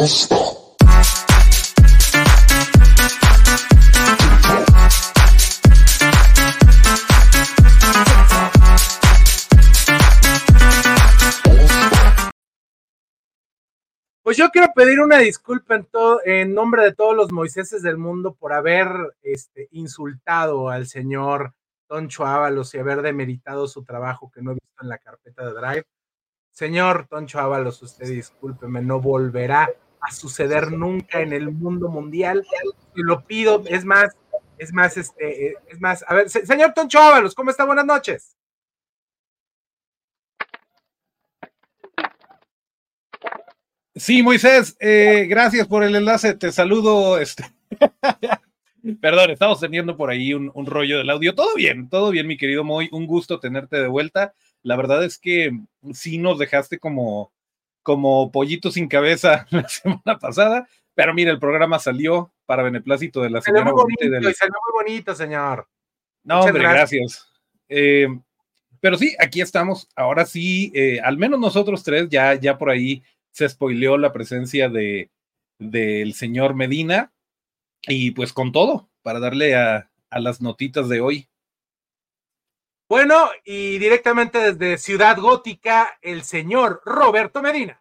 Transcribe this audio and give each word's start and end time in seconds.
Pues 0.00 0.08
yo 14.38 14.48
quiero 14.50 14.68
pedir 14.74 15.00
una 15.00 15.18
disculpa 15.18 15.74
en, 15.74 15.84
todo, 15.84 16.22
en 16.24 16.54
nombre 16.54 16.82
de 16.82 16.94
todos 16.94 17.14
los 17.14 17.30
Moiséses 17.30 17.82
del 17.82 17.98
mundo 17.98 18.34
por 18.34 18.54
haber 18.54 18.88
este, 19.20 19.68
insultado 19.72 20.70
al 20.70 20.86
señor 20.86 21.52
Toncho 21.86 22.24
Ábalos 22.24 22.74
y 22.74 22.78
haber 22.78 23.02
demeritado 23.02 23.68
su 23.68 23.84
trabajo 23.84 24.30
que 24.34 24.40
no 24.40 24.52
he 24.52 24.54
visto 24.54 24.82
en 24.82 24.88
la 24.88 24.96
carpeta 24.96 25.44
de 25.44 25.52
Drive. 25.52 25.84
Señor 26.50 27.06
Toncho 27.06 27.38
Ábalos, 27.38 27.82
usted 27.82 28.06
discúlpeme, 28.06 28.80
no 28.80 28.98
volverá 28.98 29.68
a 30.00 30.12
suceder 30.12 30.72
nunca 30.72 31.20
en 31.20 31.32
el 31.32 31.50
mundo 31.50 31.88
mundial. 31.88 32.46
Y 32.94 33.02
lo 33.02 33.24
pido, 33.24 33.62
es 33.66 33.84
más, 33.84 34.16
es 34.58 34.72
más, 34.72 34.96
este, 34.96 35.56
es 35.68 35.80
más, 35.80 36.04
a 36.06 36.14
ver, 36.14 36.30
señor 36.30 36.72
Toncho 36.74 36.98
Ábalos, 36.98 37.34
¿cómo 37.34 37.50
está? 37.50 37.64
Buenas 37.64 37.86
noches. 37.86 38.36
Sí, 43.94 44.22
Moisés, 44.22 44.76
eh, 44.80 45.26
gracias 45.28 45.66
por 45.66 45.82
el 45.82 45.94
enlace. 45.94 46.34
Te 46.34 46.52
saludo. 46.52 47.18
Este... 47.18 47.44
Perdón, 49.00 49.30
estamos 49.30 49.60
teniendo 49.60 49.96
por 49.96 50.10
ahí 50.10 50.32
un, 50.32 50.66
rollo 50.66 50.98
del 50.98 51.10
audio. 51.10 51.34
Todo 51.34 51.54
bien, 51.54 51.88
todo 51.90 52.10
bien, 52.10 52.26
mi 52.26 52.38
querido 52.38 52.64
Moy. 52.64 52.88
Un 52.92 53.06
gusto 53.06 53.40
tenerte 53.40 53.76
de 53.76 53.88
vuelta. 53.88 54.32
La 54.62 54.76
verdad 54.76 55.04
es 55.04 55.18
que 55.18 55.52
sí 55.92 56.16
nos 56.16 56.38
dejaste 56.38 56.78
como, 56.78 57.30
como 57.82 58.30
pollito 58.30 58.70
sin 58.70 58.88
cabeza 58.88 59.46
la 59.50 59.68
semana 59.68 60.18
pasada, 60.18 60.68
pero 60.94 61.14
mira, 61.14 61.30
el 61.30 61.38
programa 61.38 61.78
salió 61.78 62.32
para 62.46 62.62
beneplácito 62.62 63.22
de 63.22 63.30
la 63.30 63.40
señora. 63.40 63.64
Muy 63.64 63.72
bonito, 63.72 64.04
y 64.04 64.34
salió 64.34 64.54
muy 64.66 64.84
bonito, 64.84 65.14
señor. 65.14 65.68
No, 66.24 66.40
hombre, 66.40 66.62
gracias. 66.62 67.28
Eh, 67.68 68.08
pero 68.80 68.96
sí, 68.96 69.14
aquí 69.18 69.40
estamos. 69.40 69.88
Ahora 69.94 70.26
sí, 70.26 70.72
eh, 70.74 71.00
al 71.02 71.16
menos 71.16 71.38
nosotros 71.38 71.82
tres, 71.82 72.08
ya, 72.08 72.34
ya 72.34 72.58
por 72.58 72.70
ahí 72.70 73.02
se 73.30 73.48
spoileó 73.48 73.96
la 73.96 74.12
presencia 74.12 74.68
de 74.68 75.10
del 75.60 76.14
señor 76.14 76.54
Medina 76.54 77.12
y 77.86 78.12
pues 78.12 78.32
con 78.32 78.50
todo 78.50 78.88
para 79.02 79.20
darle 79.20 79.54
a, 79.54 79.90
a 80.08 80.18
las 80.18 80.40
notitas 80.40 80.88
de 80.88 81.00
hoy. 81.00 81.28
Bueno, 82.90 83.30
y 83.44 83.78
directamente 83.78 84.52
desde 84.52 84.76
Ciudad 84.76 85.16
Gótica, 85.16 85.96
el 86.02 86.24
señor 86.24 86.82
Roberto 86.84 87.40
Medina. 87.40 87.80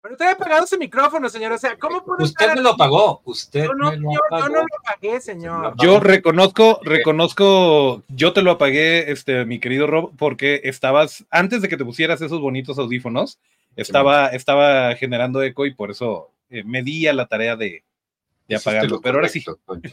Pero 0.00 0.14
usted 0.14 0.30
ha 0.30 0.38
pagado 0.38 0.66
su 0.66 0.78
micrófono, 0.78 1.28
señor. 1.28 1.52
O 1.52 1.58
sea, 1.58 1.76
¿cómo 1.76 2.02
puede 2.02 2.24
Usted 2.24 2.54
me 2.54 2.62
lo 2.62 2.78
pagó. 2.78 3.20
Usted 3.26 3.64
yo 3.64 3.74
no, 3.74 3.90
me 3.90 3.98
lo 3.98 4.10
pagó. 4.30 4.46
Yo 4.46 4.54
no 4.54 4.60
lo 4.62 4.66
pagué, 4.86 5.20
señor. 5.20 5.74
Yo 5.76 6.00
reconozco, 6.00 6.80
reconozco, 6.82 8.02
yo 8.08 8.32
te 8.32 8.40
lo 8.40 8.52
apagué, 8.52 9.12
este, 9.12 9.44
mi 9.44 9.58
querido 9.58 9.86
Rob, 9.86 10.12
porque 10.16 10.62
estabas, 10.64 11.26
antes 11.30 11.60
de 11.60 11.68
que 11.68 11.76
te 11.76 11.84
pusieras 11.84 12.22
esos 12.22 12.40
bonitos 12.40 12.78
audífonos, 12.78 13.38
estaba, 13.76 14.28
estaba 14.28 14.94
generando 14.94 15.42
eco 15.42 15.66
y 15.66 15.74
por 15.74 15.90
eso 15.90 16.30
eh, 16.48 16.64
me 16.64 16.82
di 16.82 17.06
a 17.06 17.12
la 17.12 17.26
tarea 17.26 17.54
de, 17.54 17.84
de 18.48 18.56
apagarlo. 18.56 19.00
Pero 19.00 19.16
ahora 19.16 19.28
sí. 19.28 19.44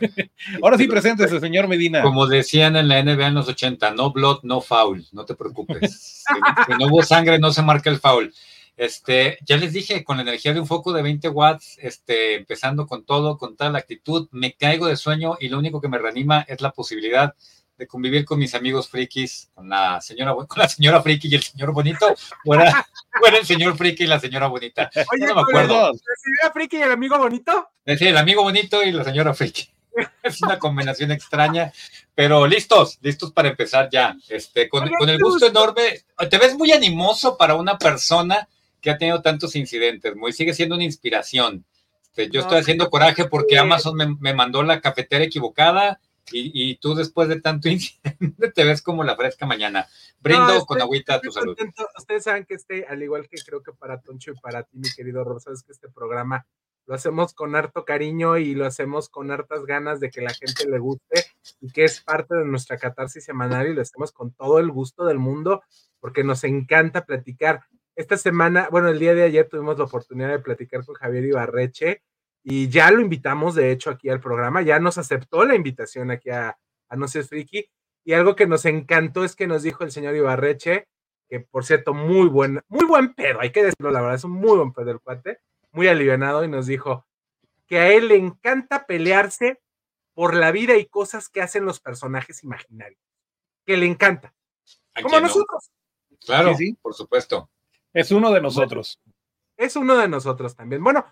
ahora 0.62 0.78
sí, 0.78 0.88
preséntese, 0.88 1.40
señor 1.40 1.68
Medina. 1.68 2.02
Como 2.02 2.28
decían 2.28 2.76
en 2.76 2.88
la 2.88 3.02
NBA 3.02 3.28
en 3.28 3.34
los 3.36 3.48
80, 3.48 3.92
no 3.92 4.12
blood, 4.12 4.40
no 4.44 4.62
foul. 4.62 5.06
No 5.12 5.26
te 5.26 5.36
preocupes. 5.36 6.24
si 6.68 6.74
no 6.80 6.88
hubo 6.88 7.04
sangre, 7.04 7.40
no 7.40 7.52
se 7.52 7.62
marca 7.62 7.90
el 7.90 8.00
foul. 8.00 8.34
Este, 8.76 9.38
ya 9.46 9.58
les 9.58 9.72
dije, 9.72 10.04
con 10.04 10.18
la 10.18 10.24
energía 10.24 10.54
de 10.54 10.60
un 10.60 10.68
foco 10.68 10.94
de 10.94 11.04
20 11.04 11.30
watts, 11.30 11.78
este, 11.80 12.36
empezando 12.36 12.88
con 12.88 13.06
todo, 13.06 13.38
con 13.38 13.56
tal 13.56 13.76
actitud, 13.76 14.28
me 14.32 14.54
caigo 14.54 14.88
de 14.88 14.96
sueño 14.96 15.38
y 15.40 15.50
lo 15.50 15.60
único 15.60 15.80
que 15.80 15.90
me 15.90 16.00
reanima 16.00 16.42
es 16.48 16.60
la 16.62 16.72
posibilidad 16.72 17.36
de 17.78 17.88
convivir 17.88 18.26
con 18.26 18.40
mis 18.40 18.54
amigos 18.54 18.88
frikis, 18.90 19.50
con 19.54 19.70
la 19.70 20.00
señora, 20.02 20.34
con 20.34 20.48
la 20.58 20.70
señora 20.70 21.02
friki 21.02 21.28
y 21.28 21.36
el 21.36 21.44
señor 21.44 21.72
bonito, 21.72 22.14
o 22.46 22.56
era, 22.56 22.86
el 23.40 23.46
señor 23.46 23.78
friki 23.78 24.04
y 24.04 24.08
la 24.08 24.20
señora 24.20 24.48
bonita. 24.48 24.90
Oye, 25.12 25.26
no 25.26 25.36
me 25.36 25.42
acuerdo. 25.42 25.92
¿La 25.92 25.94
señora 25.94 26.54
friki 26.54 26.78
y 26.78 26.82
el 26.82 26.92
amigo 26.92 27.18
bonito? 27.18 27.70
Sí, 27.86 28.08
el 28.08 28.18
amigo 28.18 28.44
bonito 28.44 28.84
y 28.84 28.92
la 28.92 29.04
señora 29.04 29.34
friki. 29.34 29.70
Es 30.24 30.42
una 30.42 30.58
combinación 30.58 31.12
extraña, 31.12 31.72
pero 32.16 32.48
listos, 32.48 32.98
listos 33.02 33.32
para 33.32 33.50
empezar 33.50 33.90
ya. 33.92 34.16
Este, 34.28 34.68
con, 34.68 34.90
con 34.90 35.10
el 35.10 35.20
gusto 35.20 35.46
enorme, 35.46 36.02
te 36.30 36.38
ves 36.38 36.56
muy 36.56 36.72
animoso 36.72 37.38
para 37.38 37.56
una 37.56 37.78
persona 37.78 38.48
que 38.82 38.90
ha 38.90 38.98
tenido 38.98 39.22
tantos 39.22 39.56
incidentes, 39.56 40.16
muy 40.16 40.34
sigue 40.34 40.54
siendo 40.54 40.76
una 40.76 40.84
inspiración. 40.84 41.64
Este, 42.04 42.30
yo 42.30 42.42
estoy 42.42 42.60
haciendo 42.60 42.92
coraje 42.92 43.26
porque 43.26 43.58
Amazon 43.58 44.18
me, 44.20 44.34
mandó 44.36 44.62
la 44.62 44.82
cafetera 44.82 45.24
equivocada 45.24 46.00
y, 46.32 46.78
tú 46.78 46.96
después 46.96 47.28
de 47.28 47.42
tanto 47.42 47.70
incidente 47.70 48.52
te 48.52 48.64
ves 48.64 48.82
como 48.82 49.04
la 49.04 49.16
fresca 49.16 49.46
mañana. 49.46 49.88
Brindo 50.20 50.66
con 50.66 50.82
agüita 50.82 51.16
a 51.16 51.22
tu 51.22 51.32
salud. 51.32 51.58
Ustedes 51.98 52.24
saben 52.24 52.46
que 52.46 52.56
este, 52.56 52.86
al 52.86 53.04
igual 53.04 53.28
que 53.28 53.38
creo 53.46 53.62
que 53.62 53.74
para 53.74 54.02
Toncho 54.02 54.32
y 54.32 54.40
para 54.40 54.64
ti, 54.64 54.78
mi 54.78 54.90
querido 54.90 55.24
Rob, 55.24 55.42
sabes 55.42 55.64
que 55.64 55.72
este 55.72 55.90
programa 55.90 56.46
lo 56.86 56.96
hacemos 56.96 57.34
con 57.34 57.56
harto 57.56 57.86
cariño 57.86 58.38
y 58.38 58.56
lo 58.56 58.66
hacemos 58.66 59.10
con 59.10 59.32
hartas 59.32 59.66
ganas 59.66 60.00
de 60.00 60.10
que 60.10 60.22
la 60.22 60.34
gente 60.34 60.68
le 60.68 60.80
guste 60.80 61.26
y 61.62 61.72
que 61.72 61.86
es 61.86 62.02
parte 62.02 62.36
de 62.36 62.46
nuestra 62.46 62.78
catarsis 62.78 63.24
semanal 63.24 63.68
y 63.68 63.74
lo 63.74 63.82
hacemos 63.82 64.12
con 64.12 64.34
todo 64.34 64.60
el 64.60 64.70
gusto 64.70 65.06
del 65.06 65.18
mundo 65.18 65.64
porque 66.00 66.24
nos 66.24 66.44
encanta 66.44 67.06
platicar 67.06 67.62
esta 67.96 68.18
semana, 68.18 68.70
bueno, 68.72 68.90
el 68.90 68.98
día 68.98 69.14
de 69.14 69.24
ayer 69.24 69.48
tuvimos 69.48 69.78
la 69.78 69.84
oportunidad 69.84 70.30
de 70.30 70.40
platicar 70.40 70.84
con 70.84 70.96
Javier 70.96 71.26
Ibarreche 71.26 72.02
y 72.44 72.68
ya 72.68 72.92
lo 72.92 73.00
invitamos, 73.00 73.56
de 73.56 73.72
hecho, 73.72 73.90
aquí 73.90 74.10
al 74.10 74.20
programa, 74.20 74.62
ya 74.62 74.80
nos 74.80 74.98
aceptó 74.98 75.46
la 75.46 75.56
invitación 75.56 76.12
aquí 76.12 76.30
a, 76.30 76.58
a 76.90 76.96
No 76.96 77.08
Seas 77.08 77.30
Friki. 77.30 77.70
Y 78.06 78.14
algo 78.14 78.36
que 78.36 78.48
nos 78.48 78.66
encantó 78.66 79.24
es 79.24 79.36
que 79.36 79.48
nos 79.48 79.64
dijo 79.64 79.86
el 79.86 79.92
señor 79.92 80.14
Ibarreche, 80.16 80.90
que 81.30 81.40
por 81.40 81.64
cierto, 81.64 81.94
muy 81.94 82.28
buen, 82.28 82.62
muy 82.68 82.86
buen 82.86 83.14
pedo, 83.14 83.40
hay 83.40 83.52
que 83.52 83.64
decirlo, 83.64 83.92
la 83.92 84.02
verdad, 84.02 84.16
es 84.16 84.26
un 84.26 84.32
muy 84.32 84.58
buen 84.58 84.74
pedo 84.74 84.92
el 84.92 85.00
cuate, 85.00 85.40
muy 85.72 85.88
alivianado, 85.88 86.44
y 86.44 86.50
nos 86.50 86.68
dijo 86.68 87.08
que 87.66 87.80
a 87.80 87.92
él 87.94 88.10
le 88.10 88.18
encanta 88.18 88.86
pelearse 88.86 89.62
por 90.14 90.36
la 90.36 90.52
vida 90.52 90.76
y 90.76 90.86
cosas 90.86 91.30
que 91.30 91.42
hacen 91.42 91.64
los 91.64 91.80
personajes 91.80 92.44
imaginarios, 92.44 93.00
que 93.66 93.78
le 93.78 93.86
encanta, 93.86 94.34
como 95.02 95.22
nosotros. 95.22 95.72
Claro, 96.26 96.54
sí, 96.56 96.78
por 96.82 96.94
supuesto. 96.94 97.50
Es 97.94 98.12
uno 98.12 98.32
de 98.32 98.42
nosotros. 98.42 99.00
Es 99.56 99.76
uno 99.76 99.98
de 99.98 100.08
nosotros 100.08 100.56
también. 100.56 100.84
Bueno, 100.84 101.06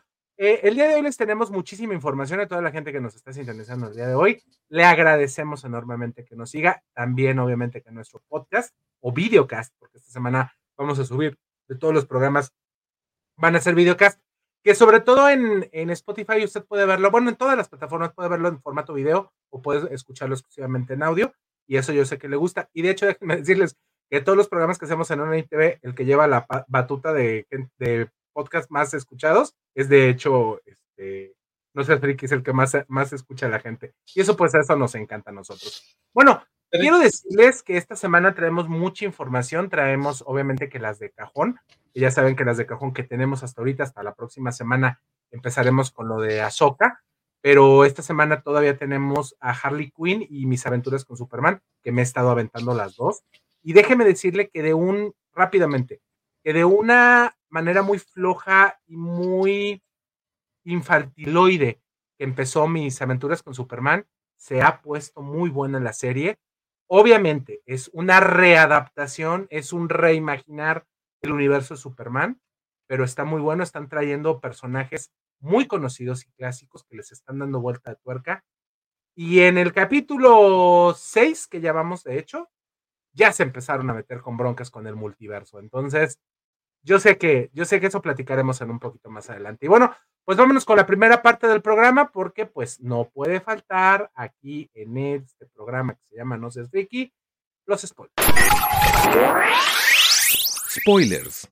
eh, 0.44 0.60
el 0.64 0.74
día 0.74 0.88
de 0.88 0.96
hoy 0.96 1.04
les 1.04 1.18
tenemos 1.18 1.52
muchísima 1.52 1.94
información 1.94 2.40
a 2.40 2.48
toda 2.48 2.64
la 2.64 2.72
gente 2.72 2.92
que 2.92 3.00
nos 3.00 3.14
está 3.14 3.32
sintonizando 3.32 3.90
el 3.90 3.94
día 3.94 4.08
de 4.08 4.16
hoy. 4.16 4.42
Le 4.70 4.84
agradecemos 4.84 5.64
enormemente 5.66 6.26
que 6.26 6.36
nos 6.36 6.50
siga. 6.50 6.82
También, 6.96 7.38
obviamente, 7.38 7.84
que 7.84 7.92
nuestro 7.92 8.24
podcast 8.28 8.76
o 9.02 9.12
videocast, 9.12 9.72
porque 9.78 10.00
esta 10.00 10.10
semana 10.10 10.52
vamos 10.76 10.98
a 10.98 11.06
subir 11.06 11.38
de 11.68 11.76
todos 11.76 11.94
los 11.94 12.08
programas, 12.08 12.56
van 13.38 13.56
a 13.56 13.62
ser 13.62 13.76
videocast. 13.76 14.20
Que 14.64 14.74
sobre 14.74 15.02
todo 15.02 15.30
en, 15.30 15.70
en 15.74 15.92
Spotify 15.92 16.44
usted 16.44 16.66
puede 16.66 16.88
verlo, 16.88 17.12
bueno, 17.12 17.30
en 17.30 17.36
todas 17.36 17.56
las 17.56 17.70
plataformas 17.70 18.12
puede 18.12 18.30
verlo 18.30 18.48
en 18.48 18.60
formato 18.64 18.96
video 18.96 19.32
o 19.52 19.62
puede 19.62 19.94
escucharlo 19.94 20.34
exclusivamente 20.34 20.96
en 20.96 21.04
audio. 21.04 21.36
Y 21.68 21.78
eso 21.78 21.94
yo 21.94 22.04
sé 22.04 22.18
que 22.18 22.28
le 22.28 22.38
gusta. 22.38 22.68
Y 22.74 22.82
de 22.82 22.90
hecho, 22.90 23.06
déjenme 23.06 23.38
decirles 23.38 23.78
que 24.10 24.22
todos 24.22 24.40
los 24.40 24.50
programas 24.50 24.80
que 24.80 24.86
hacemos 24.86 25.12
en 25.12 25.20
Online 25.20 25.44
TV, 25.44 25.78
el 25.84 25.94
que 25.94 26.06
lleva 26.06 26.26
la 26.26 26.48
batuta 26.68 27.14
de, 27.14 27.46
de 27.78 28.10
podcast 28.32 28.70
más 28.72 28.94
escuchados 28.94 29.56
es 29.76 29.90
de 29.90 30.10
hecho, 30.10 30.62
este, 30.66 31.36
no 31.74 31.84
sé, 31.84 31.98
Friki 31.98 32.26
es 32.26 32.32
el 32.32 32.44
que 32.44 32.54
más, 32.54 32.76
más 32.88 33.14
escucha 33.14 33.46
a 33.46 33.50
la 33.50 33.60
gente. 33.60 33.94
Y 34.14 34.22
eso 34.22 34.36
pues 34.36 34.54
eso 34.56 34.76
nos 34.76 34.96
encanta 34.96 35.32
a 35.32 35.34
nosotros. 35.34 35.98
Bueno, 36.14 36.44
quiero 36.70 37.00
decirles 37.00 37.64
que 37.64 37.78
esta 37.78 37.96
semana 37.96 38.34
traemos 38.34 38.68
mucha 38.68 39.06
información, 39.06 39.70
traemos 39.70 40.24
obviamente 40.26 40.70
que 40.70 40.80
las 40.80 41.00
de 41.00 41.12
cajón, 41.12 41.60
y 41.94 42.02
ya 42.02 42.12
saben 42.12 42.36
que 42.36 42.46
las 42.46 42.58
de 42.58 42.66
cajón 42.66 42.94
que 42.94 43.04
tenemos 43.04 43.44
hasta 43.44 43.62
ahorita, 43.62 43.84
hasta 43.84 44.04
la 44.04 44.16
próxima 44.16 44.52
semana, 44.52 45.02
empezaremos 45.32 45.92
con 45.92 46.08
lo 46.08 46.20
de 46.20 46.42
Ahsoka, 46.42 47.02
pero 47.42 47.86
esta 47.86 48.02
semana 48.02 48.42
todavía 48.42 48.78
tenemos 48.78 49.36
a 49.40 49.52
Harley 49.52 49.92
Quinn 49.92 50.26
y 50.30 50.46
mis 50.46 50.66
aventuras 50.66 51.06
con 51.06 51.18
Superman, 51.18 51.62
que 51.82 51.92
me 51.92 52.02
he 52.02 52.04
estado 52.04 52.30
aventando 52.30 52.74
las 52.76 52.96
dos. 52.96 53.24
Y 53.64 53.74
déjeme 53.74 54.06
decirle 54.06 54.50
que 54.50 54.62
de 54.62 54.74
un, 54.74 55.14
rápidamente, 55.34 56.02
que 56.44 56.54
de 56.54 56.66
una 56.66 57.36
manera 57.52 57.84
muy 57.84 58.00
floja 58.00 58.80
y 58.88 58.98
muy 58.98 59.84
infantiloide 60.64 61.82
que 62.18 62.24
empezó 62.24 62.68
mis 62.68 63.02
aventuras 63.02 63.44
con 63.44 63.54
Superman, 63.54 64.08
se 64.38 64.62
ha 64.62 64.82
puesto 64.82 65.22
muy 65.22 65.50
buena 65.50 65.80
la 65.80 65.94
serie. 65.94 66.40
Obviamente 66.88 67.62
es 67.66 67.90
una 67.94 68.20
readaptación, 68.20 69.48
es 69.50 69.74
un 69.74 69.90
reimaginar 69.90 70.86
el 71.22 71.32
universo 71.32 71.76
de 71.76 71.80
Superman, 71.80 72.42
pero 72.88 73.04
está 73.04 73.24
muy 73.24 73.42
bueno, 73.42 73.64
están 73.64 73.88
trayendo 73.88 74.42
personajes 74.42 75.12
muy 75.40 75.68
conocidos 75.68 76.26
y 76.26 76.32
clásicos 76.32 76.84
que 76.84 76.96
les 76.96 77.12
están 77.12 77.40
dando 77.40 77.62
vuelta 77.62 77.92
de 77.92 77.98
tuerca. 77.98 78.44
Y 79.16 79.42
en 79.42 79.58
el 79.58 79.74
capítulo 79.74 80.94
6, 80.98 81.48
que 81.48 81.62
ya 81.62 81.74
vamos 81.74 82.04
de 82.04 82.18
hecho, 82.18 82.50
ya 83.14 83.32
se 83.34 83.44
empezaron 83.44 83.90
a 83.90 83.94
meter 83.94 84.22
con 84.22 84.38
broncas 84.38 84.72
con 84.72 84.88
el 84.88 84.96
multiverso. 84.96 85.60
Entonces, 85.60 86.20
yo 86.84 87.00
sé 87.00 87.18
que, 87.18 87.50
yo 87.54 87.66
sé 87.66 87.80
que 87.80 87.88
eso 87.88 88.02
platicaremos 88.02 88.62
en 88.62 88.72
un 88.72 88.80
poquito 88.80 89.10
más 89.10 89.30
adelante. 89.30 89.66
Y 89.66 89.70
bueno, 89.70 89.96
pues 90.26 90.38
vámonos 90.38 90.66
con 90.66 90.78
la 90.78 90.86
primera 90.86 91.22
parte 91.22 91.48
del 91.48 91.62
programa, 91.62 92.12
porque 92.12 92.46
pues 92.46 92.80
no 92.80 93.10
puede 93.10 93.40
faltar 93.40 94.12
aquí 94.16 94.70
en 94.74 94.98
este 94.98 95.46
programa 95.48 95.96
que 95.96 96.06
se 96.10 96.16
llama 96.16 96.38
No 96.38 96.52
seas 96.52 96.70
Ricky, 96.72 97.14
los 97.66 97.82
spoilers. 97.82 98.16
Spoilers. 100.70 101.52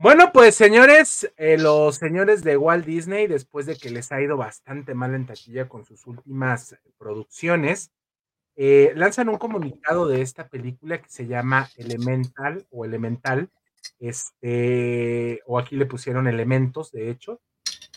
Bueno, 0.00 0.30
pues 0.32 0.54
señores, 0.54 1.28
eh, 1.36 1.58
los 1.58 1.96
señores 1.96 2.44
de 2.44 2.56
Walt 2.56 2.86
Disney, 2.86 3.26
después 3.26 3.66
de 3.66 3.76
que 3.76 3.90
les 3.90 4.12
ha 4.12 4.22
ido 4.22 4.36
bastante 4.36 4.94
mal 4.94 5.12
en 5.14 5.26
taquilla 5.26 5.68
con 5.68 5.84
sus 5.84 6.06
últimas 6.06 6.76
producciones, 6.98 7.90
eh, 8.60 8.92
lanzan 8.96 9.28
un 9.28 9.38
comunicado 9.38 10.08
de 10.08 10.20
esta 10.20 10.48
película 10.48 11.00
que 11.00 11.08
se 11.08 11.28
llama 11.28 11.70
Elemental 11.76 12.66
o 12.70 12.84
Elemental, 12.84 13.50
este, 14.00 15.40
o 15.46 15.60
aquí 15.60 15.76
le 15.76 15.86
pusieron 15.86 16.26
elementos, 16.26 16.90
de 16.90 17.08
hecho, 17.08 17.40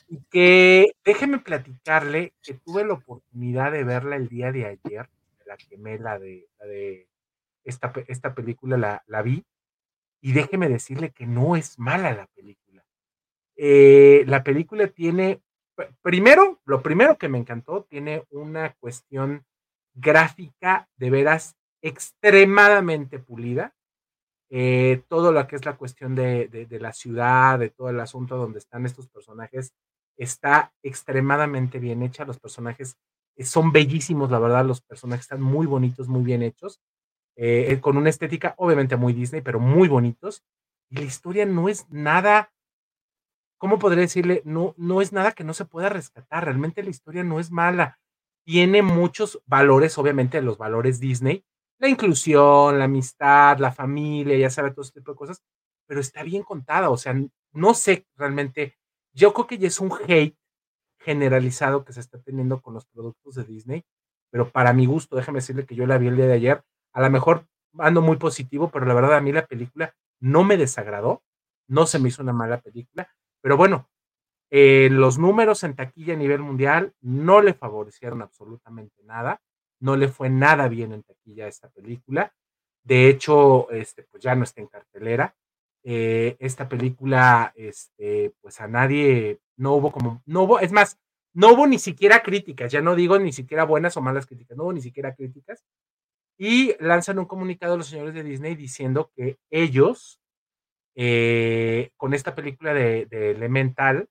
y 0.08 0.22
que 0.30 0.92
déjeme 1.04 1.40
platicarle 1.40 2.36
que 2.44 2.54
tuve 2.54 2.86
la 2.86 2.94
oportunidad 2.94 3.72
de 3.72 3.84
verla 3.84 4.18
el 4.18 4.28
día 4.28 4.52
de 4.52 4.68
ayer, 4.68 5.10
la 5.48 5.58
quemé, 5.58 5.98
la 5.98 6.20
de, 6.20 6.48
la 6.60 6.68
de 6.68 7.08
esta, 7.64 7.92
esta 8.08 8.36
película, 8.36 8.78
la, 8.78 9.04
la 9.08 9.24
vi, 9.24 9.44
y 10.22 10.34
déjeme 10.34 10.70
decirle 10.70 11.10
que 11.10 11.26
no 11.26 11.56
es 11.56 11.80
mala 11.80 12.14
la 12.14 12.28
película. 12.28 12.86
Eh, 13.56 14.26
la 14.28 14.44
película 14.44 14.86
tiene, 14.90 15.42
primero, 16.04 16.62
lo 16.66 16.84
primero 16.84 17.18
que 17.18 17.30
me 17.30 17.40
encantó, 17.40 17.84
tiene 17.90 18.26
una 18.30 18.76
cuestión 18.76 19.44
gráfica 19.94 20.90
de 20.98 21.10
veras 21.10 21.56
extremadamente 21.82 23.20
pulida. 23.20 23.74
Eh, 24.50 25.04
todo 25.08 25.32
lo 25.32 25.48
que 25.48 25.56
es 25.56 25.66
la 25.66 25.78
cuestión 25.78 26.14
de, 26.14 26.48
de, 26.48 26.80
la 26.80 26.92
ciudad, 26.92 27.58
de 27.58 27.70
todo 27.70 27.90
el 27.90 28.00
asunto 28.00 28.36
donde 28.36 28.60
están 28.60 28.86
estos 28.86 29.08
personajes, 29.08 29.74
está 30.18 30.74
extremadamente 30.84 31.80
bien 31.80 32.04
hecha. 32.04 32.26
Los 32.26 32.40
personajes 32.40 32.98
eh, 33.38 33.46
son 33.46 33.72
bellísimos, 33.72 34.30
la 34.30 34.40
verdad, 34.40 34.66
los 34.66 34.82
personajes 34.82 35.24
están 35.24 35.42
muy 35.42 35.66
bonitos, 35.68 36.10
muy 36.10 36.24
bien 36.24 36.44
hechos. 36.44 36.82
Eh, 37.38 37.80
con 37.80 37.96
una 37.96 38.10
estética 38.10 38.54
obviamente 38.58 38.98
muy 38.98 39.14
Disney, 39.14 39.42
pero 39.42 39.60
muy 39.60 39.88
bonitos. 39.88 40.44
Y 40.90 40.98
la 40.98 41.04
historia 41.04 41.46
no 41.46 41.70
es 41.70 41.90
nada, 41.90 42.52
¿cómo 43.58 43.80
podría 43.80 44.02
decirle? 44.02 44.42
No, 44.44 44.74
no 44.76 45.02
es 45.02 45.14
nada 45.14 45.32
que 45.32 45.46
no 45.46 45.54
se 45.54 45.64
pueda 45.64 45.88
rescatar. 45.88 46.44
Realmente 46.44 46.84
la 46.84 46.90
historia 46.90 47.24
no 47.24 47.40
es 47.40 47.52
mala. 47.52 48.01
Tiene 48.46 48.82
muchos 48.82 49.42
valores, 49.46 49.98
obviamente 49.98 50.42
los 50.42 50.58
valores 50.58 51.00
Disney, 51.00 51.46
la 51.80 51.88
inclusión, 51.88 52.80
la 52.80 52.86
amistad, 52.86 53.58
la 53.60 53.72
familia, 53.72 54.38
ya 54.38 54.50
sabe, 54.50 54.72
todo 54.72 54.82
ese 54.82 54.94
tipo 54.94 55.12
de 55.12 55.18
cosas, 55.18 55.44
pero 55.88 56.00
está 56.00 56.24
bien 56.24 56.44
contada. 56.44 56.90
O 56.90 56.98
sea, 56.98 57.16
no 57.54 57.74
sé 57.74 58.08
realmente, 58.16 58.78
yo 59.14 59.34
creo 59.34 59.48
que 59.48 59.58
ya 59.58 59.68
es 59.68 59.80
un 59.80 59.92
hate 60.08 60.38
generalizado 61.00 61.84
que 61.84 61.94
se 61.94 62.00
está 62.00 62.20
teniendo 62.22 62.62
con 62.62 62.74
los 62.74 62.86
productos 62.86 63.36
de 63.36 63.44
Disney, 63.44 63.84
pero 64.32 64.50
para 64.50 64.74
mi 64.74 64.86
gusto, 64.86 65.16
déjame 65.16 65.40
decirle 65.40 65.66
que 65.66 65.76
yo 65.76 65.86
la 65.86 65.98
vi 65.98 66.08
el 66.08 66.16
día 66.16 66.28
de 66.28 66.34
ayer, 66.34 66.64
a 66.94 67.02
lo 67.02 67.10
mejor 67.10 67.48
ando 67.80 68.02
muy 68.02 68.18
positivo, 68.18 68.70
pero 68.72 68.86
la 68.86 68.94
verdad 68.94 69.16
a 69.16 69.22
mí 69.22 69.32
la 69.32 69.46
película 69.46 69.96
no 70.20 70.44
me 70.44 70.58
desagradó, 70.58 71.24
no 71.68 71.86
se 71.86 72.00
me 72.00 72.10
hizo 72.10 72.22
una 72.22 72.34
mala 72.34 72.62
película, 72.62 73.10
pero 73.42 73.58
bueno, 73.58 73.90
eh, 74.52 74.90
los 74.92 75.18
números 75.18 75.64
en 75.64 75.76
taquilla 75.76 76.14
a 76.14 76.18
nivel 76.18 76.42
mundial 76.42 76.94
no 77.02 77.42
le 77.42 77.54
favorecieron 77.54 78.22
absolutamente 78.22 79.02
nada, 79.04 79.42
no 79.80 79.96
le 79.96 80.08
fue 80.10 80.30
nada 80.30 80.68
bien 80.68 80.94
en 80.94 81.04
taquilla 81.04 81.46
a 81.46 81.48
esta 81.48 81.70
película, 81.70 82.34
de 82.84 83.10
hecho, 83.10 83.70
este, 83.72 84.04
pues 84.04 84.22
ya 84.22 84.36
no 84.36 84.44
está 84.44 84.62
en 84.62 84.68
cartelera, 84.68 85.36
eh, 85.84 86.36
esta 86.40 86.70
película, 86.70 87.54
este, 87.56 88.34
pues 88.42 88.60
a 88.62 88.68
nadie, 88.68 89.40
no 89.58 89.74
hubo 89.74 89.92
como, 89.92 90.22
no 90.26 90.44
hubo, 90.44 90.60
es 90.60 90.72
más, 90.72 91.00
no 91.34 91.54
hubo 91.54 91.66
ni 91.66 91.80
siquiera 91.80 92.22
críticas, 92.22 92.72
ya 92.72 92.82
no 92.82 92.96
digo 92.96 93.18
ni 93.18 93.32
siquiera 93.32 93.64
buenas 93.66 93.98
o 93.98 94.02
malas 94.02 94.26
críticas, 94.26 94.58
no 94.58 94.64
hubo 94.64 94.74
ni 94.74 94.82
siquiera 94.82 95.16
críticas, 95.16 95.64
y 96.38 96.76
lanzan 96.80 97.20
un 97.20 97.26
comunicado 97.26 97.76
a 97.76 97.78
los 97.78 97.88
señores 97.88 98.14
de 98.14 98.24
Disney 98.24 98.56
diciendo 98.56 99.12
que 99.16 99.38
ellos, 99.50 100.20
eh, 100.96 101.92
con 101.98 102.14
esta 102.14 102.36
película 102.36 102.74
de, 102.74 103.08
Elemental, 103.12 104.10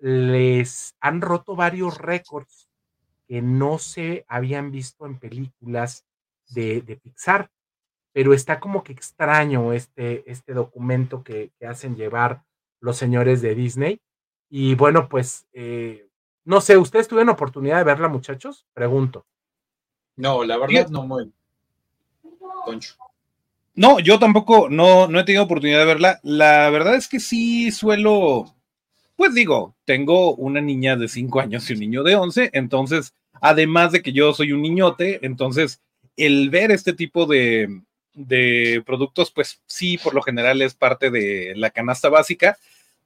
les 0.00 0.96
han 1.00 1.20
roto 1.20 1.54
varios 1.54 1.98
récords 1.98 2.68
que 3.28 3.42
no 3.42 3.78
se 3.78 4.24
habían 4.28 4.72
visto 4.72 5.06
en 5.06 5.18
películas 5.18 6.04
de, 6.48 6.98
Pixar. 7.02 7.50
Pero 8.12 8.34
está 8.34 8.58
como 8.58 8.82
que 8.82 8.92
extraño 8.92 9.72
este, 9.72 10.28
este 10.28 10.52
documento 10.52 11.22
que, 11.22 11.52
hacen 11.66 11.94
llevar 11.94 12.42
los 12.80 12.96
señores 12.96 13.40
de 13.40 13.54
Disney. 13.54 14.00
Y 14.48 14.74
bueno, 14.74 15.08
pues, 15.08 15.46
eh, 15.52 16.08
no 16.44 16.60
sé, 16.60 16.76
¿ustedes 16.76 17.06
tuvieron 17.06 17.28
oportunidad 17.28 17.78
de 17.78 17.84
verla, 17.84 18.08
muchachos? 18.08 18.66
Pregunto. 18.74 19.26
No, 20.16 20.42
la 20.42 20.56
verdad 20.56 20.88
no 20.88 21.06
muy. 21.06 21.32
No, 23.74 24.00
yo 24.00 24.18
tampoco 24.18 24.68
no, 24.68 25.06
no 25.06 25.20
he 25.20 25.24
tenido 25.24 25.44
oportunidad 25.44 25.78
de 25.78 25.86
verla. 25.86 26.20
La 26.22 26.68
verdad 26.70 26.96
es 26.96 27.08
que 27.08 27.20
sí 27.20 27.70
suelo, 27.70 28.54
pues 29.20 29.34
digo, 29.34 29.76
tengo 29.84 30.34
una 30.34 30.62
niña 30.62 30.96
de 30.96 31.06
5 31.06 31.40
años 31.40 31.68
y 31.68 31.74
un 31.74 31.80
niño 31.80 32.02
de 32.02 32.16
11, 32.16 32.52
entonces, 32.54 33.12
además 33.42 33.92
de 33.92 34.00
que 34.00 34.14
yo 34.14 34.32
soy 34.32 34.52
un 34.52 34.62
niñote, 34.62 35.18
entonces 35.20 35.82
el 36.16 36.48
ver 36.48 36.70
este 36.70 36.94
tipo 36.94 37.26
de, 37.26 37.82
productos, 38.86 39.30
pues 39.30 39.60
sí, 39.66 39.98
por 39.98 40.14
lo 40.14 40.22
general 40.22 40.62
es 40.62 40.72
parte 40.72 41.10
de 41.10 41.52
la 41.54 41.68
canasta 41.68 42.08
básica, 42.08 42.56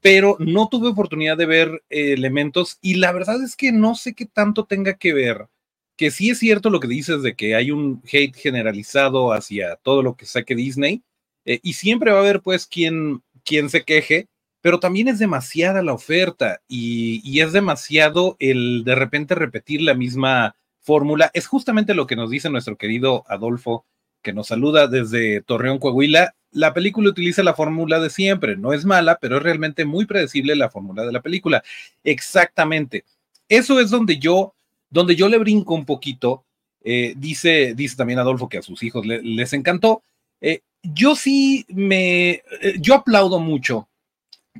pero 0.00 0.36
no 0.38 0.68
tuve 0.68 0.90
oportunidad 0.90 1.36
de 1.36 1.46
ver 1.46 1.82
elementos 1.90 2.78
y 2.80 2.94
la 2.94 3.10
verdad 3.10 3.42
es 3.42 3.56
que 3.56 3.72
no 3.72 3.96
sé 3.96 4.14
qué 4.14 4.26
tanto 4.26 4.66
tenga 4.66 4.94
que 4.94 5.14
ver 5.14 5.48
que 5.96 6.12
sí 6.12 6.30
es 6.30 6.38
cierto 6.38 6.70
lo 6.70 6.78
que 6.78 6.86
dices 6.86 7.22
de 7.22 7.34
que 7.34 7.56
hay 7.56 7.72
un 7.72 8.00
hate 8.04 8.36
generalizado 8.36 9.32
hacia 9.32 9.74
todo 9.82 10.00
lo 10.04 10.14
que 10.14 10.26
saque 10.26 10.54
Disney, 10.54 11.02
eh, 11.44 11.58
y 11.64 11.72
siempre 11.72 12.12
va 12.12 12.18
a 12.18 12.20
haber 12.20 12.40
pues 12.40 12.68
quien, 12.68 13.20
quien 13.44 13.68
se 13.68 13.82
queje, 13.82 14.28
pero 14.64 14.80
también 14.80 15.08
es 15.08 15.18
demasiada 15.18 15.82
la 15.82 15.92
oferta 15.92 16.62
y, 16.68 17.20
y 17.22 17.42
es 17.42 17.52
demasiado 17.52 18.34
el 18.38 18.82
de 18.82 18.94
repente 18.94 19.34
repetir 19.34 19.82
la 19.82 19.92
misma 19.92 20.56
fórmula. 20.80 21.30
Es 21.34 21.46
justamente 21.46 21.92
lo 21.92 22.06
que 22.06 22.16
nos 22.16 22.30
dice 22.30 22.48
nuestro 22.48 22.78
querido 22.78 23.24
Adolfo, 23.28 23.84
que 24.22 24.32
nos 24.32 24.46
saluda 24.46 24.86
desde 24.86 25.42
Torreón, 25.42 25.78
Coahuila. 25.78 26.34
La 26.50 26.72
película 26.72 27.10
utiliza 27.10 27.42
la 27.42 27.52
fórmula 27.52 28.00
de 28.00 28.08
siempre, 28.08 28.56
no 28.56 28.72
es 28.72 28.86
mala, 28.86 29.18
pero 29.20 29.36
es 29.36 29.42
realmente 29.42 29.84
muy 29.84 30.06
predecible 30.06 30.56
la 30.56 30.70
fórmula 30.70 31.04
de 31.04 31.12
la 31.12 31.20
película. 31.20 31.62
Exactamente. 32.02 33.04
Eso 33.50 33.78
es 33.80 33.90
donde 33.90 34.16
yo 34.16 34.54
donde 34.88 35.14
yo 35.14 35.28
le 35.28 35.36
brinco 35.36 35.74
un 35.74 35.84
poquito, 35.84 36.46
eh, 36.82 37.12
dice, 37.18 37.74
dice 37.74 37.96
también 37.96 38.18
Adolfo 38.18 38.48
que 38.48 38.56
a 38.56 38.62
sus 38.62 38.82
hijos 38.82 39.04
les 39.04 39.52
encantó. 39.52 40.00
Eh, 40.40 40.62
yo 40.82 41.16
sí 41.16 41.66
me, 41.68 42.30
eh, 42.30 42.76
yo 42.80 42.94
aplaudo 42.94 43.40
mucho 43.40 43.88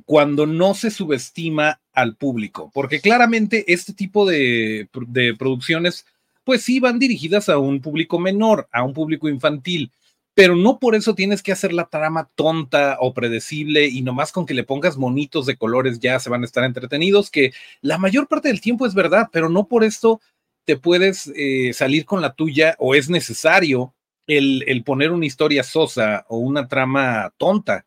cuando 0.03 0.45
no 0.45 0.73
se 0.73 0.91
subestima 0.91 1.79
al 1.93 2.15
público, 2.15 2.69
porque 2.73 2.99
claramente 2.99 3.71
este 3.71 3.93
tipo 3.93 4.25
de, 4.25 4.89
producciones, 5.39 6.05
pues 6.43 6.63
sí 6.63 6.79
van 6.79 6.99
dirigidas 6.99 7.47
a 7.47 7.57
un 7.57 7.79
público 7.81 8.19
menor, 8.19 8.67
a 8.71 8.83
un 8.83 8.93
público 8.93 9.29
infantil 9.29 9.91
pero 10.35 10.57
no 10.57 10.79
por 10.79 10.95
eso 10.95 11.15
tienes 11.15 11.41
que 11.41 11.53
hacer 11.53 11.71
la 11.71 11.85
trama 11.85 12.29
tonta 12.35 12.97
o 12.99 13.13
predecible 13.13 13.87
y 13.87 14.01
nomás 14.01 14.33
con 14.33 14.45
que 14.45 14.53
le 14.53 14.65
pongas 14.65 14.97
monitos 14.97 15.45
de 15.45 15.55
colores 15.55 15.99
ya 15.99 16.19
se 16.19 16.29
van 16.29 16.41
a 16.41 16.45
estar 16.45 16.65
entretenidos, 16.65 17.31
que 17.31 17.53
la 17.81 17.97
mayor 17.97 18.27
parte 18.27 18.49
del 18.49 18.59
tiempo 18.59 18.85
es 18.85 18.93
verdad, 18.93 19.29
pero 19.31 19.47
no 19.47 19.67
por 19.69 19.85
esto 19.85 20.19
te 20.65 20.75
puedes 20.75 21.31
eh, 21.35 21.71
salir 21.73 22.05
con 22.05 22.21
la 22.21 22.33
tuya 22.33 22.75
o 22.79 22.95
es 22.95 23.09
necesario 23.09 23.93
el, 24.27 24.83
poner 24.85 25.11
una 25.11 25.25
historia 25.25 25.63
sosa 25.63 26.25
o 26.27 26.37
una 26.37 26.67
trama 26.67 27.33
tonta. 27.37 27.85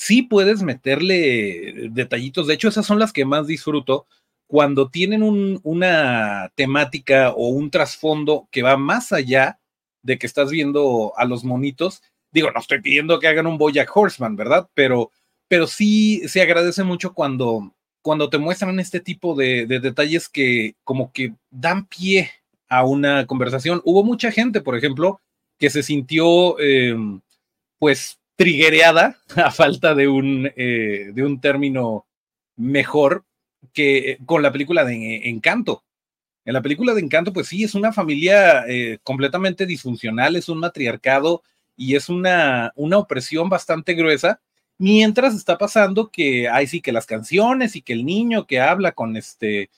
Sí 0.00 0.22
puedes 0.22 0.62
meterle 0.62 1.90
detallitos, 1.90 2.46
de 2.46 2.54
hecho 2.54 2.68
esas 2.68 2.86
son 2.86 2.98
las 2.98 3.12
que 3.12 3.26
más 3.26 3.46
disfruto 3.46 4.06
cuando 4.46 4.88
tienen 4.88 5.22
un, 5.22 5.60
una 5.62 6.50
temática 6.54 7.32
o 7.32 7.48
un 7.48 7.70
trasfondo 7.70 8.48
que 8.50 8.62
va 8.62 8.78
más 8.78 9.12
allá 9.12 9.60
de 10.02 10.18
que 10.18 10.26
estás 10.26 10.50
viendo 10.50 11.12
a 11.18 11.26
los 11.26 11.44
monitos. 11.44 12.02
Digo, 12.32 12.50
no 12.50 12.60
estoy 12.60 12.80
pidiendo 12.80 13.20
que 13.20 13.28
hagan 13.28 13.46
un 13.46 13.58
Bojack 13.58 13.94
Horseman, 13.94 14.36
¿verdad? 14.36 14.70
Pero, 14.72 15.10
pero 15.48 15.66
sí 15.66 16.26
se 16.28 16.40
agradece 16.40 16.82
mucho 16.82 17.12
cuando, 17.12 17.74
cuando 18.00 18.30
te 18.30 18.38
muestran 18.38 18.80
este 18.80 19.00
tipo 19.00 19.34
de, 19.34 19.66
detalles 19.66 20.30
que 20.30 20.76
como 20.82 21.12
que 21.12 21.34
dan 21.50 21.84
pie 21.84 22.30
a 22.70 22.86
una 22.86 23.26
conversación. 23.26 23.82
Hubo 23.84 24.02
mucha 24.02 24.32
gente, 24.32 24.62
por 24.62 24.78
ejemplo, 24.78 25.20
que 25.58 25.68
se 25.68 25.82
sintió 25.82 26.58
em, 26.58 27.20
pues 27.78 28.19
triguereada 28.40 29.18
a 29.36 29.50
falta 29.50 29.94
de 29.94 30.08
un, 30.08 30.50
eh, 30.56 31.10
de 31.12 31.22
un 31.22 31.42
término 31.42 32.06
mejor 32.56 33.26
que 33.74 34.16
con 34.24 34.42
la 34.42 34.50
película 34.50 34.82
de 34.86 35.28
Encanto. 35.28 35.84
En 36.46 36.54
la 36.54 36.62
película 36.62 36.94
de 36.94 37.02
Encanto, 37.02 37.34
pues 37.34 37.48
sí, 37.48 37.64
es 37.64 37.74
una 37.74 37.92
familia 37.92 38.64
eh, 38.66 38.98
completamente 39.02 39.66
disfuncional, 39.66 40.36
es 40.36 40.48
un 40.48 40.56
matriarcado 40.56 41.42
y 41.76 41.96
es 41.96 42.08
una, 42.08 42.72
una 42.76 42.96
opresión 42.96 43.50
bastante 43.50 43.92
gruesa, 43.92 44.40
mientras 44.78 45.34
está 45.34 45.58
pasando 45.58 46.08
que 46.10 46.48
hay 46.48 46.66
sí 46.66 46.80
que 46.80 46.92
las 46.92 47.04
canciones 47.04 47.76
y 47.76 47.82
que 47.82 47.92
el 47.92 48.06
niño 48.06 48.46
que 48.46 48.58
habla 48.58 48.92
con 48.92 49.18
este, 49.18 49.68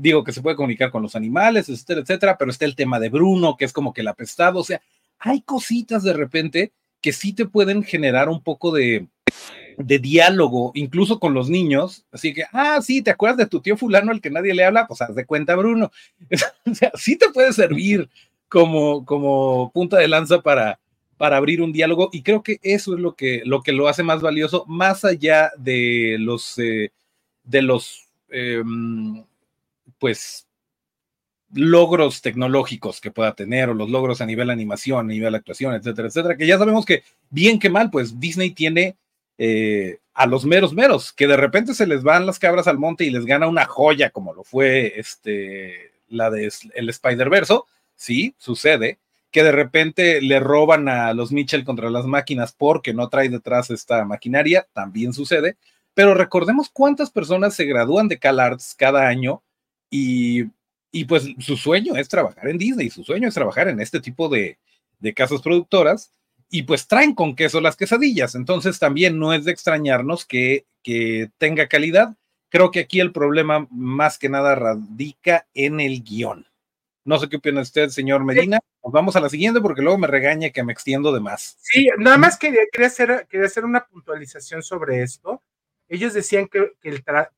digo 0.00 0.24
que 0.24 0.32
se 0.32 0.42
puede 0.42 0.56
comunicar 0.56 0.90
con 0.90 1.04
los 1.04 1.14
animales, 1.14 1.68
etcétera, 1.68 2.00
etcétera, 2.00 2.36
pero 2.36 2.50
está 2.50 2.64
el 2.64 2.74
tema 2.74 2.98
de 2.98 3.10
Bruno, 3.10 3.56
que 3.56 3.64
es 3.64 3.72
como 3.72 3.92
que 3.92 4.00
el 4.00 4.08
apestado, 4.08 4.58
o 4.58 4.64
sea, 4.64 4.82
hay 5.20 5.42
cositas 5.42 6.02
de 6.02 6.14
repente 6.14 6.72
que 7.00 7.12
sí 7.12 7.32
te 7.32 7.46
pueden 7.46 7.82
generar 7.82 8.28
un 8.28 8.42
poco 8.42 8.72
de, 8.72 9.06
de 9.78 9.98
diálogo, 9.98 10.72
incluso 10.74 11.20
con 11.20 11.34
los 11.34 11.48
niños. 11.48 12.04
Así 12.10 12.34
que, 12.34 12.44
ah, 12.52 12.80
sí, 12.82 13.02
¿te 13.02 13.10
acuerdas 13.10 13.38
de 13.38 13.46
tu 13.46 13.60
tío 13.60 13.76
fulano 13.76 14.10
al 14.10 14.20
que 14.20 14.30
nadie 14.30 14.54
le 14.54 14.64
habla? 14.64 14.86
Pues 14.86 15.00
haz 15.00 15.14
de 15.14 15.24
cuenta, 15.24 15.54
Bruno. 15.54 15.90
o 16.66 16.74
sea, 16.74 16.90
sí 16.94 17.16
te 17.16 17.30
puede 17.30 17.52
servir 17.52 18.08
como, 18.48 19.04
como 19.04 19.70
punta 19.72 19.98
de 19.98 20.08
lanza 20.08 20.40
para, 20.40 20.80
para 21.16 21.36
abrir 21.36 21.62
un 21.62 21.72
diálogo 21.72 22.10
y 22.12 22.22
creo 22.22 22.42
que 22.42 22.58
eso 22.62 22.94
es 22.94 23.00
lo 23.00 23.14
que 23.14 23.42
lo, 23.44 23.62
que 23.62 23.72
lo 23.72 23.88
hace 23.88 24.02
más 24.02 24.20
valioso, 24.20 24.64
más 24.66 25.04
allá 25.04 25.52
de 25.56 26.16
los, 26.18 26.58
eh, 26.58 26.90
de 27.44 27.62
los, 27.62 28.08
em, 28.30 29.24
pues, 29.98 30.47
logros 31.52 32.20
tecnológicos 32.20 33.00
que 33.00 33.10
pueda 33.10 33.34
tener 33.34 33.70
o 33.70 33.74
los 33.74 33.90
logros 33.90 34.20
a 34.20 34.26
nivel 34.26 34.50
animación, 34.50 35.00
a 35.06 35.12
nivel 35.12 35.34
actuación, 35.34 35.74
etcétera, 35.74 36.08
etcétera, 36.08 36.36
que 36.36 36.46
ya 36.46 36.58
sabemos 36.58 36.84
que 36.84 37.02
bien 37.30 37.58
que 37.58 37.70
mal, 37.70 37.90
pues 37.90 38.20
Disney 38.20 38.50
tiene 38.50 38.96
eh, 39.38 39.98
a 40.14 40.26
los 40.26 40.44
meros 40.44 40.74
meros, 40.74 41.12
que 41.12 41.26
de 41.26 41.36
repente 41.36 41.74
se 41.74 41.86
les 41.86 42.02
van 42.02 42.26
las 42.26 42.38
cabras 42.38 42.66
al 42.66 42.78
monte 42.78 43.04
y 43.04 43.10
les 43.10 43.24
gana 43.24 43.46
una 43.46 43.64
joya 43.64 44.10
como 44.10 44.34
lo 44.34 44.44
fue 44.44 44.98
este, 44.98 45.92
la 46.08 46.30
de 46.30 46.50
el 46.74 46.88
Spider-Verse, 46.88 47.60
sí, 47.94 48.34
sucede, 48.36 48.98
que 49.30 49.42
de 49.42 49.52
repente 49.52 50.20
le 50.20 50.40
roban 50.40 50.88
a 50.88 51.12
los 51.14 51.32
Mitchell 51.32 51.64
contra 51.64 51.90
las 51.90 52.06
máquinas 52.06 52.52
porque 52.52 52.94
no 52.94 53.08
trae 53.08 53.28
detrás 53.28 53.70
esta 53.70 54.04
maquinaria, 54.04 54.66
también 54.72 55.12
sucede, 55.12 55.56
pero 55.94 56.14
recordemos 56.14 56.68
cuántas 56.68 57.10
personas 57.10 57.54
se 57.54 57.64
gradúan 57.64 58.08
de 58.08 58.18
CalArts 58.18 58.74
cada 58.76 59.06
año 59.06 59.42
y, 59.90 60.44
y, 60.90 61.04
pues 61.04 61.26
su 61.38 61.56
sueño 61.56 61.96
es 61.96 62.08
trabajar 62.08 62.48
en 62.48 62.58
Disney, 62.58 62.90
su 62.90 63.04
sueño 63.04 63.28
es 63.28 63.34
trabajar 63.34 63.68
en 63.68 63.80
este 63.80 64.00
tipo 64.00 64.28
de, 64.28 64.58
de 64.98 65.14
casas 65.14 65.42
productoras 65.42 66.12
y 66.50 66.62
pues 66.62 66.86
traen 66.86 67.14
con 67.14 67.36
queso 67.36 67.60
las 67.60 67.76
quesadillas, 67.76 68.34
entonces 68.34 68.78
también 68.78 69.18
no 69.18 69.32
es 69.34 69.44
de 69.44 69.52
extrañarnos 69.52 70.24
que, 70.24 70.66
que 70.82 71.30
tenga 71.38 71.68
calidad. 71.68 72.16
Creo 72.48 72.70
que 72.70 72.80
aquí 72.80 73.00
el 73.00 73.12
problema 73.12 73.66
más 73.70 74.18
que 74.18 74.30
nada 74.30 74.54
radica 74.54 75.46
en 75.52 75.80
el 75.80 76.02
guion. 76.02 76.46
No 77.04 77.18
sé 77.18 77.28
qué 77.28 77.36
opina 77.36 77.60
usted, 77.60 77.88
señor 77.88 78.24
Medina. 78.24 78.60
vamos 78.82 79.16
a 79.16 79.20
la 79.20 79.28
siguiente 79.28 79.60
porque 79.60 79.82
luego 79.82 79.98
me 79.98 80.06
regaña 80.06 80.50
que 80.50 80.62
me 80.62 80.72
extiendo 80.72 81.12
de 81.12 81.20
más. 81.20 81.56
Sí, 81.60 81.88
nada 81.98 82.18
más 82.18 82.38
quería, 82.38 82.60
quería, 82.70 82.88
hacer, 82.88 83.26
quería 83.30 83.46
hacer 83.46 83.64
una 83.64 83.86
puntualización 83.86 84.62
sobre 84.62 85.02
esto. 85.02 85.42
Ellos 85.88 86.12
decían 86.12 86.48
que, 86.48 86.72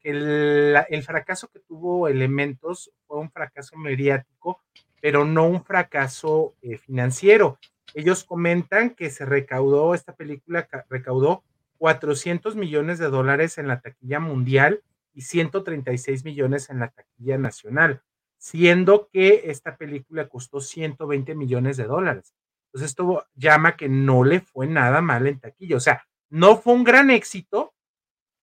el, 0.03 1.03
fracaso 1.05 1.49
que 1.49 1.61
tuvo 1.61 2.09
Elementos 2.09 2.93
fue 3.07 3.19
un 3.19 3.31
fracaso 3.31 3.77
mediático, 3.77 4.63
pero 5.01 5.25
no 5.25 5.47
un 5.47 5.65
fracaso 5.65 6.55
eh, 6.63 6.77
financiero. 6.77 7.59
Ellos 7.95 8.25
comentan 8.25 8.91
que 8.91 9.11
se 9.11 9.25
recaudó, 9.25 9.95
esta 9.95 10.15
película 10.15 10.69
recaudó 10.89 11.45
400 11.79 12.57
millones 12.57 12.99
de 12.99 13.09
dólares 13.09 13.59
en 13.59 13.69
la 13.69 13.81
taquilla 13.81 14.21
mundial 14.21 14.83
y 15.15 15.23
136 15.23 16.25
millones 16.25 16.71
en 16.71 16.81
la 16.81 16.89
taquilla 16.89 17.39
nacional 17.39 18.03
siendo 18.41 19.11
que 19.13 19.43
esta 19.45 19.77
película 19.77 20.27
costó 20.29 20.61
120 20.61 21.35
millones 21.35 21.77
de 21.77 21.85
dólares. 21.85 22.35
Entonces 22.67 22.91
esto 22.91 23.27
llama 23.35 23.77
que 23.77 23.89
no 23.89 24.25
le 24.25 24.41
fue 24.41 24.67
nada 24.67 25.03
mal 25.03 25.27
en 25.27 25.39
taquilla. 25.39 25.77
O 25.77 25.81
sea, 25.81 26.07
no 26.31 26.57
fue 26.57 26.73
un 26.73 26.83
gran 26.83 27.11
éxito, 27.11 27.70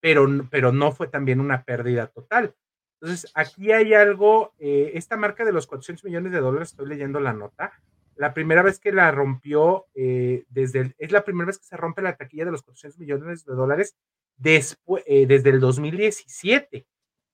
pero, 0.08 0.26
pero 0.50 0.72
no 0.72 0.94
fue 0.94 1.10
también 1.10 1.42
una 1.42 1.66
pérdida 1.66 2.08
total. 2.08 2.56
Entonces, 3.02 3.30
aquí 3.36 3.74
hay 3.74 3.94
algo, 3.94 4.54
eh, 4.58 4.92
esta 4.94 5.18
marca 5.18 5.44
de 5.44 5.52
los 5.52 5.68
400 5.68 6.06
millones 6.06 6.32
de 6.32 6.40
dólares, 6.40 6.70
estoy 6.70 6.88
leyendo 6.88 7.20
la 7.20 7.34
nota, 7.34 7.74
la 8.16 8.34
primera 8.34 8.62
vez 8.62 8.80
que 8.80 8.94
la 8.94 9.12
rompió, 9.12 9.86
eh, 9.96 10.46
desde 10.48 10.96
es 10.98 11.12
la 11.12 11.26
primera 11.26 11.48
vez 11.48 11.58
que 11.58 11.66
se 11.66 11.76
rompe 11.76 12.02
la 12.02 12.16
taquilla 12.16 12.46
de 12.46 12.52
los 12.52 12.64
400 12.64 12.98
millones 13.02 13.44
de 13.44 13.54
dólares 13.54 13.98
después, 14.38 15.04
eh, 15.08 15.28
desde 15.28 15.50
el 15.50 15.60
2017. 15.60 16.88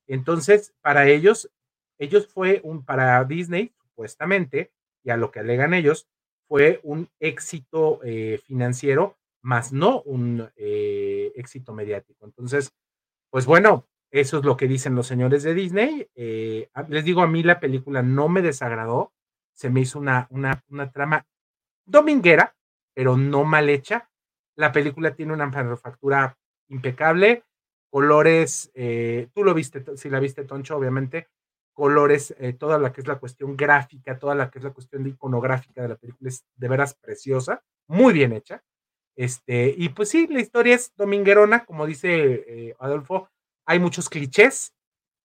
Entonces, 0.07 0.73
para 0.81 1.07
ellos, 1.07 1.51
ellos 1.99 2.27
fue 2.27 2.59
un, 2.63 2.83
para 2.83 3.23
Disney, 3.23 3.71
supuestamente, 3.83 4.71
y 5.03 5.11
a 5.11 5.17
lo 5.17 5.29
que 5.29 5.41
alegan 5.41 5.75
ellos, 5.75 6.09
fue 6.47 6.79
un 6.81 7.07
éxito 7.19 7.99
eh, 8.03 8.41
financiero, 8.43 9.15
más 9.43 9.71
no 9.71 10.01
un 10.01 10.49
eh, 10.55 11.31
éxito 11.35 11.73
mediático. 11.73 12.25
Entonces, 12.25 12.73
pues 13.29 13.45
bueno, 13.45 13.87
eso 14.11 14.39
es 14.39 14.45
lo 14.45 14.57
que 14.57 14.67
dicen 14.67 14.95
los 14.95 15.07
señores 15.07 15.43
de 15.43 15.53
Disney. 15.53 16.07
Eh, 16.15 16.69
les 16.89 17.05
digo, 17.05 17.21
a 17.21 17.27
mí 17.27 17.43
la 17.43 17.59
película 17.59 18.01
no 18.01 18.29
me 18.29 18.41
desagradó, 18.41 19.13
se 19.53 19.69
me 19.69 19.81
hizo 19.81 19.99
una, 19.99 20.27
una, 20.31 20.63
una 20.69 20.91
trama 20.91 21.27
dominguera, 21.85 22.55
pero 22.93 23.17
no 23.17 23.43
mal 23.43 23.69
hecha. 23.69 24.09
La 24.55 24.71
película 24.71 25.15
tiene 25.15 25.33
una 25.33 25.47
manufactura 25.47 26.37
impecable, 26.69 27.43
colores, 27.89 28.71
tú 29.33 29.43
lo 29.43 29.53
viste, 29.53 29.83
si 29.97 30.09
la 30.09 30.19
viste, 30.19 30.45
Toncho, 30.45 30.77
obviamente, 30.77 31.27
colores, 31.73 32.35
eh, 32.39 32.53
toda 32.53 32.77
la 32.77 32.93
que 32.93 33.01
es 33.01 33.07
la 33.07 33.19
cuestión 33.19 33.57
gráfica, 33.57 34.17
toda 34.17 34.35
la 34.35 34.49
que 34.49 34.59
es 34.59 34.63
la 34.63 34.71
cuestión 34.71 35.05
iconográfica 35.07 35.81
de 35.81 35.89
la 35.89 35.95
película 35.95 36.29
es 36.29 36.45
de 36.55 36.67
veras 36.67 36.93
preciosa, 36.95 37.63
muy 37.87 38.13
bien 38.13 38.31
hecha. 38.31 38.63
Este, 39.15 39.73
y 39.77 39.89
pues 39.89 40.09
sí, 40.09 40.27
la 40.29 40.39
historia 40.39 40.75
es 40.75 40.91
dominguerona, 40.95 41.65
como 41.65 41.85
dice 41.85 42.43
eh, 42.47 42.75
Adolfo, 42.79 43.29
hay 43.65 43.79
muchos 43.79 44.09
clichés, 44.09 44.73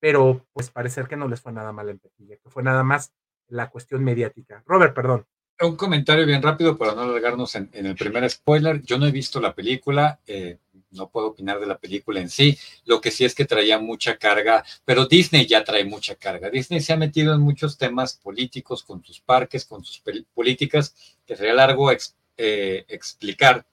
pero 0.01 0.47
pues 0.53 0.71
parece 0.71 1.05
que 1.05 1.17
no 1.17 1.29
les 1.29 1.41
fue 1.41 1.53
nada 1.53 1.73
mal 1.73 1.89
en 1.89 1.99
Petilla, 1.99 2.37
que 2.37 2.51
fue 2.51 2.63
nada 2.63 2.85
más 2.85 3.13
la 3.49 3.71
cuestión 3.71 4.05
mediática. 4.05 4.63
Robert, 4.67 4.95
perdón. 4.95 5.27
Un 5.61 5.77
comentario 5.77 6.25
bien 6.25 6.41
rápido 6.41 6.79
para 6.79 6.95
no 6.95 7.03
alargarnos 7.03 7.57
en, 7.57 7.69
el 7.73 7.97
primer 7.97 8.29
spoiler. 8.31 8.81
Yo 8.83 8.97
no 8.97 9.07
he 9.07 9.11
visto 9.11 9.41
la 9.41 9.55
película, 9.55 10.21
eh, 10.25 10.59
no 10.93 11.09
puedo 11.09 11.29
opinar 11.29 11.59
de 11.59 11.67
la 11.67 11.79
película 11.79 12.21
en 12.21 12.31
sí. 12.31 12.57
Lo 12.85 13.01
que 13.01 13.11
sí 13.11 13.25
es 13.25 13.35
que 13.35 13.45
traía 13.45 13.81
mucha 13.81 14.17
carga, 14.19 14.65
pero 14.85 15.07
Disney 15.07 15.47
ya 15.47 15.65
trae 15.65 15.85
mucha 15.85 16.15
carga. 16.15 16.49
Disney 16.49 16.81
se 16.81 16.93
ha 16.93 16.97
metido 16.97 17.35
en 17.35 17.41
muchos 17.41 17.77
temas 17.77 18.15
políticos 18.15 18.85
con 18.85 19.03
sus 19.03 19.21
parques, 19.21 19.65
con 19.65 19.85
sus 19.85 20.01
políticas, 20.33 20.95
que 21.27 21.35
sería 21.35 21.55
largo 21.55 21.91
eh, 21.91 22.85
explicar. 22.87 23.67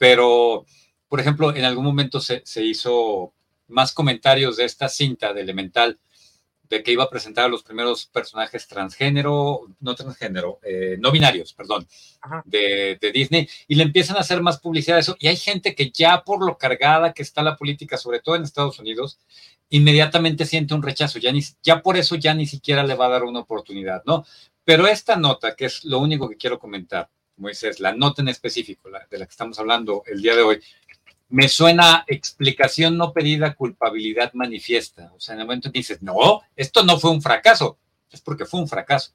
Pero, 0.00 0.64
por 1.08 1.20
ejemplo, 1.20 1.54
en 1.54 1.62
algún 1.62 1.84
momento 1.84 2.22
se, 2.22 2.40
se 2.46 2.64
hizo 2.64 3.34
más 3.68 3.92
comentarios 3.92 4.56
de 4.56 4.64
esta 4.64 4.88
cinta 4.88 5.34
de 5.34 5.42
Elemental 5.42 5.98
de 6.70 6.82
que 6.82 6.92
iba 6.92 7.04
a 7.04 7.10
presentar 7.10 7.44
a 7.44 7.48
los 7.48 7.64
primeros 7.64 8.06
personajes 8.06 8.66
transgénero, 8.66 9.66
no 9.80 9.94
transgénero, 9.94 10.58
eh, 10.62 10.96
no 10.98 11.12
binarios, 11.12 11.52
perdón, 11.52 11.86
de, 12.46 12.98
Disney, 13.12 13.46
y 13.68 13.74
le 13.74 13.82
empiezan 13.82 14.16
a 14.16 14.20
hacer 14.20 14.40
más 14.40 14.58
publicidad 14.58 14.96
de 14.96 15.00
eso. 15.02 15.16
Y 15.18 15.26
hay 15.26 15.36
gente 15.36 15.74
que 15.74 15.90
ya 15.90 16.22
por 16.24 16.42
lo 16.46 16.56
cargada 16.56 17.12
que 17.12 17.22
está 17.22 17.42
la 17.42 17.56
política, 17.56 17.98
sobre 17.98 18.20
todo 18.20 18.36
en 18.36 18.44
Estados 18.44 18.78
Unidos, 18.78 19.18
inmediatamente 19.68 20.46
siente 20.46 20.72
un 20.72 20.82
rechazo, 20.82 21.18
ya, 21.18 21.30
ni, 21.30 21.42
ya 21.62 21.82
por 21.82 21.98
eso 21.98 22.14
ya 22.14 22.32
ni 22.32 22.46
siquiera 22.46 22.84
le 22.84 22.94
va 22.94 23.06
a 23.06 23.10
dar 23.10 23.24
una 23.24 23.40
oportunidad, 23.40 24.02
¿no? 24.06 24.24
Pero 24.64 24.86
esta 24.86 25.16
nota, 25.16 25.56
que 25.56 25.66
es 25.66 25.84
lo 25.84 25.98
único 25.98 26.26
que 26.26 26.36
quiero 26.36 26.58
comentar, 26.58 27.10
Moisés, 27.40 27.80
la 27.80 27.94
nota 27.94 28.22
en 28.22 28.28
específico 28.28 28.88
de 28.88 29.18
la 29.18 29.26
que 29.26 29.30
estamos 29.30 29.58
hablando 29.58 30.02
el 30.06 30.22
día 30.22 30.36
de 30.36 30.42
hoy, 30.42 30.60
me 31.30 31.48
suena 31.48 32.04
explicación 32.08 32.96
no 32.96 33.12
pedida, 33.12 33.54
culpabilidad 33.54 34.32
manifiesta. 34.34 35.12
O 35.16 35.20
sea, 35.20 35.34
en 35.34 35.40
el 35.40 35.46
momento 35.46 35.70
que 35.70 35.78
dices, 35.78 36.02
no, 36.02 36.42
esto 36.56 36.82
no 36.84 36.98
fue 36.98 37.10
un 37.10 37.22
fracaso, 37.22 37.78
es 38.10 38.20
porque 38.20 38.44
fue 38.44 38.60
un 38.60 38.68
fracaso. 38.68 39.12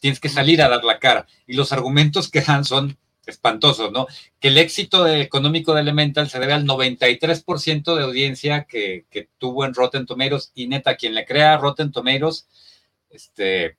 Tienes 0.00 0.20
que 0.20 0.30
salir 0.30 0.62
a 0.62 0.68
dar 0.68 0.82
la 0.84 0.98
cara. 0.98 1.26
Y 1.46 1.54
los 1.54 1.72
argumentos 1.72 2.30
que 2.30 2.40
dan 2.40 2.64
son 2.64 2.96
espantosos, 3.26 3.92
¿no? 3.92 4.06
Que 4.40 4.48
el 4.48 4.56
éxito 4.56 5.06
económico 5.06 5.74
de 5.74 5.82
Elemental 5.82 6.30
se 6.30 6.38
debe 6.38 6.54
al 6.54 6.64
93% 6.64 7.94
de 7.94 8.04
audiencia 8.04 8.64
que, 8.64 9.04
que, 9.10 9.28
tuvo 9.38 9.66
en 9.66 9.74
Rotten 9.74 10.06
Tomatoes. 10.06 10.52
Y 10.54 10.66
neta, 10.66 10.96
quien 10.96 11.14
le 11.14 11.26
crea 11.26 11.58
Rotten 11.58 11.92
Tomatoes, 11.92 12.48
este, 13.10 13.76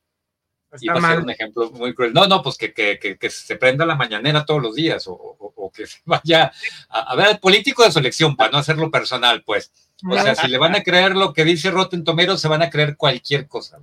y 0.80 0.88
va 0.88 0.96
a 0.96 1.12
ser 1.12 1.20
un 1.20 1.30
ejemplo 1.30 1.72
muy 1.72 1.94
cruel. 1.94 2.14
No, 2.14 2.28
no, 2.28 2.42
pues 2.42 2.58
que, 2.58 2.74
que, 2.74 2.98
que, 3.00 3.30
se 3.30 3.56
prenda 3.56 3.86
la 3.86 3.96
mañanera 3.96 4.46
todos 4.46 4.62
los 4.62 4.76
días 4.76 5.08
o, 5.08 5.14
o, 5.14 5.72
que 5.72 5.88
se 5.88 6.00
vaya 6.06 6.52
a, 6.90 7.16
ver 7.16 7.28
al 7.28 7.40
político 7.40 7.84
de 7.84 7.92
su 7.92 8.00
elección 8.00 8.36
para 8.36 8.52
no 8.52 8.58
hacerlo 8.58 8.90
personal, 8.90 9.44
pues. 9.44 9.72
O 10.10 10.14
sea, 10.14 10.34
si 10.34 10.48
le 10.48 10.58
van 10.58 10.76
a 10.76 10.82
creer 10.82 11.16
lo 11.16 11.32
que 11.32 11.44
dice 11.44 11.70
Rotten 11.70 12.04
Tomatoes, 12.04 12.42
se 12.42 12.48
van 12.48 12.64
a 12.64 12.70
creer 12.70 12.98
cualquier 12.98 13.48
cosa. 13.48 13.78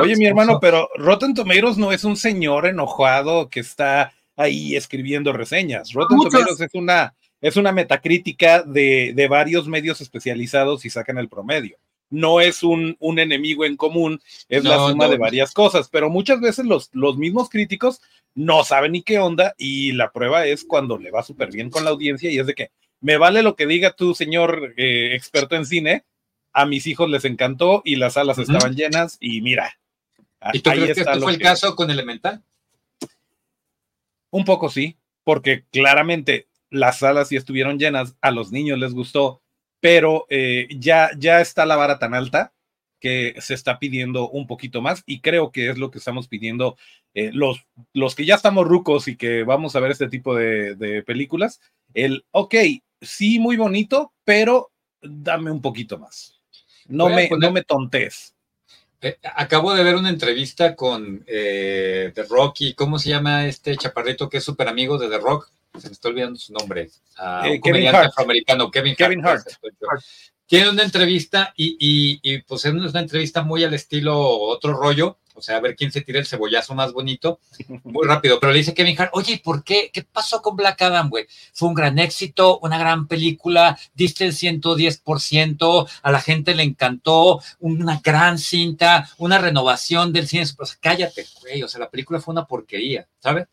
Oye, 0.00 0.16
mi 0.16 0.26
hermano, 0.26 0.58
pero 0.60 0.88
Rotten 0.96 1.34
Tomatoes 1.34 1.78
no 1.78 1.92
es 1.92 2.02
un 2.04 2.16
señor 2.16 2.66
enojado 2.66 3.48
que 3.48 3.60
está 3.60 4.12
ahí 4.36 4.74
escribiendo 4.74 5.32
reseñas. 5.32 5.92
Rotten 5.92 6.18
Tomatoes 6.18 6.60
es 6.60 6.74
una, 6.74 7.14
es 7.40 7.56
una 7.56 7.70
metacrítica 7.70 8.62
de, 8.62 9.12
de 9.14 9.28
varios 9.28 9.68
medios 9.68 10.00
especializados 10.00 10.84
y 10.84 10.90
sacan 10.90 11.18
el 11.18 11.28
promedio. 11.28 11.78
No 12.10 12.40
es 12.40 12.62
un, 12.62 12.96
un 13.00 13.18
enemigo 13.18 13.64
en 13.64 13.76
común, 13.76 14.20
es 14.48 14.64
la 14.64 14.76
suma 14.76 15.08
de 15.08 15.18
varias 15.18 15.52
cosas, 15.52 15.88
pero 15.88 16.10
muchas 16.10 16.40
veces 16.40 16.64
los, 16.64 16.90
los 16.92 17.16
mismos 17.16 17.48
críticos 17.50 18.00
no 18.34 18.64
saben 18.64 18.92
ni 18.92 19.02
qué 19.02 19.18
onda 19.18 19.54
y 19.58 19.92
la 19.92 20.12
prueba 20.12 20.46
es 20.46 20.64
cuando 20.64 20.98
le 20.98 21.10
va 21.10 21.22
súper 21.22 21.50
bien 21.50 21.70
con 21.70 21.84
la 21.84 21.90
audiencia 21.90 22.30
y 22.30 22.38
es 22.38 22.46
de 22.46 22.54
que 22.54 22.70
me 23.00 23.16
vale 23.16 23.42
lo 23.42 23.56
que 23.56 23.66
diga 23.66 23.92
tú, 23.92 24.14
señor 24.14 24.74
eh, 24.76 25.14
experto 25.14 25.56
en 25.56 25.66
cine, 25.66 26.04
a 26.52 26.66
mis 26.66 26.86
hijos 26.86 27.08
les 27.10 27.24
encantó 27.24 27.82
y 27.84 27.96
las 27.96 28.14
salas 28.14 28.38
estaban 28.38 28.74
llenas 28.74 29.16
y 29.20 29.40
mira. 29.40 29.78
¿Y 30.52 30.60
tú 30.60 30.70
crees 30.70 30.94
que 30.94 31.00
este 31.02 31.20
fue 31.20 31.32
el 31.32 31.38
caso 31.38 31.74
con 31.76 31.90
Elemental? 31.90 32.42
Un 34.30 34.44
poco 34.44 34.68
sí, 34.68 34.96
porque 35.24 35.64
claramente 35.70 36.48
las 36.70 36.98
salas 36.98 37.28
sí 37.28 37.36
estuvieron 37.36 37.78
llenas, 37.78 38.16
a 38.20 38.30
los 38.30 38.52
niños 38.52 38.78
les 38.78 38.92
gustó, 38.92 39.40
pero 39.80 40.26
eh, 40.28 40.68
ya, 40.70 41.10
ya 41.16 41.40
está 41.40 41.66
la 41.66 41.76
vara 41.76 41.98
tan 41.98 42.14
alta 42.14 42.52
que 43.00 43.34
se 43.40 43.54
está 43.54 43.78
pidiendo 43.78 44.28
un 44.28 44.46
poquito 44.46 44.82
más 44.82 45.02
y 45.06 45.20
creo 45.20 45.52
que 45.52 45.70
es 45.70 45.78
lo 45.78 45.90
que 45.90 45.98
estamos 45.98 46.26
pidiendo 46.26 46.76
eh, 47.14 47.30
los, 47.32 47.64
los 47.92 48.14
que 48.14 48.24
ya 48.24 48.34
estamos 48.34 48.66
rucos 48.66 49.08
y 49.08 49.16
que 49.16 49.44
vamos 49.44 49.76
a 49.76 49.80
ver 49.80 49.92
este 49.92 50.08
tipo 50.08 50.34
de, 50.34 51.02
películas. 51.06 51.60
El, 51.94 52.24
ok, 52.32 52.54
sí, 53.00 53.38
muy 53.38 53.56
bonito, 53.56 54.12
pero 54.24 54.72
dame 55.00 55.50
un 55.50 55.62
poquito 55.62 55.98
más. 55.98 56.40
No, 56.86 57.08
me, 57.08 57.28
no 57.28 57.52
me 57.52 57.62
tontes. 57.62 58.34
Eh, 59.00 59.16
acabo 59.22 59.74
de 59.74 59.84
ver 59.84 59.94
una 59.94 60.08
entrevista 60.08 60.74
con 60.74 61.22
eh, 61.28 62.10
The 62.14 62.24
Rock 62.24 62.56
y 62.60 62.74
¿cómo 62.74 62.98
se 62.98 63.10
llama 63.10 63.46
este 63.46 63.76
chaparrito 63.76 64.28
que 64.28 64.38
es 64.38 64.44
súper 64.44 64.66
amigo 64.66 64.98
de 64.98 65.08
The 65.08 65.18
Rock? 65.18 65.52
Se 65.80 65.88
me 65.88 65.92
está 65.92 66.08
olvidando 66.08 66.38
su 66.38 66.52
nombre. 66.52 66.90
Uh, 67.18 67.52
un 67.52 67.60
Kevin 67.60 67.88
Hart. 67.88 68.08
afroamericano, 68.08 68.70
Kevin, 68.70 68.94
Kevin 68.94 69.24
Hart 69.24 69.46
tiene 70.48 70.70
una 70.70 70.82
entrevista 70.82 71.52
y, 71.56 71.76
y, 71.78 72.20
y, 72.22 72.38
pues 72.38 72.64
es 72.64 72.72
una 72.72 73.00
entrevista 73.00 73.42
muy 73.42 73.64
al 73.64 73.74
estilo 73.74 74.18
otro 74.18 74.72
rollo, 74.72 75.18
o 75.34 75.42
sea, 75.42 75.58
a 75.58 75.60
ver 75.60 75.76
quién 75.76 75.92
se 75.92 76.00
tira 76.00 76.18
el 76.18 76.26
cebollazo 76.26 76.74
más 76.74 76.92
bonito, 76.94 77.38
muy 77.84 78.06
rápido, 78.06 78.40
pero 78.40 78.52
le 78.52 78.58
dice 78.58 78.72
Kevin 78.72 78.98
Hart, 78.98 79.10
oye, 79.12 79.42
¿por 79.44 79.62
qué? 79.62 79.90
¿Qué 79.92 80.02
pasó 80.04 80.40
con 80.40 80.56
Black 80.56 80.80
Adam, 80.80 81.10
güey? 81.10 81.26
Fue 81.52 81.68
un 81.68 81.74
gran 81.74 81.98
éxito, 81.98 82.58
una 82.60 82.78
gran 82.78 83.06
película, 83.06 83.78
diste 83.92 84.24
el 84.24 84.32
110%, 84.32 85.88
a 86.02 86.10
la 86.10 86.20
gente 86.22 86.54
le 86.54 86.62
encantó, 86.62 87.42
una 87.60 88.00
gran 88.02 88.38
cinta, 88.38 89.10
una 89.18 89.36
renovación 89.36 90.14
del 90.14 90.28
cine, 90.28 90.46
pues 90.56 90.76
cállate, 90.80 91.26
güey, 91.42 91.62
o 91.62 91.68
sea, 91.68 91.80
la 91.80 91.90
película 91.90 92.20
fue 92.20 92.32
una 92.32 92.46
porquería, 92.46 93.06
¿sabes? 93.18 93.46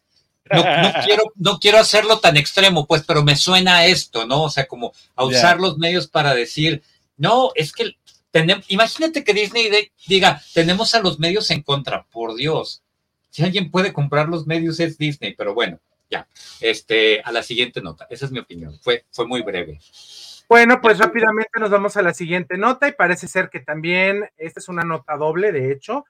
No, 0.52 0.64
quiero, 1.04 1.24
no 1.36 1.60
quiero 1.60 1.80
hacerlo 1.80 2.20
tan 2.20 2.38
extremo, 2.38 2.86
pues, 2.86 3.04
pero 3.06 3.24
me 3.24 3.36
suena 3.36 3.86
esto, 3.86 4.28
¿no? 4.28 4.44
O 4.44 4.50
sea, 4.50 4.68
como 4.68 4.94
a 5.16 5.24
usar 5.24 5.60
los 5.60 5.78
medios 5.78 6.08
para 6.08 6.36
decir, 6.36 6.84
no, 7.18 7.52
es 7.56 7.72
que 7.72 7.96
tenemos, 8.32 8.66
imagínate 8.70 9.24
que 9.24 9.34
Disney 9.34 9.92
diga, 10.08 10.42
tenemos 10.54 10.94
a 10.94 11.00
los 11.00 11.20
medios 11.20 11.50
en 11.52 11.64
contra, 11.64 12.04
por 12.12 12.36
Dios. 12.36 12.84
Si 13.30 13.44
alguien 13.44 13.72
puede 13.72 13.92
comprar 13.92 14.30
los 14.30 14.46
medios 14.46 14.80
es 14.80 14.98
Disney, 14.98 15.34
pero 15.36 15.54
bueno, 15.54 15.80
ya. 16.10 16.28
Este, 16.62 17.22
a 17.22 17.32
la 17.32 17.44
siguiente 17.44 17.82
nota. 17.82 18.06
Esa 18.10 18.26
es 18.26 18.32
mi 18.32 18.40
opinión. 18.40 18.80
Fue, 18.82 19.06
fue 19.12 19.28
muy 19.28 19.42
breve. 19.42 19.80
Bueno, 20.48 20.80
pues 20.80 21.00
rápidamente 21.00 21.60
nos 21.60 21.72
vamos 21.72 21.98
a 21.98 22.04
la 22.04 22.14
siguiente 22.14 22.58
nota 22.58 22.88
y 22.88 22.92
parece 22.92 23.28
ser 23.28 23.50
que 23.50 23.60
también, 23.60 24.30
esta 24.38 24.60
es 24.60 24.70
una 24.70 24.84
nota 24.84 25.18
doble, 25.18 25.52
de 25.52 25.72
hecho, 25.72 26.06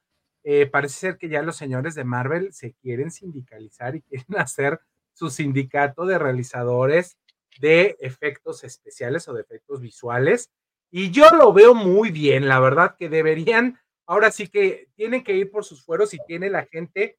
eh, 0.48 0.68
parece 0.68 1.00
ser 1.00 1.18
que 1.18 1.28
ya 1.28 1.42
los 1.42 1.56
señores 1.56 1.96
de 1.96 2.04
Marvel 2.04 2.54
se 2.54 2.74
quieren 2.74 3.10
sindicalizar 3.10 3.96
y 3.96 4.02
quieren 4.10 4.38
hacer 4.38 4.80
su 5.12 5.32
sindicato 5.32 6.06
de 6.06 6.20
realizadores 6.20 7.18
de 7.60 7.98
efectos 8.00 8.64
especiales 8.64 9.28
o 9.28 9.34
de 9.34 9.42
efectos 9.42 9.82
visuales. 9.82 10.52
Y 10.92 11.10
yo 11.10 11.30
lo 11.32 11.52
veo 11.52 11.74
muy 11.74 12.12
bien, 12.12 12.48
la 12.48 12.60
verdad 12.60 12.96
que 12.96 13.10
deberían, 13.10 13.80
ahora 14.06 14.30
sí 14.30 14.48
que 14.48 14.88
tienen 14.96 15.24
que 15.24 15.34
ir 15.34 15.50
por 15.50 15.66
sus 15.66 15.84
fueros 15.84 16.14
y 16.14 16.20
tiene 16.28 16.50
la 16.52 16.66
gente 16.66 17.18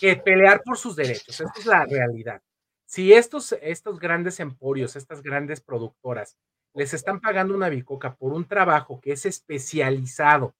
que 0.00 0.16
pelear 0.16 0.62
por 0.64 0.76
sus 0.76 0.96
derechos. 0.96 1.40
Esta 1.40 1.60
es 1.60 1.66
la 1.66 1.84
realidad. 1.84 2.42
Si 2.84 3.12
estos, 3.12 3.52
estos 3.62 4.00
grandes 4.00 4.40
emporios, 4.40 4.96
estas 4.96 5.22
grandes 5.22 5.60
productoras, 5.60 6.36
les 6.74 6.94
están 6.94 7.20
pagando 7.20 7.54
una 7.54 7.68
bicoca 7.68 8.16
por 8.16 8.32
un 8.32 8.44
trabajo 8.44 9.00
que 9.00 9.12
es 9.12 9.24
especializado 9.24 10.54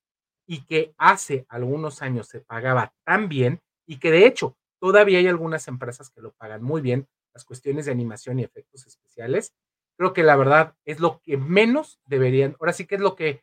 y 0.48 0.64
que 0.64 0.94
hace 0.96 1.44
algunos 1.50 2.00
años 2.00 2.26
se 2.26 2.40
pagaba 2.40 2.94
tan 3.04 3.28
bien 3.28 3.60
y 3.86 3.98
que 3.98 4.10
de 4.10 4.26
hecho 4.26 4.56
todavía 4.80 5.18
hay 5.18 5.28
algunas 5.28 5.68
empresas 5.68 6.10
que 6.10 6.22
lo 6.22 6.32
pagan 6.32 6.62
muy 6.62 6.80
bien, 6.80 7.06
las 7.34 7.44
cuestiones 7.44 7.84
de 7.84 7.92
animación 7.92 8.38
y 8.38 8.44
efectos 8.44 8.86
especiales, 8.86 9.52
creo 9.98 10.14
que 10.14 10.22
la 10.22 10.36
verdad 10.36 10.74
es 10.86 11.00
lo 11.00 11.20
que 11.20 11.36
menos 11.36 12.00
deberían, 12.06 12.56
ahora 12.58 12.72
sí 12.72 12.86
que 12.86 12.94
es 12.94 13.00
lo 13.00 13.14
que 13.14 13.42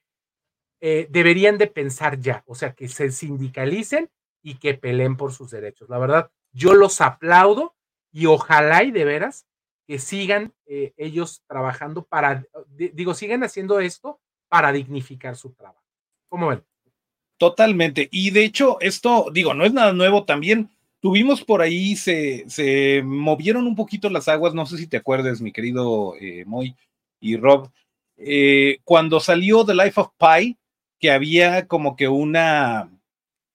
eh, 0.82 1.08
deberían 1.12 1.60
de 1.60 1.68
pensar 1.68 2.20
ya, 2.20 2.44
o 2.48 2.56
sea, 2.56 2.74
que 2.74 2.88
se 2.88 3.12
sindicalicen 3.12 4.10
y 4.42 4.58
que 4.58 4.74
peleen 4.74 5.16
por 5.16 5.32
sus 5.32 5.52
derechos. 5.52 5.90
La 5.90 6.00
verdad, 6.00 6.32
yo 6.54 6.74
los 6.74 7.02
aplaudo 7.02 7.76
y 8.12 8.26
ojalá 8.26 8.84
y 8.84 8.92
de 8.92 9.06
veras 9.06 9.46
que 9.88 10.00
sigan 10.00 10.54
eh, 10.66 10.94
ellos 10.98 11.44
trabajando 11.48 12.04
para, 12.04 12.46
digo, 12.68 13.14
sigan 13.14 13.44
haciendo 13.44 13.80
esto 13.80 14.20
para 14.50 14.72
dignificar 14.72 15.36
su 15.36 15.54
trabajo. 15.54 15.84
¿Cómo 16.30 16.48
ven? 16.48 16.66
Totalmente. 17.38 18.08
Y 18.12 18.32
de 18.32 18.44
hecho, 18.46 18.78
esto, 18.80 19.28
digo, 19.34 19.54
no 19.54 19.66
es 19.66 19.74
nada 19.74 19.94
nuevo 19.94 20.24
también. 20.24 20.70
Tuvimos 21.02 21.44
por 21.44 21.62
ahí, 21.62 21.96
se, 21.96 22.46
se 22.50 23.02
movieron 23.04 23.68
un 23.68 23.76
poquito 23.76 24.10
las 24.10 24.28
aguas, 24.28 24.54
no 24.54 24.66
sé 24.66 24.78
si 24.78 24.88
te 24.88 24.98
acuerdas, 24.98 25.42
mi 25.42 25.52
querido 25.52 26.16
eh, 26.20 26.46
Moy 26.46 26.76
y 27.20 27.36
Rob, 27.38 27.70
eh, 28.18 28.80
cuando 28.84 29.20
salió 29.20 29.66
The 29.66 29.76
Life 29.76 30.00
of 30.00 30.10
Pi, 30.18 30.58
que 31.00 31.12
había 31.12 31.68
como 31.68 31.96
que 31.96 32.08
una, 32.08 32.90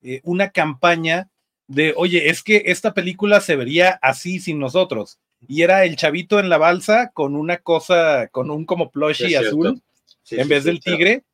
eh, 0.03 0.21
una 0.25 0.51
campaña 0.51 1.29
de, 1.67 1.95
oye, 1.97 2.29
es 2.29 2.43
que 2.43 2.65
esta 2.67 2.95
película 2.95 3.41
se 3.41 3.57
vería 3.57 3.99
así 4.03 4.41
sin 4.41 4.59
nosotros. 4.59 5.19
Y 5.49 5.63
era 5.63 5.85
el 5.85 5.97
chavito 5.97 6.39
en 6.39 6.51
la 6.51 6.59
balsa 6.59 7.11
con 7.15 7.35
una 7.35 7.57
cosa, 7.59 8.29
con 8.29 8.51
un 8.51 8.67
como 8.67 8.91
plushie 8.91 9.37
azul, 9.37 9.81
en 10.31 10.49
vez 10.49 10.65
del 10.65 10.81
tigre. 10.81 11.25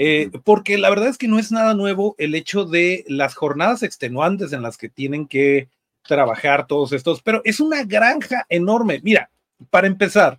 Eh, 0.00 0.30
porque 0.44 0.78
la 0.78 0.90
verdad 0.90 1.08
es 1.08 1.18
que 1.18 1.26
no 1.26 1.40
es 1.40 1.50
nada 1.50 1.74
nuevo 1.74 2.14
el 2.18 2.36
hecho 2.36 2.64
de 2.64 3.04
las 3.08 3.34
jornadas 3.34 3.82
extenuantes 3.82 4.52
en 4.52 4.62
las 4.62 4.78
que 4.78 4.88
tienen 4.88 5.26
que 5.26 5.68
trabajar 6.06 6.68
todos 6.68 6.92
estos, 6.92 7.20
pero 7.20 7.42
es 7.44 7.58
una 7.58 7.82
granja 7.82 8.46
enorme. 8.48 9.00
Mira, 9.02 9.28
para 9.70 9.88
empezar, 9.88 10.38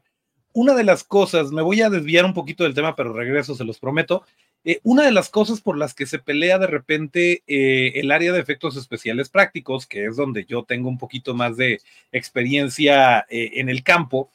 una 0.54 0.76
de 0.76 0.86
las 0.86 1.04
cosas, 1.04 1.52
me 1.52 1.62
voy 1.62 1.82
a 1.82 1.90
desviar 1.90 2.24
un 2.24 2.34
poquito 2.34 2.64
del 2.64 2.74
tema, 2.74 2.96
pero 2.96 3.12
regreso, 3.12 3.54
se 3.54 3.66
los 3.66 3.80
prometo. 3.80 4.24
Eh, 4.64 4.80
una 4.84 5.04
de 5.04 5.12
las 5.12 5.28
cosas 5.28 5.60
por 5.60 5.78
las 5.78 5.94
que 5.94 6.06
se 6.06 6.20
pelea 6.20 6.58
de 6.58 6.68
repente 6.68 7.44
eh, 7.46 7.92
el 7.96 8.12
área 8.12 8.32
de 8.32 8.40
efectos 8.40 8.78
especiales 8.78 9.28
prácticos, 9.28 9.86
que 9.86 10.06
es 10.06 10.16
donde 10.16 10.46
yo 10.46 10.64
tengo 10.64 10.88
un 10.88 10.98
poquito 10.98 11.36
más 11.36 11.58
de 11.58 11.82
experiencia 12.14 13.26
en 13.30 13.68
el 13.68 13.84
campo, 13.84 14.30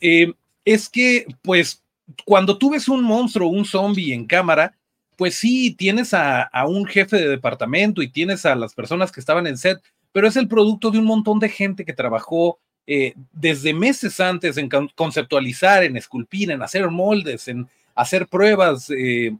es 0.00 0.88
que 0.90 1.26
pues 1.40 1.82
cuando 2.24 2.58
tú 2.58 2.70
ves 2.70 2.88
un 2.88 3.02
monstruo, 3.02 3.48
un 3.48 3.64
zombie 3.64 4.12
en 4.12 4.26
cámara, 4.26 4.76
pues 5.16 5.36
sí, 5.36 5.74
tienes 5.74 6.12
a, 6.12 6.50
un 6.68 6.86
jefe 6.86 7.16
de 7.16 7.28
departamento 7.28 8.02
y 8.02 8.08
tienes 8.08 8.44
a 8.46 8.54
las 8.54 8.74
personas 8.74 9.10
que 9.10 9.20
estaban 9.20 9.46
en 9.46 9.58
set, 9.58 9.82
pero 10.12 10.28
es 10.28 10.36
el 10.36 10.48
producto 10.48 10.90
de 10.90 10.98
un 10.98 11.06
montón 11.06 11.38
de 11.38 11.48
gente 11.48 11.84
que 11.84 11.92
trabajó 11.92 12.58
eh, 12.86 13.14
desde 13.32 13.74
meses 13.74 14.20
antes 14.20 14.56
en 14.56 14.68
conceptualizar, 14.94 15.82
en 15.82 15.96
esculpir, 15.96 16.50
en 16.50 16.62
hacer 16.62 16.88
moldes, 16.90 17.48
en 17.48 17.68
hacer 17.94 18.28
pruebas, 18.28 18.90
eh, 18.90 19.34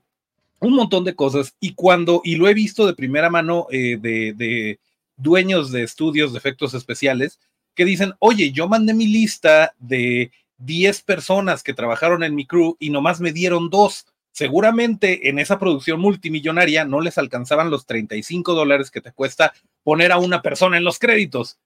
un 0.59 0.75
montón 0.75 1.05
de 1.05 1.15
cosas. 1.15 1.55
Y 1.61 1.75
cuando, 1.75 2.23
y 2.25 2.37
lo 2.37 2.49
he 2.49 2.55
visto 2.55 2.87
de 2.87 2.95
primera 2.95 3.31
mano 3.31 3.67
eh, 3.71 3.99
de, 4.01 4.33
de 4.33 4.81
dueños 5.17 5.71
de 5.71 5.83
estudios 5.83 6.33
de 6.33 6.39
efectos 6.39 6.75
especiales, 6.75 7.39
que 7.75 7.85
dicen, 7.85 8.15
oye, 8.19 8.51
yo 8.51 8.67
mandé 8.67 8.95
mi 8.95 9.07
lista 9.07 9.75
de 9.79 10.33
10 10.59 11.03
personas 11.03 11.63
que 11.63 11.75
trabajaron 11.75 12.23
en 12.23 12.35
mi 12.35 12.47
crew 12.47 12.77
y 12.79 12.91
nomás 12.91 13.21
me 13.21 13.33
dieron 13.33 13.71
dos. 13.71 14.07
Seguramente 14.33 15.29
en 15.29 15.39
esa 15.39 15.59
producción 15.59 16.01
multimillonaria 16.01 16.85
no 16.85 17.01
les 17.01 17.19
alcanzaban 17.19 17.71
los 17.71 17.87
35 17.87 18.55
dólares 18.55 18.91
que 18.91 19.01
te 19.01 19.13
cuesta 19.13 19.55
poner 19.83 20.13
a 20.13 20.19
una 20.19 20.43
persona 20.43 20.77
en 20.77 20.85
los 20.85 20.99
créditos. 20.99 21.59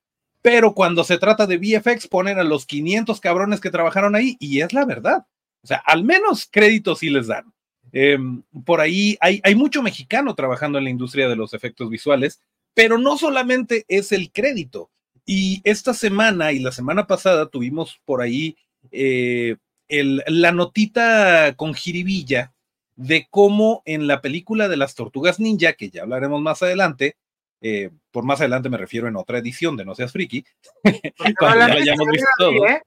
Pero 0.43 0.75
cuando 0.75 1.05
se 1.05 1.19
trata 1.19 1.47
de 1.47 1.59
VFX, 1.59 2.09
ponen 2.09 2.39
a 2.39 2.45
los 2.45 2.67
500 2.67 3.21
cabrones 3.21 3.61
que 3.61 3.71
trabajaron 3.71 4.15
ahí 4.15 4.37
y 4.39 4.61
es 4.61 4.73
la 4.73 4.85
verdad. 4.85 5.27
O 5.63 5.67
sea, 5.67 5.83
al 5.85 6.05
menos 6.05 6.49
créditos 6.51 7.01
sí 7.01 7.11
les 7.11 7.27
dan. 7.27 7.53
Em, 7.93 8.43
por 8.65 8.81
ahí 8.81 9.19
hay, 9.21 9.41
hay 9.43 9.55
mucho 9.55 9.83
mexicano 9.83 10.35
trabajando 10.35 10.79
en 10.79 10.85
la 10.85 10.91
industria 10.91 11.29
de 11.29 11.37
los 11.37 11.55
efectos 11.55 11.91
visuales, 11.91 12.41
pero 12.73 12.99
no 12.99 13.19
solamente 13.19 13.85
es 13.89 14.13
el 14.13 14.31
crédito. 14.31 14.91
Y 15.27 15.61
esta 15.65 15.93
semana 15.93 16.53
y 16.53 16.61
la 16.61 16.73
semana 16.73 17.07
pasada 17.07 17.49
tuvimos 17.49 18.01
por 18.05 18.23
ahí 18.23 18.57
eh, 18.91 19.57
la 19.89 20.53
notita 20.53 21.55
con 21.57 21.75
jiribilla 21.75 22.53
de 22.97 23.27
cómo 23.31 23.83
en 23.87 24.07
la 24.07 24.21
película 24.21 24.69
de 24.69 24.77
las 24.77 24.95
tortugas 24.95 25.41
ninja, 25.41 25.73
que 25.73 25.91
ya 25.91 26.03
hablaremos 26.03 26.41
más 26.43 26.63
adelante, 26.63 27.17
eh, 27.63 27.91
por 28.11 28.25
más 28.25 28.41
adelante 28.41 28.69
me 28.69 28.79
refiero 28.79 29.09
en 29.09 29.17
otra 29.17 29.39
edición 29.39 29.77
de 29.77 29.85
No 29.85 29.95
Seas 29.95 30.13
Friki, 30.13 30.45
cuando 31.39 31.69
ya 31.69 31.75
hayamos 31.75 32.07
visto 32.09 32.29
todo. 32.39 32.67
¿eh? 32.67 32.83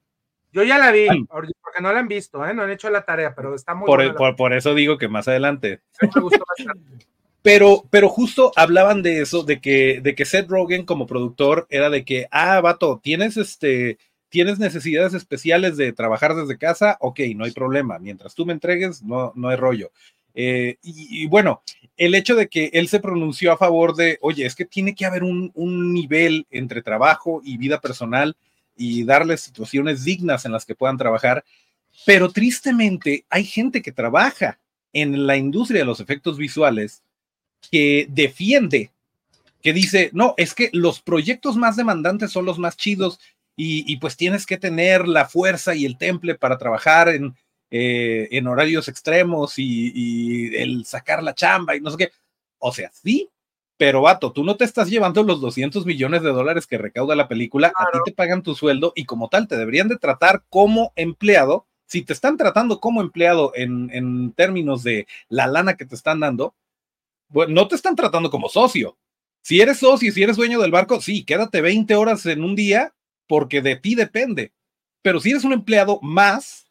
Yo 0.51 0.63
ya 0.63 0.77
la 0.77 0.91
vi, 0.91 1.08
porque 1.27 1.51
no 1.82 1.91
la 1.91 1.99
han 1.99 2.08
visto, 2.08 2.45
¿eh? 2.45 2.53
no 2.53 2.62
han 2.62 2.69
hecho 2.69 2.89
la 2.91 3.03
tarea, 3.03 3.34
pero 3.34 3.56
está 3.56 3.73
muy 3.73 3.88
por, 3.88 4.15
por, 4.15 4.36
por, 4.36 4.53
eso 4.53 4.75
digo 4.75 4.99
que 4.99 5.08
más 5.08 5.27
adelante. 5.27 5.82
pero, 7.41 7.84
pero 7.89 8.08
justo 8.08 8.51
hablaban 8.56 9.01
de 9.01 9.21
eso, 9.21 9.41
de 9.41 9.60
que, 9.60 9.99
de 10.01 10.13
que 10.13 10.25
Seth 10.25 10.47
Rogen 10.47 10.86
como 10.86 11.08
productor 11.08 11.65
era 11.71 11.89
de 11.89 12.06
que, 12.06 12.27
ah, 12.29 12.62
vato, 12.62 12.99
tienes 13.01 13.36
este, 13.38 13.97
tienes 14.34 14.58
necesidades 14.58 15.13
especiales 15.13 15.78
de 15.78 15.93
trabajar 15.93 16.34
desde 16.34 16.58
casa, 16.58 16.98
ok, 17.02 17.19
no 17.36 17.46
hay 17.46 17.52
problema. 17.52 18.00
Mientras 18.00 18.34
tú 18.34 18.48
me 18.48 18.54
entregues, 18.54 19.04
no, 19.04 19.32
no 19.36 19.50
hay 19.50 19.58
rollo. 19.58 19.91
Eh, 20.34 20.78
y, 20.82 21.28
bueno, 21.28 21.62
el 21.98 22.15
hecho 22.15 22.34
de 22.34 22.48
que 22.48 22.72
él 22.74 22.88
se 22.88 23.00
pronunció 23.00 23.52
a 23.52 23.58
favor 23.58 23.96
de, 23.96 24.17
oye, 24.22 24.48
es 24.48 24.56
que 24.56 24.65
tiene 24.65 24.96
que 24.96 25.06
haber 25.06 25.22
un, 25.22 25.52
nivel 25.93 26.48
entre 26.50 26.82
trabajo 26.82 27.43
y 27.46 27.58
vida 27.58 27.80
personal 27.80 28.36
y 28.76 29.04
darles 29.04 29.41
situaciones 29.41 30.04
dignas 30.04 30.46
en 30.46 30.52
las 30.52 30.65
que 30.65 30.74
puedan 30.74 30.98
trabajar, 30.98 31.46
pero 32.04 32.32
tristemente 32.32 33.26
hay 33.30 33.43
gente 33.43 33.84
que 33.84 33.91
trabaja 33.91 34.58
en 34.93 35.28
la 35.28 35.38
industria 35.38 35.82
de 35.82 35.86
los 35.86 36.00
efectos 36.00 36.39
visuales 36.39 37.04
que 37.69 38.08
defiende, 38.10 38.89
que 39.62 39.74
dice, 39.74 40.10
no, 40.12 40.34
es 40.38 40.56
que 40.56 40.72
los 40.74 41.02
proyectos 41.02 41.56
más 41.56 41.76
demandantes 41.76 42.32
son 42.32 42.46
los 42.46 42.58
más 42.58 42.76
chidos 42.76 43.19
y, 43.56 43.92
y 43.92 43.98
pues 43.98 44.18
tienes 44.18 44.46
que 44.46 44.58
tener 44.58 45.08
la 45.08 45.26
fuerza 45.26 45.76
y 45.76 45.86
el 45.86 45.98
temple 45.98 46.36
para 46.36 46.58
trabajar 46.58 47.10
en, 47.10 47.36
eh, 47.76 48.28
en 48.30 48.46
horarios 48.46 48.88
extremos 48.88 49.56
y, 49.58 50.56
el 50.56 50.86
sacar 50.86 51.24
la 51.24 51.34
chamba 51.34 51.76
y 51.76 51.82
no 51.82 51.89
sé 51.89 51.98
qué. 51.98 52.12
O 52.60 52.72
sea, 52.72 52.92
sí, 52.94 53.32
pero 53.78 54.04
vato, 54.04 54.32
tú 54.32 54.44
no 54.44 54.56
te 54.58 54.63
estás 54.63 54.92
llevando 54.92 55.24
los 55.24 55.42
200 55.42 55.84
millones 55.88 56.22
de 56.22 56.30
dólares 56.30 56.68
que 56.68 56.78
recauda 56.78 57.16
la 57.16 57.28
película, 57.28 57.74
a 57.76 57.92
ti 57.92 57.98
te 58.06 58.12
pagan 58.12 58.44
tu 58.44 58.54
sueldo 58.54 58.94
y 58.96 59.06
como 59.06 59.28
tal 59.28 59.48
te 59.48 59.58
deberían 59.58 59.88
de 59.88 59.98
tratar 59.98 60.44
como 60.50 60.94
empleado. 60.96 61.66
Si 61.88 62.04
te 62.04 62.13
están 62.13 62.38
tratando 62.38 62.80
como 62.80 63.02
empleado 63.02 63.52
en, 63.56 63.89
en 63.92 64.34
términos 64.34 64.84
de 64.84 65.08
la 65.28 65.48
lana 65.48 65.76
que 65.76 65.86
te 65.86 65.96
están 65.96 66.20
dando, 66.20 66.54
bueno, 67.30 67.54
no 67.56 67.68
te 67.68 67.74
están 67.74 67.96
tratando 67.96 68.30
como 68.30 68.50
socio. 68.50 69.00
Si 69.42 69.62
eres 69.62 69.80
socio, 69.80 70.12
si 70.12 70.22
eres 70.22 70.38
dueño 70.38 70.62
del 70.62 70.70
barco, 70.70 71.02
sí, 71.02 71.26
quédate 71.26 71.60
20 71.60 71.96
horas 71.96 72.24
en 72.28 72.44
un 72.44 72.56
día 72.56 72.94
porque 73.28 73.62
de 73.62 73.76
ti 73.76 73.96
depende. 73.96 74.52
Pero 75.02 75.20
si 75.20 75.32
eres 75.32 75.44
un 75.44 75.54
empleado 75.54 76.00
más, 76.02 76.66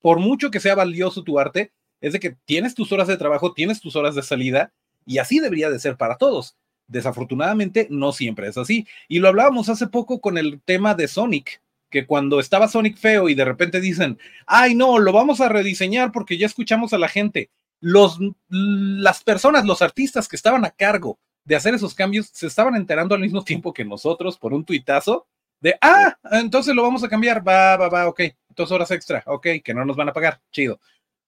por 0.00 0.18
mucho 0.18 0.50
que 0.50 0.60
sea 0.60 0.74
valioso 0.74 1.22
tu 1.22 1.38
arte, 1.38 1.72
es 2.00 2.12
de 2.12 2.20
que 2.20 2.36
tienes 2.44 2.74
tus 2.74 2.92
horas 2.92 3.08
de 3.08 3.16
trabajo, 3.16 3.52
tienes 3.52 3.80
tus 3.80 3.96
horas 3.96 4.14
de 4.14 4.22
salida, 4.22 4.72
y 5.06 5.18
así 5.18 5.40
debería 5.40 5.70
de 5.70 5.78
ser 5.78 5.96
para 5.96 6.16
todos. 6.16 6.56
Desafortunadamente, 6.86 7.86
no 7.90 8.12
siempre 8.12 8.48
es 8.48 8.58
así. 8.58 8.86
Y 9.08 9.20
lo 9.20 9.28
hablábamos 9.28 9.68
hace 9.68 9.86
poco 9.86 10.20
con 10.20 10.38
el 10.38 10.60
tema 10.64 10.94
de 10.94 11.08
Sonic, 11.08 11.62
que 11.90 12.06
cuando 12.06 12.40
estaba 12.40 12.68
Sonic 12.68 12.96
feo 12.96 13.28
y 13.28 13.34
de 13.34 13.44
repente 13.44 13.80
dicen, 13.80 14.18
ay 14.46 14.74
no, 14.74 14.98
lo 14.98 15.12
vamos 15.12 15.40
a 15.40 15.48
rediseñar 15.48 16.10
porque 16.10 16.38
ya 16.38 16.46
escuchamos 16.46 16.92
a 16.92 16.98
la 16.98 17.08
gente. 17.08 17.50
Los, 17.80 18.18
las 18.48 19.22
personas, 19.22 19.64
los 19.64 19.82
artistas 19.82 20.28
que 20.28 20.36
estaban 20.36 20.64
a 20.64 20.70
cargo 20.70 21.18
de 21.44 21.56
hacer 21.56 21.74
esos 21.74 21.94
cambios 21.94 22.30
se 22.32 22.46
estaban 22.46 22.76
enterando 22.76 23.14
al 23.14 23.20
mismo 23.20 23.42
tiempo 23.44 23.72
que 23.72 23.84
nosotros 23.84 24.38
por 24.38 24.52
un 24.54 24.64
tuitazo 24.64 25.26
de, 25.62 25.76
ah, 25.80 26.18
entonces 26.32 26.74
lo 26.74 26.82
vamos 26.82 27.04
a 27.04 27.08
cambiar, 27.08 27.46
va, 27.46 27.76
va, 27.76 27.88
va, 27.88 28.08
ok, 28.08 28.20
dos 28.48 28.72
horas 28.72 28.90
extra, 28.90 29.22
ok, 29.26 29.46
que 29.64 29.72
no 29.72 29.84
nos 29.84 29.96
van 29.96 30.08
a 30.08 30.12
pagar, 30.12 30.40
chido. 30.50 30.80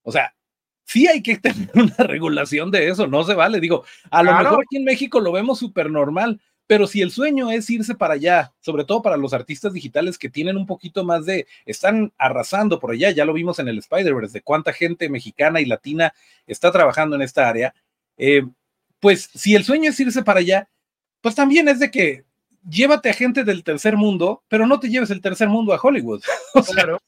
O 0.03 0.11
sea, 0.11 0.35
sí 0.83 1.07
hay 1.07 1.23
que 1.23 1.37
tener 1.39 1.69
una 1.73 1.95
regulación 1.97 2.69
de 2.69 2.89
eso, 2.89 3.07
no 3.07 3.23
se 3.23 3.33
vale. 3.33 3.61
Digo, 3.61 3.85
a 4.11 4.21
lo 4.23 4.35
mejor 4.35 4.61
aquí 4.61 4.75
en 4.75 4.83
México 4.83 5.21
lo 5.21 5.31
vemos 5.31 5.57
súper 5.57 5.89
normal, 5.89 6.41
pero 6.67 6.85
si 6.85 7.01
el 7.01 7.11
sueño 7.11 7.49
es 7.49 7.69
irse 7.69 7.95
para 7.95 8.15
allá, 8.15 8.53
sobre 8.59 8.83
todo 8.83 9.01
para 9.01 9.15
los 9.15 9.33
artistas 9.33 9.71
digitales 9.71 10.17
que 10.17 10.29
tienen 10.29 10.57
un 10.57 10.65
poquito 10.65 11.05
más 11.05 11.25
de, 11.25 11.47
están 11.65 12.11
arrasando 12.17 12.77
por 12.77 12.91
allá, 12.91 13.11
ya 13.11 13.23
lo 13.23 13.31
vimos 13.31 13.59
en 13.59 13.69
el 13.69 13.77
Spider-Verse, 13.77 14.33
de 14.33 14.41
cuánta 14.41 14.73
gente 14.73 15.07
mexicana 15.07 15.61
y 15.61 15.65
latina 15.65 16.13
está 16.45 16.73
trabajando 16.73 17.15
en 17.15 17.21
esta 17.21 17.47
área, 17.47 17.73
eh, 18.17 18.43
pues 18.99 19.29
si 19.33 19.55
el 19.55 19.63
sueño 19.63 19.91
es 19.91 19.99
irse 20.01 20.23
para 20.23 20.41
allá, 20.41 20.67
pues 21.21 21.35
también 21.35 21.69
es 21.69 21.79
de 21.79 21.89
que 21.89 22.25
llévate 22.69 23.09
a 23.09 23.13
gente 23.13 23.43
del 23.43 23.63
tercer 23.63 23.97
mundo, 23.97 24.43
pero 24.47 24.67
no 24.67 24.79
te 24.79 24.89
lleves 24.89 25.09
el 25.11 25.21
tercer 25.21 25.49
mundo 25.49 25.73
a 25.73 25.79
Hollywood. 25.81 26.21
claro. 26.73 27.01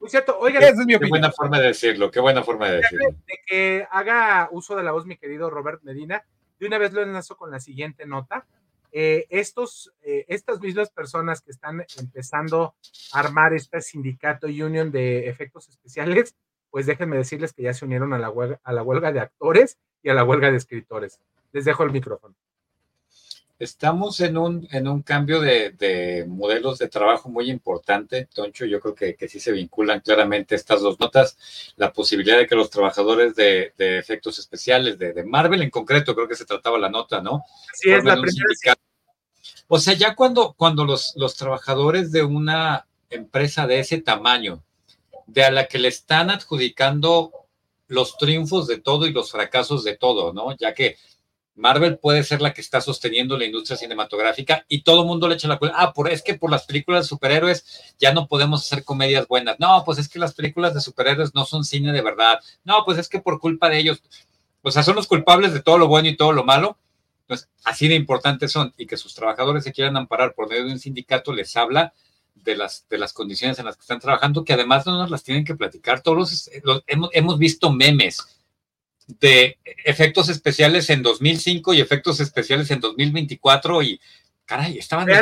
Muy 0.00 0.10
cierto, 0.10 0.38
oigan, 0.38 0.62
Esa 0.62 0.80
es 0.82 0.86
mi 0.86 0.98
qué 0.98 1.08
buena 1.08 1.32
forma 1.32 1.58
de 1.58 1.68
decirlo, 1.68 2.10
qué 2.10 2.20
buena 2.20 2.42
forma 2.42 2.68
de 2.68 2.76
decirlo. 2.76 3.10
De 3.26 3.38
que 3.46 3.86
haga 3.90 4.48
uso 4.52 4.76
de 4.76 4.82
la 4.82 4.92
voz 4.92 5.06
mi 5.06 5.16
querido 5.16 5.48
Robert 5.48 5.82
Medina, 5.82 6.24
de 6.58 6.66
una 6.66 6.78
vez 6.78 6.92
lo 6.92 7.02
enlazo 7.02 7.36
con 7.36 7.50
la 7.50 7.60
siguiente 7.60 8.06
nota. 8.06 8.46
Eh, 8.92 9.26
estos, 9.30 9.92
eh, 10.02 10.24
estas 10.28 10.60
mismas 10.60 10.90
personas 10.90 11.40
que 11.40 11.50
están 11.50 11.84
empezando 11.98 12.74
a 13.12 13.18
armar 13.18 13.54
este 13.54 13.80
sindicato 13.80 14.46
union 14.46 14.92
de 14.92 15.28
efectos 15.28 15.68
especiales, 15.68 16.36
pues 16.70 16.86
déjenme 16.86 17.16
decirles 17.16 17.52
que 17.52 17.62
ya 17.62 17.72
se 17.72 17.84
unieron 17.84 18.12
a 18.12 18.18
la 18.18 18.30
huelga, 18.30 18.60
a 18.62 18.72
la 18.72 18.82
huelga 18.82 19.10
de 19.10 19.20
actores 19.20 19.78
y 20.02 20.10
a 20.10 20.14
la 20.14 20.22
huelga 20.22 20.50
de 20.50 20.58
escritores. 20.58 21.18
Les 21.52 21.64
dejo 21.64 21.82
el 21.82 21.92
micrófono. 21.92 22.34
Estamos 23.64 24.20
en 24.20 24.36
un, 24.36 24.68
en 24.72 24.86
un 24.86 25.00
cambio 25.00 25.40
de, 25.40 26.26
modelos 26.28 26.78
de 26.78 26.88
trabajo 26.88 27.30
muy 27.30 27.50
importante, 27.50 28.28
Toncho. 28.32 28.66
Yo 28.66 28.78
creo 28.78 28.94
que, 28.94 29.16
que, 29.16 29.26
sí 29.26 29.40
se 29.40 29.52
vinculan 29.52 30.00
claramente 30.00 30.54
estas 30.54 30.82
dos 30.82 31.00
notas. 31.00 31.38
La 31.76 31.90
posibilidad 31.90 32.36
de 32.36 32.46
que 32.46 32.56
los 32.56 32.68
trabajadores 32.68 33.34
de, 33.34 33.72
efectos 33.78 34.38
especiales, 34.38 34.98
de, 34.98 35.24
Marvel 35.24 35.62
en 35.62 35.70
concreto, 35.70 36.14
creo 36.14 36.28
que 36.28 36.36
se 36.36 36.44
trataba 36.44 36.78
la 36.78 36.90
nota, 36.90 37.22
¿no? 37.22 37.42
Sí, 37.72 37.90
es 37.90 38.04
la 38.04 38.20
primera. 38.20 38.76
O 39.68 39.78
sea, 39.78 39.94
ya 39.94 40.14
cuando, 40.14 40.52
cuando 40.52 40.84
los, 40.84 41.14
los 41.16 41.34
trabajadores 41.34 42.12
de 42.12 42.22
una 42.22 42.86
empresa 43.08 43.66
de 43.66 43.78
ese 43.78 43.98
tamaño, 43.98 44.62
de 45.26 45.42
a 45.42 45.50
la 45.50 45.68
que 45.68 45.78
le 45.78 45.88
están 45.88 46.28
adjudicando 46.28 47.32
los 47.88 48.18
triunfos 48.18 48.66
de 48.66 48.78
todo 48.78 49.06
y 49.06 49.12
los 49.12 49.30
fracasos 49.30 49.84
de 49.84 49.96
todo, 49.96 50.34
¿no? 50.34 50.54
Ya 50.58 50.74
que 50.74 50.98
Marvel 51.56 51.98
puede 51.98 52.24
ser 52.24 52.42
la 52.42 52.52
que 52.52 52.60
está 52.60 52.80
sosteniendo 52.80 53.38
la 53.38 53.44
industria 53.44 53.76
cinematográfica 53.76 54.64
y 54.68 54.82
todo 54.82 55.02
el 55.02 55.06
mundo 55.06 55.28
le 55.28 55.36
echa 55.36 55.46
la 55.46 55.58
culpa. 55.58 55.76
Ah, 55.78 55.92
por, 55.92 56.10
es 56.10 56.22
que 56.22 56.34
por 56.34 56.50
las 56.50 56.64
películas 56.64 57.04
de 57.04 57.08
superhéroes 57.08 57.94
ya 57.98 58.12
no 58.12 58.26
podemos 58.26 58.64
hacer 58.64 58.84
comedias 58.84 59.28
buenas. 59.28 59.60
No, 59.60 59.84
pues 59.84 59.98
es 59.98 60.08
que 60.08 60.18
las 60.18 60.34
películas 60.34 60.74
de 60.74 60.80
superhéroes 60.80 61.34
no 61.34 61.44
son 61.44 61.64
cine 61.64 61.92
de 61.92 62.02
verdad. 62.02 62.40
No, 62.64 62.84
pues 62.84 62.98
es 62.98 63.08
que 63.08 63.20
por 63.20 63.38
culpa 63.38 63.68
de 63.68 63.78
ellos, 63.78 64.02
o 64.62 64.70
sea, 64.70 64.82
son 64.82 64.96
los 64.96 65.06
culpables 65.06 65.52
de 65.52 65.62
todo 65.62 65.78
lo 65.78 65.86
bueno 65.86 66.08
y 66.08 66.16
todo 66.16 66.32
lo 66.32 66.44
malo. 66.44 66.76
Pues 67.26 67.48
así 67.64 67.88
de 67.88 67.94
importantes 67.94 68.50
son 68.52 68.74
y 68.76 68.86
que 68.86 68.96
sus 68.96 69.14
trabajadores 69.14 69.64
se 69.64 69.72
quieran 69.72 69.96
amparar 69.96 70.34
por 70.34 70.48
medio 70.48 70.64
de 70.64 70.72
un 70.72 70.78
sindicato 70.78 71.32
les 71.32 71.56
habla 71.56 71.94
de 72.34 72.56
las, 72.56 72.86
de 72.90 72.98
las 72.98 73.12
condiciones 73.12 73.58
en 73.58 73.64
las 73.64 73.76
que 73.76 73.82
están 73.82 74.00
trabajando, 74.00 74.44
que 74.44 74.52
además 74.52 74.84
no 74.86 74.98
nos 74.98 75.10
las 75.10 75.22
tienen 75.22 75.44
que 75.44 75.54
platicar. 75.54 76.02
Todos 76.02 76.18
los, 76.18 76.82
hemos, 76.86 77.10
hemos 77.12 77.38
visto 77.38 77.70
memes 77.70 78.43
de 79.06 79.58
efectos 79.84 80.28
especiales 80.28 80.88
en 80.90 81.02
2005 81.02 81.74
y 81.74 81.80
efectos 81.80 82.20
especiales 82.20 82.70
en 82.70 82.80
2024 82.80 83.82
y 83.82 84.00
caray, 84.44 84.78
estaban 84.78 85.06
de, 85.06 85.14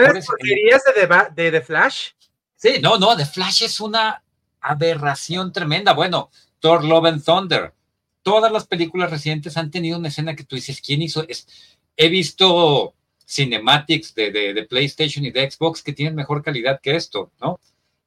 de, 1.34 1.50
The 1.50 1.60
Flash? 1.60 2.10
Sí, 2.56 2.78
no, 2.80 2.98
no, 2.98 3.16
The 3.16 3.26
Flash 3.26 3.62
es 3.64 3.80
una 3.80 4.22
aberración 4.60 5.52
tremenda. 5.52 5.92
Bueno, 5.92 6.30
Thor 6.60 6.84
Love 6.84 7.06
and 7.06 7.24
Thunder. 7.24 7.74
Todas 8.22 8.52
las 8.52 8.66
películas 8.66 9.10
recientes 9.10 9.56
han 9.56 9.70
tenido 9.70 9.98
una 9.98 10.08
escena 10.08 10.36
que 10.36 10.44
tú 10.44 10.54
dices, 10.54 10.80
¿quién 10.80 11.02
hizo? 11.02 11.24
Es, 11.28 11.48
he 11.96 12.08
visto 12.08 12.94
cinematics 13.26 14.14
de, 14.14 14.30
de, 14.30 14.54
de 14.54 14.64
PlayStation 14.64 15.24
y 15.24 15.32
de 15.32 15.50
Xbox 15.50 15.82
que 15.82 15.92
tienen 15.92 16.14
mejor 16.14 16.42
calidad 16.42 16.80
que 16.80 16.94
esto, 16.94 17.32
¿no? 17.40 17.58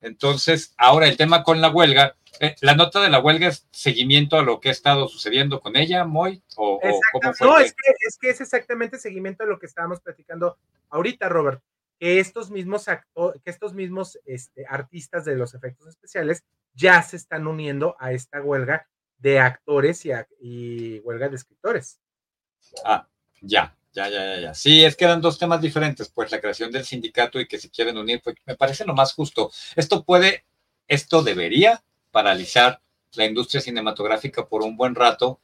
Entonces, 0.01 0.73
ahora 0.77 1.07
el 1.07 1.17
tema 1.17 1.43
con 1.43 1.61
la 1.61 1.69
huelga, 1.69 2.15
eh, 2.39 2.55
la 2.61 2.75
nota 2.75 3.01
de 3.01 3.09
la 3.09 3.19
huelga 3.19 3.47
es 3.47 3.67
seguimiento 3.71 4.37
a 4.37 4.43
lo 4.43 4.59
que 4.59 4.69
ha 4.69 4.71
estado 4.71 5.07
sucediendo 5.07 5.59
con 5.59 5.75
ella, 5.75 6.05
Moy, 6.05 6.41
o, 6.55 6.79
cómo 7.11 7.33
fue. 7.33 7.47
No, 7.47 7.59
es 7.59 7.73
que, 7.73 7.93
es 8.07 8.17
que 8.17 8.29
es 8.29 8.41
exactamente 8.41 8.99
seguimiento 8.99 9.43
a 9.43 9.47
lo 9.47 9.59
que 9.59 9.65
estábamos 9.65 10.01
platicando 10.01 10.57
ahorita, 10.89 11.29
Robert. 11.29 11.61
Que 11.99 12.19
estos 12.19 12.51
mismos 12.51 12.85
que 12.85 13.49
estos 13.49 13.73
mismos 13.73 14.19
este, 14.25 14.65
artistas 14.67 15.23
de 15.23 15.35
los 15.35 15.53
efectos 15.53 15.87
especiales 15.87 16.43
ya 16.73 17.01
se 17.01 17.15
están 17.15 17.47
uniendo 17.47 17.95
a 17.99 18.11
esta 18.11 18.41
huelga 18.41 18.87
de 19.17 19.39
actores 19.39 20.05
y, 20.05 20.11
y 20.41 20.99
huelga 20.99 21.29
de 21.29 21.37
escritores. 21.37 21.99
Ah, 22.83 23.07
ya, 23.41 23.75
ya, 23.93 24.09
ya, 24.09 24.35
ya, 24.35 24.39
ya. 24.41 24.53
Sí, 24.53 24.83
es 24.83 24.95
que 24.97 25.05
eran 25.05 25.21
dos 25.21 25.39
temas 25.39 25.61
diferentes, 25.61 26.09
pues 26.09 26.31
la 26.31 26.41
creación 26.41 26.71
del 26.71 26.83
sindicato 26.83 27.39
y 27.39 27.47
que 27.47 27.57
se 27.57 27.69
quieren 27.69 27.97
unir, 27.97 28.21
pues 28.21 28.35
me 28.45 28.55
parece 28.55 28.85
lo 28.85 28.93
más 28.93 29.13
justo. 29.13 29.51
Esto 29.75 30.03
puede, 30.03 30.45
esto 30.87 31.23
debería 31.23 31.81
paralizar 32.15 32.79
la 33.15 33.25
industria 33.25 33.59
cinematográfica 33.59 34.47
por 34.47 34.61
un 34.63 34.77
buen 34.77 34.95
rato 34.95 35.41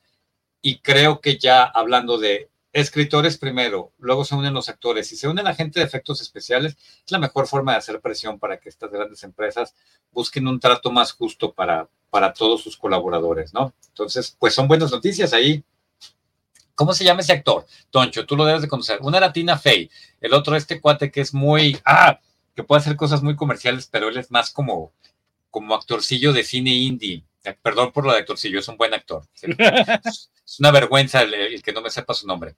y 0.61 0.79
creo 0.79 1.19
que 1.19 1.37
ya 1.37 1.63
hablando 1.65 2.17
de 2.17 2.49
escritores 2.71 3.37
primero, 3.37 3.91
luego 3.97 4.23
se 4.23 4.35
unen 4.35 4.53
los 4.53 4.69
actores 4.69 5.11
y 5.11 5.17
se 5.17 5.27
unen 5.27 5.43
la 5.43 5.53
gente 5.53 5.81
de 5.81 5.85
efectos 5.85 6.21
especiales, 6.21 6.77
es 7.05 7.11
la 7.11 7.19
mejor 7.19 7.47
forma 7.47 7.73
de 7.73 7.79
hacer 7.79 7.99
presión 7.99 8.39
para 8.39 8.57
que 8.57 8.69
estas 8.69 8.89
grandes 8.89 9.21
empresas 9.25 9.75
busquen 10.13 10.47
un 10.47 10.61
trato 10.61 10.91
más 10.91 11.11
justo 11.11 11.51
para, 11.51 11.89
para 12.09 12.31
todos 12.31 12.63
sus 12.63 12.77
colaboradores, 12.77 13.53
¿no? 13.53 13.73
Entonces, 13.89 14.33
pues 14.39 14.53
son 14.53 14.69
buenas 14.69 14.91
noticias 14.91 15.33
ahí. 15.33 15.65
¿Cómo 16.73 16.93
se 16.93 17.03
llama 17.03 17.19
ese 17.19 17.33
actor? 17.33 17.65
Toncho, 17.89 18.25
tú 18.25 18.37
lo 18.37 18.45
debes 18.45 18.61
de 18.61 18.69
conocer. 18.69 18.99
Una 19.01 19.17
era 19.17 19.33
Tina 19.33 19.57
Fey, 19.57 19.91
el 20.21 20.33
otro 20.33 20.55
este 20.55 20.79
cuate 20.79 21.11
que 21.11 21.19
es 21.19 21.33
muy, 21.33 21.77
ah, 21.83 22.21
que 22.55 22.63
puede 22.63 22.79
hacer 22.79 22.95
cosas 22.95 23.21
muy 23.21 23.35
comerciales, 23.35 23.89
pero 23.91 24.07
él 24.07 24.15
es 24.15 24.31
más 24.31 24.51
como, 24.51 24.93
como 25.51 25.75
actorcillo 25.75 26.33
de 26.33 26.43
cine 26.43 26.71
indie. 26.71 27.23
Eh, 27.43 27.55
Perdón 27.61 27.91
por 27.91 28.05
lo 28.05 28.11
de 28.13 28.19
actorcillo, 28.19 28.59
es 28.59 28.67
un 28.67 28.77
buen 28.77 28.93
actor. 28.93 29.23
es 29.43 30.59
una 30.59 30.71
vergüenza 30.71 31.21
el, 31.21 31.33
el 31.33 31.61
que 31.61 31.73
no 31.73 31.81
me 31.81 31.89
sepa 31.89 32.13
su 32.13 32.25
nombre. 32.25 32.55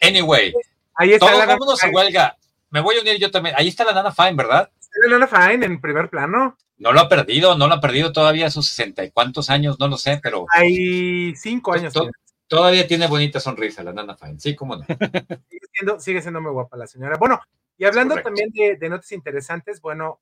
Anyway, 0.00 0.54
Ahí 0.94 1.12
está 1.12 1.26
todos 1.26 1.46
vámonos 1.46 1.82
a 1.82 1.88
huelga. 1.90 2.36
Me 2.70 2.80
voy 2.80 2.96
a 2.96 3.00
unir 3.00 3.18
yo 3.18 3.30
también. 3.30 3.54
Ahí 3.58 3.68
está 3.68 3.84
la 3.84 3.92
Nana 3.92 4.12
Fine, 4.12 4.34
¿verdad? 4.34 4.70
la 5.02 5.18
Nana 5.18 5.26
Fine 5.26 5.64
en 5.66 5.80
primer 5.80 6.08
plano. 6.08 6.56
No 6.78 6.92
lo 6.92 7.00
ha 7.00 7.08
perdido, 7.08 7.56
no 7.58 7.68
lo 7.68 7.74
ha 7.74 7.80
perdido 7.80 8.12
todavía 8.12 8.46
a 8.46 8.50
sus 8.50 8.68
sesenta 8.68 9.04
y 9.04 9.10
cuántos 9.10 9.50
años, 9.50 9.78
no 9.78 9.88
lo 9.88 9.98
sé, 9.98 10.18
pero 10.22 10.46
Hay 10.54 11.34
cinco 11.36 11.72
años. 11.74 11.92
To- 11.92 12.10
todavía 12.48 12.86
tiene 12.86 13.06
bonita 13.06 13.38
sonrisa 13.40 13.82
la 13.82 13.92
Nana 13.92 14.16
Fine. 14.16 14.40
Sí, 14.40 14.54
cómo 14.56 14.76
no. 14.76 14.84
sigue 14.86 15.66
siendo, 15.72 16.00
sigue 16.00 16.22
siendo 16.22 16.40
muy 16.40 16.52
guapa 16.52 16.76
la 16.76 16.86
señora. 16.86 17.16
Bueno, 17.18 17.40
y 17.76 17.84
hablando 17.84 18.16
también 18.22 18.50
de, 18.52 18.76
de 18.76 18.88
notas 18.88 19.12
interesantes, 19.12 19.80
bueno, 19.80 20.20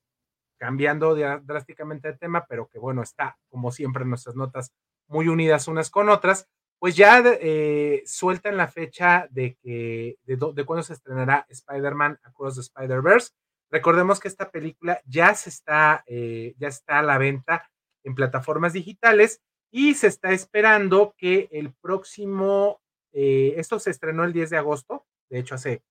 cambiando 0.59 1.15
drásticamente 1.15 2.09
de 2.09 2.17
tema, 2.17 2.45
pero 2.47 2.67
que 2.67 2.77
bueno, 2.77 3.01
está 3.01 3.37
como 3.49 3.71
siempre 3.71 4.03
en 4.03 4.09
nuestras 4.09 4.35
notas 4.35 4.73
muy 5.07 5.27
unidas 5.27 5.67
unas 5.67 5.89
con 5.89 6.09
otras, 6.09 6.47
pues 6.77 6.95
ya 6.95 7.23
eh, 7.25 8.03
sueltan 8.05 8.57
la 8.57 8.67
fecha 8.67 9.27
de 9.31 9.55
que 9.55 10.17
de 10.23 10.65
cuándo 10.65 10.83
se 10.83 10.93
estrenará 10.93 11.45
Spider-Man 11.49 12.19
Across 12.23 12.55
the 12.55 12.61
Spider-Verse. 12.61 13.31
Recordemos 13.71 14.19
que 14.19 14.27
esta 14.27 14.51
película 14.51 15.01
ya 15.05 15.33
se 15.35 15.49
está, 15.49 16.03
eh, 16.07 16.55
ya 16.57 16.67
está 16.67 16.99
a 16.99 17.03
la 17.03 17.17
venta 17.17 17.69
en 18.03 18.15
plataformas 18.15 18.73
digitales 18.73 19.41
y 19.71 19.93
se 19.93 20.07
está 20.07 20.31
esperando 20.31 21.13
que 21.17 21.49
el 21.51 21.73
próximo, 21.73 22.81
eh, 23.13 23.53
esto 23.57 23.79
se 23.79 23.91
estrenó 23.91 24.23
el 24.23 24.33
10 24.33 24.49
de 24.49 24.57
agosto, 24.57 25.05
de 25.29 25.39
hecho 25.39 25.55
hace 25.55 25.83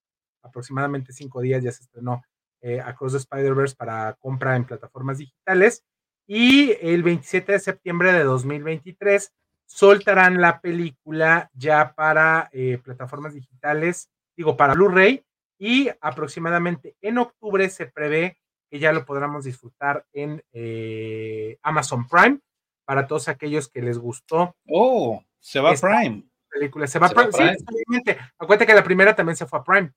aproximadamente 0.42 1.12
cinco 1.12 1.40
días 1.40 1.62
ya 1.62 1.72
se 1.72 1.82
estrenó 1.82 2.22
eh, 2.60 2.80
Across 2.80 3.12
the 3.12 3.18
Spider-Verse 3.18 3.76
para 3.76 4.14
compra 4.20 4.56
en 4.56 4.64
plataformas 4.64 5.18
digitales 5.18 5.84
y 6.26 6.72
el 6.80 7.02
27 7.02 7.52
de 7.52 7.58
septiembre 7.58 8.12
de 8.12 8.24
2023 8.24 9.32
soltarán 9.66 10.40
la 10.40 10.60
película 10.60 11.50
ya 11.54 11.94
para 11.94 12.48
eh, 12.52 12.78
plataformas 12.82 13.34
digitales, 13.34 14.10
digo, 14.36 14.56
para 14.56 14.74
Blu-ray 14.74 15.24
y 15.58 15.90
aproximadamente 16.00 16.96
en 17.00 17.18
octubre 17.18 17.68
se 17.68 17.86
prevé 17.86 18.38
que 18.70 18.78
ya 18.78 18.92
lo 18.92 19.04
podremos 19.04 19.44
disfrutar 19.44 20.06
en 20.12 20.42
eh, 20.52 21.58
Amazon 21.62 22.06
Prime 22.08 22.40
para 22.84 23.06
todos 23.06 23.28
aquellos 23.28 23.68
que 23.68 23.82
les 23.82 23.98
gustó 23.98 24.54
Oh, 24.70 25.22
se 25.40 25.60
va 25.60 25.72
Prime. 25.74 26.24
la 26.24 26.48
película. 26.50 26.86
Se 26.86 26.98
va, 26.98 27.08
Prime. 27.08 27.32
Sí. 27.32 28.12
Acuérdate 28.38 28.66
que 28.66 28.74
la 28.74 28.84
primera 28.84 29.14
también 29.14 29.36
se 29.36 29.46
fue 29.46 29.58
a 29.58 29.64
Prime. 29.64 29.92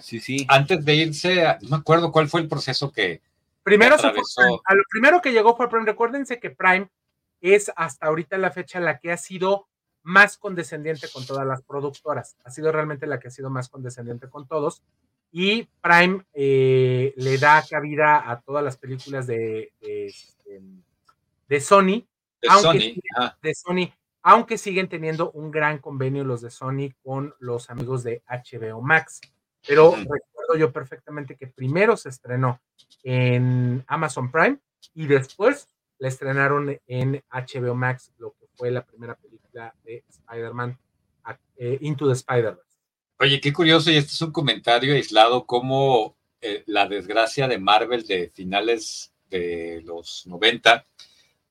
Sí, 0.00 0.20
sí. 0.20 0.46
Antes 0.48 0.84
de 0.84 0.94
irse, 0.94 1.46
a- 1.46 1.58
no 1.62 1.68
me 1.70 1.76
acuerdo 1.76 2.10
cuál 2.12 2.28
fue 2.28 2.40
el 2.40 2.48
proceso 2.48 2.90
que. 2.92 3.20
Primero 3.62 3.98
se 3.98 4.10
fue 4.10 4.22
a 4.64 4.74
lo 4.74 4.82
primero 4.90 5.20
que 5.20 5.32
llegó 5.32 5.56
fue 5.56 5.66
a 5.66 5.68
Prime. 5.68 5.86
Recuérdense 5.86 6.38
que 6.38 6.50
Prime 6.50 6.88
es 7.40 7.70
hasta 7.76 8.06
ahorita 8.06 8.38
la 8.38 8.50
fecha 8.52 8.78
la 8.80 8.98
que 8.98 9.10
ha 9.12 9.16
sido 9.16 9.66
más 10.02 10.38
condescendiente 10.38 11.08
con 11.12 11.26
todas 11.26 11.44
las 11.46 11.62
productoras. 11.62 12.36
Ha 12.44 12.50
sido 12.50 12.70
realmente 12.70 13.06
la 13.08 13.18
que 13.18 13.26
ha 13.28 13.30
sido 13.32 13.50
más 13.50 13.68
condescendiente 13.68 14.28
con 14.30 14.46
todos. 14.46 14.82
Y 15.32 15.64
Prime 15.82 16.24
eh, 16.32 17.12
le 17.16 17.38
da 17.38 17.62
cabida 17.68 18.30
a 18.30 18.40
todas 18.40 18.62
las 18.62 18.76
películas 18.76 19.26
de, 19.26 19.72
de, 19.80 20.06
este, 20.06 20.62
de 21.48 21.60
Sony, 21.60 22.06
de 22.40 22.48
Aunque 22.48 22.78
Sony. 22.80 23.00
Ajá. 23.16 23.38
de 23.42 23.54
Sony, 23.54 23.92
aunque 24.22 24.58
siguen 24.58 24.88
teniendo 24.88 25.32
un 25.32 25.50
gran 25.50 25.78
convenio 25.78 26.22
los 26.24 26.40
de 26.40 26.50
Sony 26.50 26.90
con 27.02 27.34
los 27.40 27.68
amigos 27.68 28.04
de 28.04 28.22
HBO 28.28 28.80
Max. 28.80 29.20
Pero 29.66 29.92
recuerdo 29.96 30.56
yo 30.58 30.72
perfectamente 30.72 31.36
que 31.36 31.46
primero 31.48 31.96
se 31.96 32.08
estrenó 32.08 32.60
en 33.02 33.84
Amazon 33.86 34.30
Prime 34.30 34.58
y 34.94 35.06
después 35.06 35.68
la 35.98 36.08
estrenaron 36.08 36.78
en 36.86 37.22
HBO 37.30 37.74
Max, 37.74 38.12
lo 38.18 38.32
que 38.38 38.46
fue 38.54 38.70
la 38.70 38.84
primera 38.84 39.14
película 39.16 39.74
de 39.84 40.04
Spider-Man, 40.08 40.78
eh, 41.58 41.78
Into 41.80 42.06
the 42.06 42.12
Spider-Verse. 42.12 42.62
Oye, 43.18 43.40
qué 43.40 43.52
curioso, 43.52 43.90
y 43.90 43.96
este 43.96 44.12
es 44.12 44.20
un 44.20 44.30
comentario 44.30 44.92
aislado, 44.94 45.46
como 45.46 46.16
eh, 46.42 46.62
la 46.66 46.86
desgracia 46.86 47.48
de 47.48 47.58
Marvel 47.58 48.06
de 48.06 48.30
finales 48.34 49.12
de 49.30 49.80
los 49.86 50.26
90, 50.26 50.84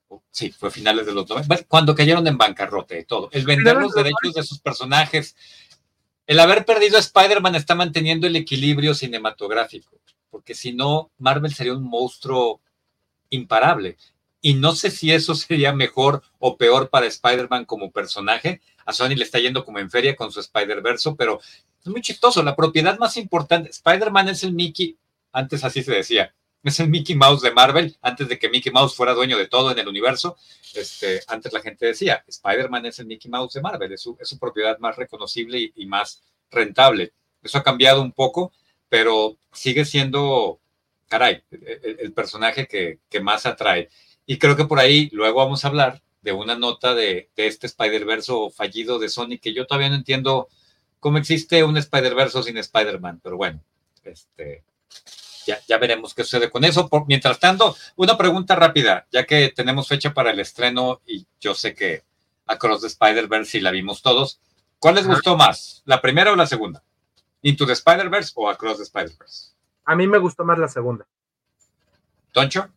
o- 0.10 0.22
sí, 0.30 0.52
fue 0.52 0.70
finales 0.70 1.08
de 1.08 1.12
los 1.14 1.28
90, 1.28 1.48
bueno, 1.48 1.64
cuando 1.68 1.96
cayeron 1.96 2.28
en 2.28 2.38
bancarrota 2.38 2.96
y 2.98 3.04
todo, 3.06 3.30
el 3.32 3.46
vender 3.46 3.78
los 3.78 3.94
derechos 3.96 4.34
de 4.36 4.44
sus 4.44 4.60
personajes, 4.62 5.36
el 6.28 6.40
haber 6.40 6.66
perdido 6.66 6.98
a 6.98 7.02
Spider-Man 7.02 7.56
está 7.56 7.76
manteniendo 7.76 8.28
el 8.28 8.36
equilibrio 8.36 8.94
cinematográfico, 8.94 10.00
porque 10.30 10.56
si 10.56 10.74
no, 10.74 11.12
Marvel 11.18 11.54
sería 11.54 11.74
un 11.74 11.84
monstruo 11.84 12.62
imparable. 13.30 13.98
Y 14.42 14.56
no 14.56 14.74
sé 14.74 14.92
si 14.92 15.12
eso 15.12 15.36
sería 15.36 15.74
mejor 15.74 16.24
o 16.40 16.58
peor 16.58 16.90
para 16.90 17.06
Spider-Man 17.06 17.66
como 17.66 17.92
personaje. 17.92 18.62
A 18.86 18.94
Sony 18.94 19.16
le 19.16 19.24
está 19.24 19.40
yendo 19.40 19.66
como 19.66 19.80
en 19.80 19.90
feria 19.90 20.16
con 20.16 20.32
su 20.32 20.40
Spider-Verse, 20.40 21.16
pero 21.18 21.40
es 21.82 21.88
muy 21.88 22.02
chistoso. 22.02 22.44
La 22.44 22.56
propiedad 22.56 22.98
más 22.98 23.18
importante, 23.18 23.70
Spider-Man 23.70 24.30
es 24.30 24.44
el 24.44 24.54
Mickey, 24.54 24.98
antes 25.32 25.64
así 25.64 25.84
se 25.84 25.92
decía, 25.92 26.34
es 26.70 26.80
el 26.80 26.90
Mickey 26.90 27.16
Mouse 27.16 27.42
de 27.42 27.52
Marvel, 27.52 27.96
antes 28.02 28.28
de 28.28 28.40
que 28.40 28.50
Mickey 28.50 28.72
Mouse 28.72 28.96
fuera 28.96 29.14
dueño 29.14 29.38
de 29.38 29.48
todo 29.48 29.72
en 29.72 29.80
el 29.80 29.88
universo. 29.88 30.38
Este, 30.74 31.22
antes 31.28 31.54
la 31.54 31.62
gente 31.62 31.86
decía, 31.86 32.24
Spider-Man 32.28 32.88
es 32.88 33.00
el 33.00 33.06
Mickey 33.06 33.30
Mouse 33.30 33.54
de 33.54 33.62
Marvel, 33.62 33.92
es 33.92 34.02
su, 34.02 34.18
es 34.20 34.28
su 34.28 34.40
propiedad 34.40 34.78
más 34.80 34.96
reconocible 34.96 35.72
y, 35.76 35.86
más 35.86 36.24
rentable. 36.50 37.14
Eso 37.44 37.58
ha 37.58 37.64
cambiado 37.64 38.02
un 38.02 38.12
poco, 38.12 38.52
pero 38.90 39.38
sigue 39.52 39.86
siendo, 39.86 40.60
caray, 41.08 41.44
el, 41.52 42.00
el 42.00 42.14
personaje 42.14 42.68
que, 42.68 43.00
que 43.10 43.20
más 43.20 43.46
atrae. 43.46 43.90
Y 44.26 44.40
creo 44.40 44.56
que 44.56 44.66
por 44.66 44.80
ahí 44.80 45.10
luego 45.12 45.40
vamos 45.40 45.64
a 45.64 45.68
hablar 45.68 46.02
de 46.22 46.32
una 46.32 46.56
nota 46.56 46.96
de, 46.96 47.30
de 47.36 47.46
este 47.46 47.68
Spider-Verse 47.68 48.34
fallido 48.56 48.98
de 48.98 49.10
Sony, 49.10 49.38
que 49.40 49.54
yo 49.54 49.68
todavía 49.68 49.90
no 49.90 49.96
entiendo 49.96 50.50
cómo 51.00 51.20
existe 51.20 51.64
un 51.64 51.78
Spider-Verse 51.78 52.42
sin 52.42 52.58
Spider-Man, 52.58 53.22
pero 53.24 53.38
bueno, 53.38 53.62
este, 54.04 54.64
ya, 55.46 55.60
ya 55.68 55.78
veremos 55.78 56.14
qué 56.14 56.24
sucede 56.24 56.50
con 56.50 56.64
eso. 56.64 56.88
Por, 56.90 57.06
mientras 57.08 57.40
tanto, 57.40 57.76
una 57.96 58.18
pregunta 58.18 58.56
rápida, 58.56 59.08
ya 59.12 59.26
que 59.26 59.50
tenemos 59.56 59.88
fecha 59.88 60.14
para 60.14 60.32
el 60.32 60.40
estreno 60.40 61.02
y 61.06 61.26
yo 61.40 61.54
sé 61.54 61.74
que 61.74 62.04
Across 62.46 62.82
the 62.82 62.88
Spider-Verse 62.88 63.52
sí 63.52 63.60
la 63.60 63.72
vimos 63.72 64.02
todos. 64.02 64.40
¿Cuál 64.80 64.96
les 64.96 65.08
gustó 65.08 65.36
más, 65.36 65.82
la 65.86 66.02
primera 66.02 66.32
o 66.32 66.36
la 66.36 66.46
segunda? 66.46 66.84
¿Into 67.42 67.66
the 67.66 67.74
Spider-Verse 67.74 68.34
o 68.36 68.50
Across 68.50 68.78
the 68.78 68.84
Spider-Verse? 68.84 69.52
A 69.86 69.96
mí 69.96 70.08
me 70.08 70.18
gustó 70.18 70.44
más 70.44 70.58
la 70.58 70.68
segunda. 70.68 71.06
¿Toncho? 72.32 72.70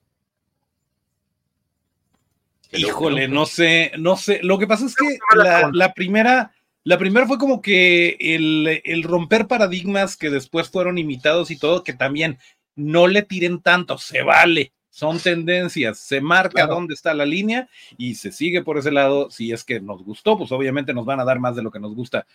Híjole, 2.70 3.28
no 3.28 3.46
sé, 3.46 3.92
no 3.98 4.16
sé. 4.16 4.40
Lo 4.42 4.58
que 4.58 4.66
pasa 4.66 4.84
es 4.84 4.94
que 4.94 5.18
la 5.34 5.70
la 5.72 5.94
primera, 5.94 6.52
la 6.84 6.98
primera 6.98 7.26
fue 7.26 7.38
como 7.38 7.62
que 7.62 8.16
el, 8.20 8.82
el 8.84 9.02
romper 9.04 9.46
paradigmas 9.46 10.16
que 10.16 10.28
después 10.28 10.68
fueron 10.68 10.98
imitados 10.98 11.50
y 11.50 11.58
todo, 11.58 11.82
que 11.82 11.94
también 11.94 12.38
no 12.78 13.06
le 13.06 13.22
tiren 13.22 13.60
tanto, 13.60 13.98
se 13.98 14.22
vale, 14.22 14.72
son 14.90 15.18
tendencias, 15.18 15.98
se 15.98 16.20
marca 16.20 16.50
Claro. 16.62 16.74
dónde 16.74 16.94
está 16.94 17.12
la 17.14 17.26
línea 17.26 17.68
y 17.96 18.14
se 18.14 18.32
sigue 18.32 18.62
por 18.62 18.78
ese 18.78 18.90
lado. 18.90 19.30
Si 19.30 19.52
es 19.52 19.64
que 19.64 19.80
nos 19.80 20.02
gustó, 20.02 20.38
pues 20.38 20.50
obviamente 20.52 20.94
nos 20.94 21.04
van 21.04 21.20
a 21.20 21.24
dar 21.24 21.38
más 21.38 21.54
de 21.56 21.62
lo 21.62 21.70
que 21.70 21.80
nos 21.80 21.94
gusta. 21.94 22.26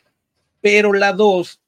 Pero 0.61 0.93
la 0.93 1.13
2 1.13 1.59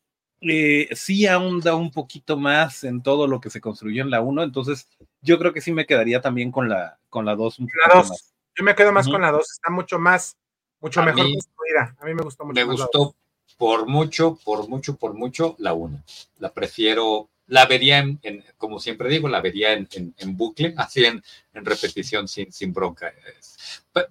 eh, 0.42 0.90
sí 0.94 1.26
ahonda 1.26 1.74
un 1.76 1.90
poquito 1.92 2.38
más 2.38 2.84
en 2.84 3.02
todo 3.02 3.26
lo 3.28 3.40
que 3.42 3.50
se 3.50 3.62
construyó 3.62 4.04
en 4.04 4.12
la 4.12 4.22
1, 4.22 4.44
entonces 4.44 4.88
yo 5.22 5.40
creo 5.40 5.54
que 5.54 5.62
sí 5.62 5.72
me 5.72 5.86
quedaría 5.86 6.22
también 6.22 6.52
con 6.52 6.70
la 6.70 6.98
con 7.10 7.26
la 7.26 7.36
2 7.36 7.60
un 7.60 7.66
La 7.68 7.72
poquito 7.94 7.98
dos. 8.00 8.10
más. 8.10 8.34
Yo 8.58 8.64
me 8.64 8.76
quedo 8.76 8.92
más 8.92 9.08
con 9.08 9.22
la 9.22 9.32
dos, 9.32 9.52
está 9.52 9.70
mucho 9.72 9.98
más, 10.00 10.38
mucho 10.80 11.02
A 11.02 11.06
mejor 11.06 11.26
mí- 11.26 11.34
construida. 11.34 11.96
A 12.00 12.06
mí 12.06 12.14
me 12.14 12.22
gustó 12.24 12.46
mucho 12.46 12.56
Me 12.56 12.64
gustó 12.64 13.16
por 13.58 13.88
mucho, 13.88 14.38
por 14.46 14.68
mucho, 14.70 14.96
por 14.98 15.14
mucho 15.14 15.56
la 15.60 15.74
1. 15.74 16.02
La 16.40 16.54
prefiero, 16.54 17.30
la 17.48 17.66
vería 17.66 18.00
en, 18.00 18.44
como 18.58 18.80
siempre 18.80 19.10
digo, 19.10 19.28
la 19.30 19.42
vería 19.42 19.74
en, 19.74 19.88
en- 20.18 20.38
bucle, 20.38 20.74
así 20.78 21.06
en, 21.06 21.24
repetición 21.54 22.28
sin, 22.28 22.52
sin 22.52 22.74
bronca. 22.74 23.14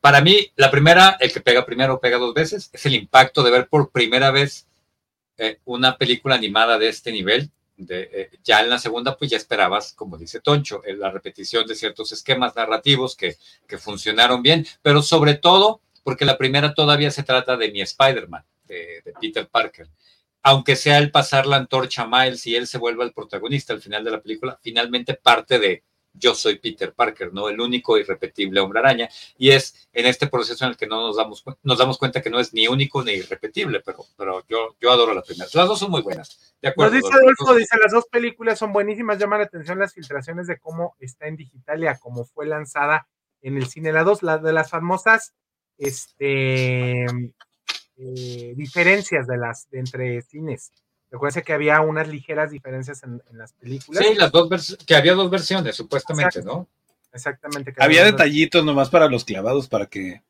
Para 0.01 0.21
mí, 0.21 0.51
la 0.57 0.71
primera, 0.71 1.17
el 1.21 1.33
que 1.33 1.41
pega 1.41 1.67
primero 1.67 2.01
pega 2.01 2.19
dos 2.19 2.33
veces, 2.35 2.71
es 2.73 2.87
el 2.87 2.95
impacto 2.95 3.43
de 3.43 3.51
ver 3.51 3.69
por 3.69 3.91
primera 3.91 4.31
vez 4.31 4.67
eh, 5.37 5.59
una 5.65 5.97
película 5.99 6.35
animada 6.37 6.79
de 6.79 6.89
este 6.89 7.13
nivel. 7.13 7.51
De, 7.77 8.09
eh, 8.13 8.31
ya 8.45 8.61
en 8.61 8.71
la 8.71 8.79
segunda, 8.79 9.17
pues 9.17 9.33
ya 9.33 9.37
esperabas, 9.37 9.93
como 9.95 10.17
dice 10.17 10.41
Toncho, 10.41 10.83
eh, 10.85 10.95
la 10.95 11.11
repetición 11.11 11.67
de 11.67 11.75
ciertos 11.75 12.13
esquemas 12.13 12.55
narrativos 12.55 13.17
que, 13.17 13.37
que 13.67 13.79
funcionaron 13.79 14.43
bien, 14.43 14.65
pero 14.81 15.03
sobre 15.03 15.35
todo 15.35 15.81
porque 16.05 16.25
la 16.25 16.39
primera 16.39 16.73
todavía 16.73 17.11
se 17.11 17.25
trata 17.25 17.57
de 17.57 17.73
mi 17.73 17.81
Spider-Man, 17.81 18.45
de, 18.69 19.03
de 19.05 19.13
Peter 19.21 19.49
Parker. 19.49 19.89
Aunque 20.45 20.77
sea 20.77 20.99
el 20.99 21.11
pasar 21.11 21.47
la 21.47 21.57
antorcha 21.57 22.03
a 22.03 22.07
Miles 22.07 22.47
y 22.47 22.55
él 22.55 22.67
se 22.67 22.79
vuelva 22.79 23.03
el 23.03 23.13
protagonista 23.13 23.73
al 23.73 23.81
final 23.81 24.05
de 24.05 24.11
la 24.11 24.23
película, 24.23 24.59
finalmente 24.63 25.15
parte 25.15 25.59
de, 25.59 25.83
yo 26.15 26.35
soy 26.35 26.59
Peter 26.59 26.93
Parker, 26.93 27.33
¿no? 27.33 27.49
El 27.49 27.61
único 27.61 27.99
irrepetible 27.99 28.61
hombre 28.61 28.79
araña. 28.79 29.09
Y 29.37 29.51
es 29.51 29.89
en 29.93 30.07
este 30.07 30.27
proceso 30.29 30.65
en 30.65 30.73
el 30.73 30.77
que 30.77 30.87
no 30.87 31.01
nos 31.01 31.17
damos, 31.17 31.43
nos 31.63 31.79
damos 31.79 31.99
cuenta 31.99 32.23
que 32.23 32.31
no 32.31 32.39
es 32.39 32.55
ni 32.55 32.69
único 32.69 33.03
ni 33.03 33.13
irrepetible, 33.13 33.81
pero, 33.81 34.05
pero 34.17 34.45
yo, 34.47 34.77
yo 34.81 34.93
adoro 34.93 35.13
la 35.13 35.23
primera. 35.23 35.49
Las 35.53 35.69
dos 35.69 35.79
son 35.79 35.91
muy 35.91 36.03
buenas. 36.03 36.55
De 36.63 36.69
acuerdo. 36.69 36.95
Nos 36.95 37.03
dice 37.03 37.15
Adolfo, 37.15 37.55
dice, 37.55 37.77
las 37.83 37.93
dos 37.93 38.07
películas 38.11 38.59
son 38.59 38.73
buenísimas, 38.73 39.19
llama 39.19 39.39
la 39.39 39.45
atención 39.45 39.79
las 39.79 39.93
filtraciones 39.93 40.47
de 40.47 40.59
cómo 40.59 40.95
está 41.01 41.27
en 41.27 41.37
digital 41.37 41.83
y 41.83 41.89
a 41.89 41.99
cómo 41.99 42.25
fue 42.25 42.47
lanzada 42.47 43.09
en 43.43 43.57
el 43.57 43.67
cine. 43.67 43.93
La 43.93 44.05
dos, 44.05 44.23
la 44.23 44.39
de 44.39 44.53
las 44.53 44.71
famosas, 44.71 45.35
este, 45.79 47.07
eh, 48.17 48.55
diferencias 48.57 49.27
de 49.27 49.37
las, 49.37 49.69
de 49.71 49.81
entre 49.81 50.23
cines. 50.23 50.73
Recuerden 51.11 51.45
que 51.45 51.53
había 51.53 51.81
unas 51.81 52.09
ligeras 52.09 52.51
diferencias 52.51 53.03
en, 53.05 53.23
las 53.33 53.53
películas. 53.53 54.05
Sí, 54.05 54.15
las 54.15 54.33
dos 54.33 54.77
que 54.85 54.97
había 54.97 55.15
dos 55.15 55.31
versiones, 55.31 55.77
supuestamente, 55.77 56.43
¿no? 56.43 56.69
Exactamente. 57.13 57.73
Había 57.79 58.05
detallitos 58.05 58.65
nomás 58.65 58.91
para 58.91 59.09
los 59.09 59.25
clavados, 59.25 59.69
para 59.69 59.87
que, 59.87 60.23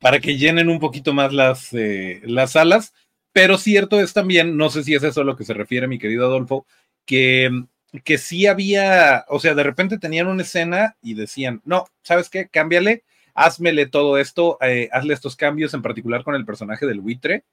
para 0.00 0.18
que 0.18 0.36
llenen 0.36 0.68
un 0.68 0.80
poquito 0.80 1.14
más 1.14 1.32
las, 1.32 1.72
eh, 1.72 2.20
las 2.24 2.52
salas. 2.52 2.92
Pero 3.32 3.56
cierto 3.56 4.00
es 4.00 4.12
también, 4.12 4.56
no 4.56 4.68
sé 4.68 4.82
si 4.82 4.94
es 4.94 5.02
eso 5.02 5.20
a 5.20 5.24
lo 5.24 5.36
que 5.36 5.44
se 5.44 5.54
refiere 5.54 5.86
mi 5.86 5.98
querido 5.98 6.26
Adolfo, 6.26 6.66
que, 7.06 7.50
que 8.04 8.18
sí 8.18 8.46
había, 8.46 9.24
o 9.28 9.40
sea, 9.40 9.54
de 9.54 9.62
repente 9.62 9.98
tenían 9.98 10.26
una 10.26 10.42
escena 10.42 10.96
y 11.00 11.14
decían, 11.14 11.62
no, 11.64 11.86
¿sabes 12.02 12.28
qué? 12.28 12.48
Cámbiale, 12.48 13.04
házmele 13.34 13.86
todo 13.86 14.18
esto, 14.18 14.58
eh, 14.60 14.88
hazle 14.92 15.14
estos 15.14 15.36
cambios, 15.36 15.74
en 15.74 15.82
particular 15.82 16.24
con 16.24 16.34
el 16.34 16.44
personaje 16.44 16.86
del 16.86 17.00
buitre 17.00 17.44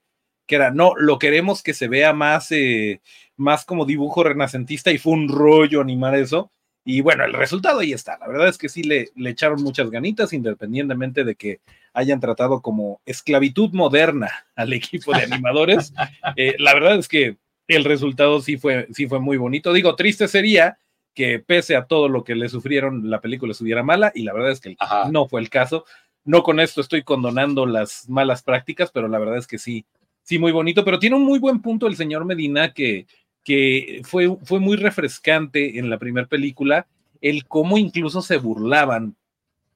que 0.50 0.56
era, 0.56 0.72
no, 0.72 0.94
lo 0.98 1.20
queremos 1.20 1.62
que 1.62 1.76
se 1.76 1.88
vea 1.88 2.12
más, 2.12 2.52
eh, 2.52 3.02
más 3.38 3.65
como 3.65 3.86
dibujo 3.86 4.24
renacentista 4.24 4.92
y 4.92 4.98
fue 4.98 5.13
un 5.13 5.30
rollo 5.30 5.80
animar 5.80 6.15
eso. 6.15 6.52
Y 6.84 7.02
bueno, 7.02 7.24
el 7.24 7.34
resultado 7.34 7.82
ahí 7.82 7.94
está. 7.94 8.18
La 8.18 8.28
verdad 8.28 8.48
es 8.48 8.58
que 8.58 8.68
sí 8.68 8.82
le, 8.82 9.10
le 9.15 9.30
echaron 9.30 9.62
muchas 9.62 9.92
ganitas, 9.92 10.34
independientemente 10.34 11.24
de 11.24 11.36
que 11.36 11.60
hayan 11.94 12.20
tratado 12.20 12.63
como 12.63 13.00
esclavitud 13.06 13.70
moderna 13.74 14.32
al 14.56 14.74
equipo 14.74 15.13
de 15.13 15.24
animadores. 15.24 15.94
Eh, 16.36 16.56
la 16.58 16.74
verdad 16.74 16.98
es 16.98 17.08
que 17.08 17.38
el 17.68 17.84
resultado 17.84 18.42
sí 18.42 18.58
fue, 18.58 18.88
sí 18.92 19.08
fue 19.08 19.20
muy 19.20 19.38
bonito. 19.38 19.72
Digo, 19.72 19.96
triste 19.96 20.28
sería 20.28 20.80
que 21.13 21.39
pese 21.39 21.76
a 21.76 21.86
todo 21.86 22.10
lo 22.10 22.24
que 22.24 22.36
le 22.36 22.50
sufrieron, 22.50 23.10
la 23.10 23.22
película 23.22 23.52
estuviera 23.52 23.84
mala, 23.84 24.12
y 24.15 24.24
la 24.24 24.34
verdad 24.34 24.52
es 24.52 24.62
que 24.62 24.78
no 25.12 25.28
fue 25.28 25.41
el 25.41 25.50
caso. 25.50 25.86
No 26.26 26.43
con 26.43 26.60
esto 26.60 26.82
estoy 26.82 27.04
condonando 27.04 27.65
las 27.65 28.08
malas 28.10 28.43
prácticas, 28.43 28.91
pero 28.91 29.08
la 29.08 29.19
verdad 29.19 29.38
es 29.38 29.48
que 29.48 29.58
sí, 29.58 29.86
Sí, 30.30 30.38
muy 30.38 30.52
bonito, 30.52 30.86
pero 30.86 31.00
tiene 31.00 31.15
un 31.15 31.26
muy 31.26 31.39
buen 31.39 31.60
punto 31.60 31.88
el 31.88 31.95
señor 31.95 32.24
Medina 32.24 32.72
que, 32.72 33.08
que 33.43 34.02
fue, 34.04 34.38
fue 34.43 34.60
muy 34.60 34.78
refrescante 34.78 35.80
en 35.80 35.89
la 35.89 35.98
primera 35.98 36.28
película, 36.28 36.86
el 37.19 37.48
cómo 37.48 37.80
incluso 37.80 38.22
se 38.22 38.38
burlaban 38.38 39.15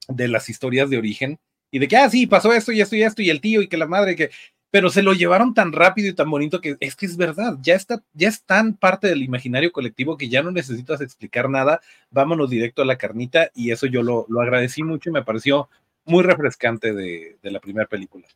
de 0.06 0.28
las 0.28 0.48
historias 0.48 0.88
de 0.90 0.98
origen 0.98 1.40
y 1.72 1.80
de 1.80 1.88
que, 1.88 1.96
ah, 1.96 2.08
sí, 2.08 2.28
pasó 2.28 2.52
esto 2.52 2.70
y 2.70 2.80
esto 2.80 2.94
y 2.94 3.02
esto 3.02 3.20
y 3.20 3.30
el 3.30 3.40
tío 3.40 3.62
y 3.62 3.66
que 3.66 3.76
la 3.76 3.88
madre, 3.88 4.14
que, 4.14 4.30
pero 4.74 4.90
se 4.90 5.04
lo 5.04 5.12
llevaron 5.12 5.54
tan 5.54 5.70
rápido 5.70 6.08
y 6.08 6.14
tan 6.14 6.28
bonito 6.28 6.60
que 6.60 6.76
es 6.80 6.96
que 6.96 7.06
es 7.06 7.16
verdad, 7.16 7.56
ya 7.62 7.76
está, 7.76 8.02
ya 8.12 8.28
es 8.28 8.42
tan 8.42 8.74
parte 8.74 9.06
del 9.06 9.22
imaginario 9.22 9.70
colectivo 9.70 10.16
que 10.16 10.28
ya 10.28 10.42
no 10.42 10.50
necesitas 10.50 11.00
explicar 11.00 11.48
nada, 11.48 11.80
vámonos 12.10 12.50
directo 12.50 12.82
a 12.82 12.84
la 12.84 12.98
carnita 12.98 13.52
y 13.54 13.70
eso 13.70 13.86
yo 13.86 14.02
lo, 14.02 14.26
lo 14.28 14.40
agradecí 14.40 14.82
mucho 14.82 15.10
y 15.10 15.12
me 15.12 15.22
pareció 15.22 15.68
muy 16.04 16.24
refrescante 16.24 16.92
de, 16.92 17.36
de 17.40 17.50
la 17.52 17.60
primera 17.60 17.86
película. 17.86 18.26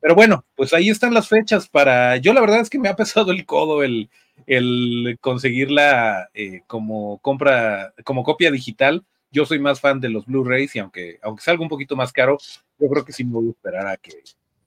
Pero 0.00 0.16
bueno, 0.16 0.44
pues 0.56 0.74
ahí 0.74 0.90
están 0.90 1.14
las 1.14 1.28
fechas 1.28 1.68
para. 1.68 2.16
Yo 2.16 2.32
la 2.32 2.40
verdad 2.40 2.58
es 2.58 2.70
que 2.70 2.80
me 2.80 2.88
ha 2.88 2.96
pesado 2.96 3.30
el 3.30 3.46
codo 3.46 3.84
el, 3.84 4.10
el 4.48 5.16
conseguirla 5.20 6.28
eh, 6.34 6.62
como 6.66 7.18
compra, 7.18 7.94
como 8.02 8.24
copia 8.24 8.50
digital. 8.50 9.04
Yo 9.30 9.46
soy 9.46 9.60
más 9.60 9.80
fan 9.80 10.00
de 10.00 10.08
los 10.08 10.26
Blu-rays 10.26 10.74
y 10.74 10.80
aunque, 10.80 11.20
aunque 11.22 11.44
salga 11.44 11.62
un 11.62 11.68
poquito 11.68 11.94
más 11.94 12.12
caro, 12.12 12.36
yo 12.80 12.88
creo 12.88 13.04
que 13.04 13.12
sí 13.12 13.22
me 13.22 13.34
voy 13.34 13.46
a 13.46 13.50
esperar 13.50 13.86
a 13.86 13.96
que, 13.96 14.10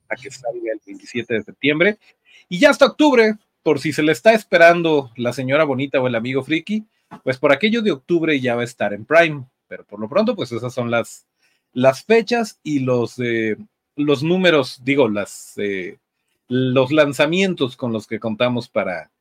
a 0.10 0.16
que 0.16 0.32
salga 0.32 0.72
el 0.72 0.82
27 0.86 1.34
de 1.34 1.44
septiembre. 1.44 1.98
Y 2.50 2.60
ya 2.60 2.70
hasta 2.70 2.86
octubre, 2.86 3.36
por 3.64 3.80
si 3.80 3.94
se 3.94 4.04
le 4.04 4.12
está 4.12 4.34
esperando 4.34 5.12
la 5.16 5.34
señora 5.34 5.64
bonita 5.64 6.00
o 6.00 6.08
el 6.08 6.16
amigo 6.16 6.44
friki, 6.44 6.86
pues 7.24 7.38
por 7.38 7.52
aquello 7.52 7.82
de 7.82 7.92
octubre 7.92 8.40
ya 8.40 8.56
va 8.56 8.62
a 8.62 8.66
estar 8.66 8.94
en 8.94 9.06
Prime. 9.06 9.46
Pero 9.68 9.86
por 9.86 10.00
lo 10.00 10.08
pronto, 10.08 10.36
pues 10.36 10.52
esas 10.52 10.74
son 10.74 10.90
las, 10.90 11.26
las 11.74 12.04
fechas 12.04 12.60
y 12.64 12.80
los, 12.80 13.20
eh, 13.20 13.58
los 13.96 14.24
números, 14.24 14.82
digo, 14.84 15.10
las, 15.10 15.54
eh, 15.58 15.98
los 16.48 16.92
lanzamientos 16.92 17.76
con 17.76 17.92
los 17.92 18.08
que 18.08 18.20
contamos 18.20 18.70
para, 18.70 19.12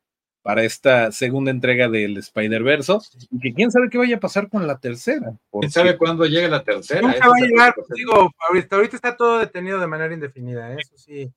para 0.47 0.63
esta 0.63 1.11
segunda 1.11 1.51
entrega 1.51 1.89
del 1.89 2.15
Spider-Verse, 2.15 2.99
y 3.31 3.37
que 3.37 3.53
quién 3.53 3.69
sabe 3.69 3.89
qué 3.89 3.97
vaya 3.97 4.15
a 4.15 4.21
pasar 4.21 4.47
con 4.47 4.65
la 4.65 4.79
tercera. 4.79 5.33
¿Quién 5.51 5.69
sabe 5.69 5.97
cuándo 5.97 6.25
llegue 6.25 6.47
la 6.47 6.63
tercera? 6.63 7.01
Nunca 7.01 7.27
va 7.27 7.33
a 7.35 7.45
llegar, 7.45 7.75
digo, 7.93 8.31
ahorita, 8.47 8.77
ahorita 8.77 8.95
está 8.95 9.17
todo 9.17 9.39
detenido 9.39 9.77
de 9.77 9.87
manera 9.87 10.13
indefinida, 10.13 10.71
¿eh? 10.71 10.77
eso 10.79 10.97
sí, 10.97 11.29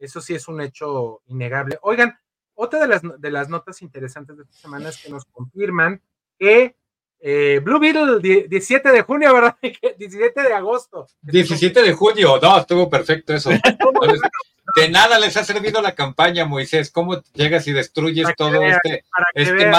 eso 0.00 0.20
sí 0.20 0.34
es 0.34 0.48
un 0.48 0.60
hecho 0.60 1.22
innegable. 1.28 1.78
Oigan, 1.80 2.18
otra 2.56 2.80
de 2.80 2.88
las, 2.88 3.02
de 3.02 3.30
las 3.30 3.48
notas 3.48 3.82
interesantes 3.82 4.36
de 4.36 4.42
esta 4.42 4.56
semana 4.56 4.88
es 4.88 5.00
que 5.00 5.10
nos 5.10 5.24
confirman 5.26 6.02
que 6.36 6.74
eh, 7.20 7.60
Blue 7.62 7.78
Beetle, 7.78 8.18
17 8.48 8.90
de 8.90 9.02
junio, 9.02 9.32
¿verdad? 9.32 9.56
17 9.96 10.42
de 10.42 10.52
agosto. 10.52 11.06
17 11.22 11.82
de 11.82 11.92
junio, 11.92 12.40
no, 12.42 12.58
estuvo 12.58 12.90
perfecto 12.90 13.32
eso. 13.32 13.50
de 14.74 14.88
nada 14.88 15.18
les 15.18 15.36
ha 15.36 15.44
servido 15.44 15.80
la 15.80 15.94
campaña, 15.94 16.44
Moisés. 16.44 16.90
¿Cómo 16.90 17.22
llegas 17.34 17.66
y 17.68 17.72
destruyes 17.72 18.28
todo 18.36 18.62
este, 18.62 19.04
este 19.34 19.70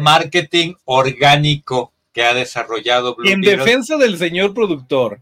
marketing 0.00 0.74
orgánico 0.84 1.92
que 2.12 2.22
ha 2.22 2.34
desarrollado 2.34 3.16
Blue 3.16 3.28
En 3.28 3.40
defensa 3.40 3.96
del 3.96 4.16
señor 4.18 4.54
productor, 4.54 5.20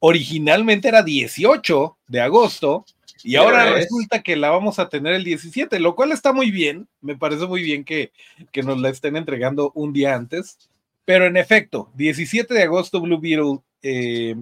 originalmente 0.00 0.88
era 0.88 1.02
18 1.02 1.96
de 2.08 2.20
agosto 2.20 2.84
y 3.22 3.36
ahora 3.36 3.72
resulta 3.72 4.22
que 4.22 4.36
la 4.36 4.50
vamos 4.50 4.78
a 4.78 4.88
tener 4.88 5.14
el 5.14 5.24
17, 5.24 5.80
lo 5.80 5.96
cual 5.96 6.12
está 6.12 6.32
muy 6.32 6.50
bien. 6.50 6.86
Me 7.00 7.16
parece 7.16 7.46
muy 7.46 7.62
bien 7.62 7.84
que, 7.84 8.12
que 8.52 8.62
nos 8.62 8.78
la 8.78 8.90
estén 8.90 9.16
entregando 9.16 9.72
un 9.74 9.92
día 9.92 10.14
antes. 10.14 10.58
Pero 11.04 11.26
en 11.26 11.36
efecto, 11.36 11.90
17 11.94 12.52
de 12.52 12.62
agosto 12.62 13.00
Blue 13.00 13.20
Beetle 13.20 13.60
eh, 13.82 14.36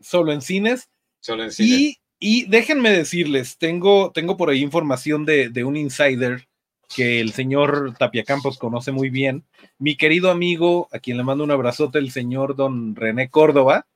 solo 0.00 0.32
en 0.32 0.42
cines. 0.42 0.88
Solo 1.20 1.44
en 1.44 1.52
cines. 1.52 1.80
Y, 1.80 1.98
déjenme 2.20 2.90
decirles, 2.90 3.58
tengo, 3.58 4.10
tengo 4.12 4.36
por 4.36 4.50
ahí 4.50 4.60
información 4.60 5.24
de, 5.24 5.50
de, 5.50 5.64
un 5.64 5.76
insider 5.76 6.48
que 6.94 7.20
el 7.20 7.32
señor 7.32 7.94
Tapia 7.98 8.24
Campos 8.24 8.58
conoce 8.58 8.92
muy 8.92 9.10
bien. 9.10 9.44
Mi 9.78 9.96
querido 9.96 10.30
amigo, 10.30 10.88
a 10.92 10.98
quien 10.98 11.16
le 11.16 11.22
mando 11.22 11.44
un 11.44 11.50
abrazote, 11.50 11.98
el 11.98 12.10
señor 12.10 12.56
don 12.56 12.96
René 12.96 13.28
Córdoba, 13.28 13.86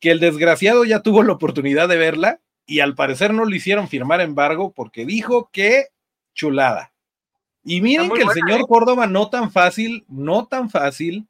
que 0.00 0.10
el 0.10 0.20
desgraciado 0.20 0.84
ya 0.84 1.02
tuvo 1.02 1.22
la 1.22 1.32
oportunidad 1.32 1.88
de 1.88 1.96
verla 1.96 2.40
y 2.66 2.80
al 2.80 2.94
parecer 2.94 3.32
no 3.32 3.44
le 3.44 3.56
hicieron 3.56 3.88
firmar 3.88 4.20
embargo 4.20 4.72
porque 4.72 5.06
dijo 5.06 5.48
que 5.52 5.86
chulada. 6.34 6.92
Y 7.64 7.80
miren 7.80 8.10
que 8.10 8.22
el 8.22 8.30
señor 8.30 8.60
¿eh? 8.60 8.64
Córdoba 8.68 9.06
no 9.06 9.30
tan 9.30 9.50
fácil, 9.50 10.04
no 10.08 10.46
tan 10.46 10.70
fácil, 10.70 11.27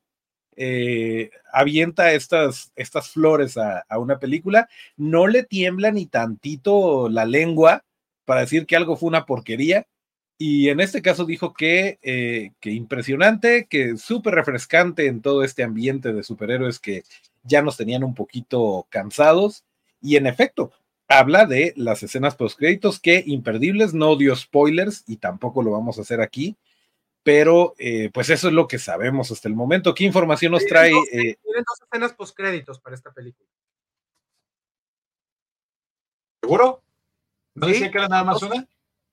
eh, 0.61 1.31
avienta 1.53 2.13
estas, 2.13 2.73
estas 2.75 3.11
flores 3.11 3.57
a, 3.57 3.85
una 3.97 4.19
película, 4.19 4.69
no 4.97 5.29
le 5.29 5.45
tiembla 5.45 5.93
ni 5.93 6.07
tantito 6.07 7.09
la 7.09 7.25
lengua 7.25 7.85
para 8.25 8.41
decir 8.41 8.67
que 8.67 8.75
algo 8.75 8.97
fue 8.97 9.09
una 9.09 9.25
porquería. 9.25 9.87
Y 10.37 10.69
en 10.69 10.81
este 10.81 11.01
caso 11.01 11.25
dijo 11.25 11.53
que, 11.53 11.99
eh, 12.03 12.51
que 12.61 12.73
impresionante, 12.73 13.67
que 13.71 13.97
súper 13.97 14.35
refrescante 14.35 15.07
en 15.07 15.23
todo 15.23 15.45
este 15.45 15.63
ambiente 15.63 16.13
de 16.13 16.25
superhéroes 16.25 16.81
que 16.81 17.05
ya 17.45 17.63
nos 17.63 17.77
tenían 17.77 18.03
un 18.03 18.15
poquito 18.15 18.87
cansados. 18.91 19.65
Y 20.03 20.17
en 20.17 20.27
efecto, 20.27 20.73
habla 21.07 21.47
de 21.47 21.73
las 21.77 22.03
escenas 22.03 22.35
post 22.35 22.59
créditos 22.59 22.99
que 22.99 23.23
imperdibles, 23.27 23.95
no 23.95 24.17
dio 24.17 24.35
spoilers 24.35 25.05
y 25.07 25.17
tampoco 25.17 25.63
lo 25.63 25.71
vamos 25.71 25.99
a 25.99 26.03
hacer 26.03 26.21
aquí, 26.21 26.57
pero 27.23 27.75
eh, 27.79 28.11
pues 28.13 28.31
eso 28.31 28.49
es 28.49 28.55
lo 28.55 28.67
que 28.67 28.79
sabemos 28.79 29.31
hasta 29.31 29.49
el 29.49 29.55
momento. 29.55 29.95
¿Qué 29.95 30.05
información 30.05 30.53
nos 30.53 30.65
trae? 30.65 30.93
Tienen 31.11 31.37
dos, 31.45 31.81
escenas 31.83 32.13
post 32.15 32.37
créditos 32.37 32.81
para 32.81 32.95
esta 32.95 33.13
película. 33.13 33.49
¿Seguro? 36.41 36.83
¿No 37.55 37.67
decía 37.67 37.91
que 37.91 37.99
era 37.99 38.09
nada 38.09 38.25
más 38.25 38.43
una? 38.43 38.67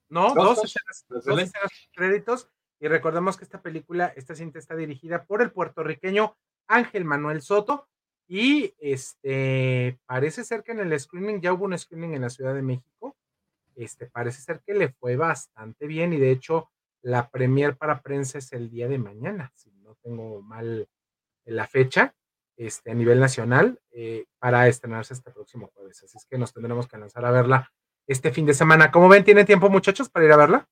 No, 0.08 0.32
dos, 0.34 0.64
escenas, 0.64 1.04
dos 1.08 1.26
escenas 1.26 1.70
créditos. 1.92 2.48
Y 2.78 2.88
recordemos 2.88 3.36
que 3.36 3.44
esta 3.44 3.62
película, 3.62 4.12
esta 4.16 4.34
cinta 4.34 4.58
está 4.58 4.76
dirigida 4.76 5.24
por 5.24 5.42
el 5.42 5.50
puertorriqueño 5.50 6.36
Ángel 6.68 7.04
Manuel 7.04 7.42
Soto. 7.42 7.88
Y 8.28 8.74
este 8.78 9.98
parece 10.06 10.44
ser 10.44 10.62
que 10.62 10.72
en 10.72 10.80
el 10.80 10.98
screening, 10.98 11.40
ya 11.40 11.52
hubo 11.52 11.64
un 11.64 11.78
screening 11.78 12.14
en 12.14 12.22
la 12.22 12.30
Ciudad 12.30 12.54
de 12.54 12.62
México. 12.62 13.16
Este 13.74 14.06
parece 14.06 14.40
ser 14.40 14.62
que 14.66 14.74
le 14.74 14.88
fue 14.92 15.16
bastante 15.16 15.86
bien. 15.86 16.12
Y 16.12 16.18
de 16.18 16.30
hecho, 16.30 16.70
la 17.06 17.28
premier 17.28 17.76
para 17.76 18.00
prensa 18.00 18.38
es 18.38 18.52
el 18.52 18.68
día 18.68 18.88
de 18.88 18.98
mañana, 18.98 19.52
si 19.54 19.70
no 19.70 19.96
tengo 20.02 20.42
mal 20.42 20.88
la 21.44 21.68
fecha, 21.68 22.16
este, 22.56 22.90
a 22.90 22.94
nivel 22.94 23.20
nacional, 23.20 23.78
eh, 23.92 24.24
para 24.40 24.66
estrenarse 24.66 25.14
este 25.14 25.30
próximo 25.30 25.70
jueves. 25.72 26.02
Así 26.02 26.18
es 26.18 26.26
que 26.26 26.36
nos 26.36 26.52
tendremos 26.52 26.88
que 26.88 26.98
lanzar 26.98 27.24
a 27.24 27.30
verla 27.30 27.72
este 28.08 28.32
fin 28.32 28.44
de 28.44 28.54
semana. 28.54 28.90
¿Cómo 28.90 29.08
ven? 29.08 29.22
¿Tiene 29.22 29.44
tiempo, 29.44 29.70
muchachos, 29.70 30.08
para 30.08 30.26
ir 30.26 30.32
a 30.32 30.36
verla? 30.36 30.68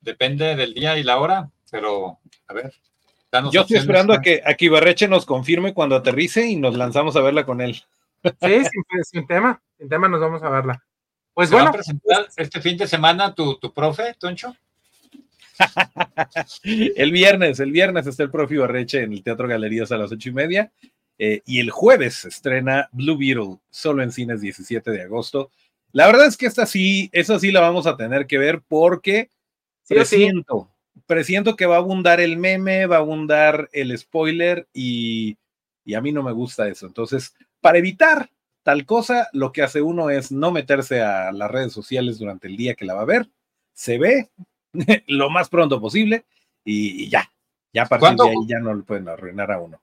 Depende 0.00 0.56
del 0.56 0.74
día 0.74 0.98
y 0.98 1.04
la 1.04 1.20
hora, 1.20 1.48
pero 1.70 2.18
a 2.48 2.54
ver. 2.54 2.74
Yo 3.52 3.60
estoy 3.60 3.76
esperando 3.76 4.14
a 4.14 4.20
que, 4.20 4.42
a 4.44 4.56
Ibarreche 4.58 5.06
nos 5.06 5.24
confirme 5.24 5.74
cuando 5.74 5.94
aterrice 5.94 6.44
y 6.44 6.56
nos 6.56 6.76
lanzamos 6.76 7.14
a 7.14 7.20
verla 7.20 7.46
con 7.46 7.60
él. 7.60 7.80
Sí, 8.24 8.62
sin, 9.04 9.26
tema, 9.28 9.62
sin 9.78 9.88
tema 9.88 10.08
nos 10.08 10.20
vamos 10.20 10.42
a 10.42 10.50
verla. 10.50 10.84
Pues 11.32 11.52
bueno. 11.52 11.66
Va 11.66 11.70
a 11.70 11.74
presentar 11.74 12.26
este 12.36 12.60
fin 12.60 12.76
de 12.76 12.88
semana 12.88 13.32
tu, 13.32 13.58
tu 13.58 13.72
profe, 13.72 14.14
Toncho? 14.18 14.56
el 16.64 17.12
viernes, 17.12 17.60
el 17.60 17.72
viernes 17.72 18.06
está 18.06 18.22
el 18.22 18.30
profe 18.30 18.54
Ibarreche 18.54 19.02
en 19.02 19.12
el 19.12 19.22
Teatro 19.22 19.48
Galerías 19.48 19.92
a 19.92 19.98
las 19.98 20.12
ocho 20.12 20.28
y 20.28 20.32
media. 20.32 20.72
Eh, 21.18 21.42
y 21.46 21.60
el 21.60 21.70
jueves 21.70 22.14
se 22.14 22.28
estrena 22.28 22.88
Blue 22.92 23.16
Beetle, 23.16 23.58
solo 23.70 24.02
en 24.02 24.12
cines 24.12 24.40
17 24.40 24.90
de 24.90 25.02
agosto. 25.02 25.50
La 25.92 26.06
verdad 26.06 26.26
es 26.26 26.36
que 26.36 26.46
esta 26.46 26.66
sí, 26.66 27.10
esa 27.12 27.38
sí 27.38 27.52
la 27.52 27.60
vamos 27.60 27.86
a 27.86 27.96
tener 27.96 28.26
que 28.26 28.38
ver 28.38 28.62
porque 28.66 29.30
presiento, 29.86 30.70
presiento 31.06 31.54
que 31.54 31.66
va 31.66 31.76
a 31.76 31.78
abundar 31.78 32.20
el 32.20 32.38
meme, 32.38 32.86
va 32.86 32.96
a 32.96 33.00
abundar 33.00 33.68
el 33.72 33.96
spoiler 33.96 34.66
y, 34.72 35.36
y 35.84 35.94
a 35.94 36.00
mí 36.00 36.12
no 36.12 36.22
me 36.22 36.32
gusta 36.32 36.66
eso. 36.68 36.86
Entonces, 36.86 37.34
para 37.60 37.78
evitar 37.78 38.30
tal 38.62 38.86
cosa, 38.86 39.28
lo 39.32 39.52
que 39.52 39.62
hace 39.62 39.82
uno 39.82 40.10
es 40.10 40.32
no 40.32 40.50
meterse 40.50 41.02
a 41.02 41.30
las 41.32 41.50
redes 41.50 41.72
sociales 41.72 42.18
durante 42.18 42.48
el 42.48 42.56
día 42.56 42.74
que 42.74 42.84
la 42.84 42.94
va 42.94 43.02
a 43.02 43.06
ver, 43.06 43.28
se 43.74 43.98
ve 43.98 44.30
lo 45.06 45.30
más 45.30 45.48
pronto 45.48 45.80
posible 45.80 46.24
y, 46.64 47.08
ya. 47.08 47.30
Ya 47.72 47.84
a 47.84 47.86
partir 47.86 48.16
de 48.16 48.28
ahí 48.28 48.46
ya 48.46 48.58
no 48.58 48.74
le 48.74 48.82
pueden 48.82 49.08
arruinar 49.08 49.50
a 49.50 49.58
uno. 49.58 49.80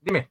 Dime. 0.00 0.28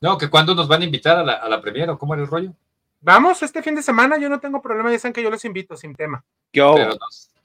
No, 0.00 0.18
que 0.18 0.28
cuando 0.28 0.54
nos 0.54 0.68
van 0.68 0.82
a 0.82 0.84
invitar 0.84 1.16
a 1.18 1.22
la, 1.22 1.34
a 1.34 1.48
la 1.48 1.92
o 1.92 1.98
cómo 1.98 2.14
era 2.14 2.22
el 2.22 2.28
rollo. 2.28 2.52
Vamos 3.00 3.42
este 3.42 3.62
fin 3.62 3.74
de 3.74 3.82
semana, 3.82 4.18
yo 4.18 4.28
no 4.28 4.40
tengo 4.40 4.60
problema, 4.60 4.90
dicen 4.90 5.12
que 5.12 5.22
yo 5.22 5.30
los 5.30 5.44
invito 5.46 5.76
sin 5.76 5.94
tema. 5.94 6.22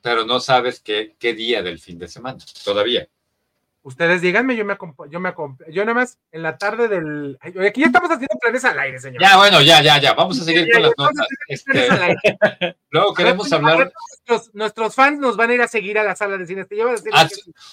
Pero 0.01 0.25
no, 0.25 0.39
sabes 0.39 0.81
qué, 0.81 1.15
qué 1.17 1.33
día 1.33 1.63
del 1.63 1.79
fin 1.79 1.97
de 1.97 2.07
semana, 2.07 2.39
todavía. 2.63 3.07
Ustedes 3.85 4.19
díganme, 4.19 4.55
yo 4.55 4.65
me 4.65 4.73
acompaño, 4.73 5.11
yo 5.11 5.19
me 5.19 5.29
acompaño, 5.29 5.71
yo 5.71 5.85
nada 5.85 5.93
más 5.93 6.17
en 6.31 6.41
la 6.41 6.57
tarde 6.57 6.87
del. 6.87 7.37
aquí 7.39 7.81
ya 7.81 7.85
estamos 7.85 8.09
haciendo 8.09 8.35
planes 8.41 8.65
al 8.65 8.79
aire, 8.79 8.99
señor. 8.99 9.21
Ya, 9.21 9.37
bueno, 9.37 9.61
ya, 9.61 9.79
ya, 9.83 10.01
ya. 10.01 10.13
Vamos 10.15 10.41
a 10.41 10.43
seguir 10.43 10.67
con 10.73 10.81
las 10.81 10.93
notas. 10.97 11.27
Este, 11.47 11.87
luego 12.89 13.13
queremos 13.13 13.53
hablar. 13.53 13.93
Nuestros, 14.53 14.95
fans 14.95 15.19
nos 15.19 15.37
van 15.37 15.51
a 15.51 15.53
ir 15.53 15.61
a 15.61 15.67
seguir 15.67 15.99
a 15.99 16.03
la 16.03 16.15
sala 16.15 16.35
de 16.35 16.47
cine. 16.47 16.65
Te 16.65 16.73
llevas 16.73 16.93
a 16.93 16.95
decir 16.95 17.11
ah, 17.13 17.29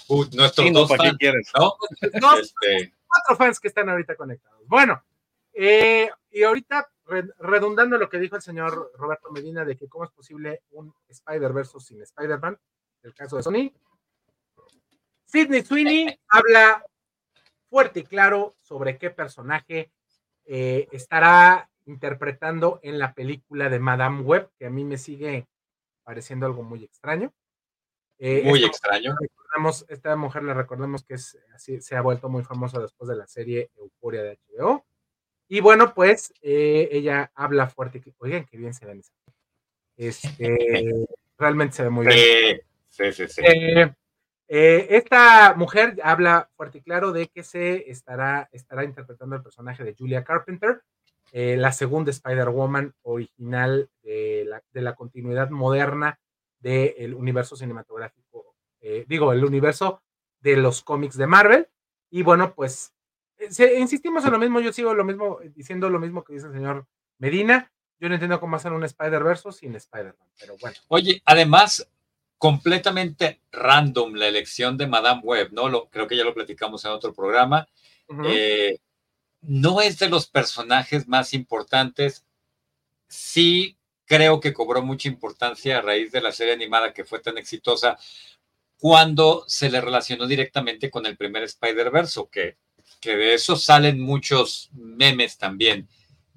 uh, 0.09 0.25
nuestros 0.33 0.71
dos 0.71 0.87
fans, 0.87 1.17
quieres, 1.17 1.51
¿no? 1.57 1.73
Este, 1.99 2.93
cuatro 3.07 3.35
fans 3.35 3.59
que 3.59 3.69
están 3.69 3.89
ahorita 3.89 4.15
conectados. 4.15 4.61
Bueno, 4.67 5.03
eh, 5.51 6.11
y 6.29 6.43
ahorita 6.43 6.89
redundando 7.39 7.97
lo 7.97 8.07
que 8.07 8.19
dijo 8.19 8.35
el 8.35 8.43
señor 8.43 8.91
Roberto 8.99 9.31
Medina 9.31 9.65
de 9.65 9.75
que 9.75 9.89
cómo 9.89 10.05
es 10.05 10.11
posible 10.11 10.61
un 10.73 10.93
Spider-Verse 11.09 11.79
sin 11.79 12.03
Spider-Man, 12.03 12.59
el 13.01 13.15
caso 13.15 13.37
de 13.37 13.41
Sony. 13.41 13.73
Sidney 15.33 15.63
Sweeney 15.63 16.19
habla 16.27 16.85
fuerte 17.67 18.01
y 18.01 18.03
claro 18.03 18.55
sobre 18.61 18.99
qué 18.99 19.09
personaje 19.09 19.91
eh, 20.45 20.87
estará 20.91 21.71
interpretando 21.87 22.79
en 22.83 22.99
la 22.99 23.15
película 23.15 23.67
de 23.67 23.79
Madame 23.79 24.21
Web, 24.21 24.51
que 24.59 24.67
a 24.67 24.69
mí 24.69 24.83
me 24.83 24.99
sigue 24.99 25.47
pareciendo 26.03 26.45
algo 26.45 26.61
muy 26.61 26.83
extraño. 26.83 27.33
Eh, 28.19 28.43
muy 28.45 28.63
extraño. 28.63 29.15
esta 29.87 30.15
mujer 30.15 30.43
le 30.43 30.53
recordamos 30.53 31.03
que 31.03 31.15
es, 31.15 31.35
así, 31.55 31.81
se 31.81 31.95
ha 31.95 32.01
vuelto 32.01 32.29
muy 32.29 32.43
famosa 32.43 32.79
después 32.79 33.09
de 33.09 33.15
la 33.15 33.25
serie 33.25 33.71
Euforia 33.75 34.21
de 34.21 34.37
HBO. 34.37 34.85
Y 35.47 35.61
bueno, 35.61 35.95
pues 35.95 36.31
eh, 36.43 36.89
ella 36.91 37.31
habla 37.33 37.67
fuerte. 37.67 38.01
Que, 38.01 38.13
oigan, 38.19 38.45
qué 38.45 38.55
bien 38.55 38.75
se 38.75 38.85
ven. 38.85 39.01
Este, 39.97 40.29
realmente 41.39 41.75
se 41.77 41.83
ve 41.83 41.89
muy 41.89 42.05
bien. 42.05 42.61
Sí, 42.87 43.11
sí, 43.11 43.27
sí. 43.27 43.41
Eh, 44.47 44.87
eh, 44.89 44.97
esta 44.97 45.53
mujer 45.55 45.97
habla 46.03 46.49
fuerte 46.55 46.79
y 46.79 46.81
claro 46.81 47.11
de 47.11 47.27
que 47.27 47.43
se 47.43 47.89
estará, 47.89 48.49
estará 48.51 48.83
interpretando 48.83 49.35
el 49.35 49.43
personaje 49.43 49.83
de 49.83 49.95
Julia 49.95 50.23
Carpenter, 50.23 50.81
la 51.31 51.71
segunda 51.71 52.11
Spider-Woman 52.11 52.93
original 53.01 53.89
de 54.03 54.45
la, 54.47 54.61
de 54.71 54.81
la, 54.81 54.93
continuidad 54.93 55.49
moderna 55.49 56.19
del 56.59 57.15
universo 57.15 57.55
cinematográfico, 57.55 58.55
digo, 59.07 59.33
el 59.33 59.43
universo 59.43 60.03
de 60.41 60.57
los 60.57 60.83
cómics 60.83 61.17
de 61.17 61.25
Marvel. 61.25 61.67
Y 62.11 62.21
bueno, 62.21 62.53
pues 62.53 62.93
insistimos 63.77 64.23
en 64.25 64.31
lo 64.31 64.37
mismo, 64.37 64.59
yo 64.59 64.71
sigo 64.71 64.93
lo 64.93 65.03
mismo, 65.03 65.39
diciendo 65.55 65.89
lo 65.89 65.99
mismo 65.99 66.23
que 66.23 66.33
dice 66.33 66.47
el 66.47 66.53
señor 66.53 66.85
Medina. 67.17 67.71
Yo 67.99 68.09
no 68.09 68.15
entiendo 68.15 68.39
cómo 68.39 68.55
hacer 68.55 68.71
un 68.71 68.83
Spider-Verse 68.83 69.51
sin 69.53 69.75
Spider-Man, 69.75 70.27
pero 70.39 70.55
bueno. 70.59 70.75
Oye, 70.89 71.21
además, 71.25 71.89
completamente 72.43 73.39
random 73.53 74.15
la 74.15 74.27
elección 74.27 74.75
de 74.75 74.85
Madame 74.85 75.21
Web, 75.23 75.53
¿no? 75.53 75.69
Lo, 75.69 75.87
creo 75.87 76.09
que 76.09 76.17
ya 76.17 76.25
lo 76.25 76.33
platicamos 76.33 76.83
en 76.83 76.91
otro 76.91 77.13
programa. 77.13 77.69
Eh, 78.25 78.79
no 79.43 79.79
es 79.79 79.97
de 79.97 80.09
los 80.09 80.27
personajes 80.27 81.07
más 81.07 81.33
importantes. 81.33 82.25
Sí 83.07 83.77
creo 84.03 84.41
que 84.41 84.51
cobró 84.51 84.81
mucha 84.81 85.07
importancia 85.07 85.77
a 85.77 85.81
raíz 85.81 86.11
de 86.11 86.19
la 86.19 86.33
serie 86.33 86.51
animada 86.51 86.93
que 86.93 87.05
fue 87.05 87.21
tan 87.21 87.37
exitosa 87.37 87.97
cuando 88.77 89.45
se 89.47 89.69
le 89.69 89.79
relacionó 89.79 90.27
directamente 90.27 90.89
con 90.89 91.05
el 91.05 91.15
primer 91.15 91.43
Spider-Verse, 91.43 92.25
que 92.29 92.57
que 92.99 93.15
de 93.15 93.33
eso 93.35 93.55
salen 93.55 94.01
muchos 94.01 94.69
memes 94.73 95.37
también. 95.37 95.87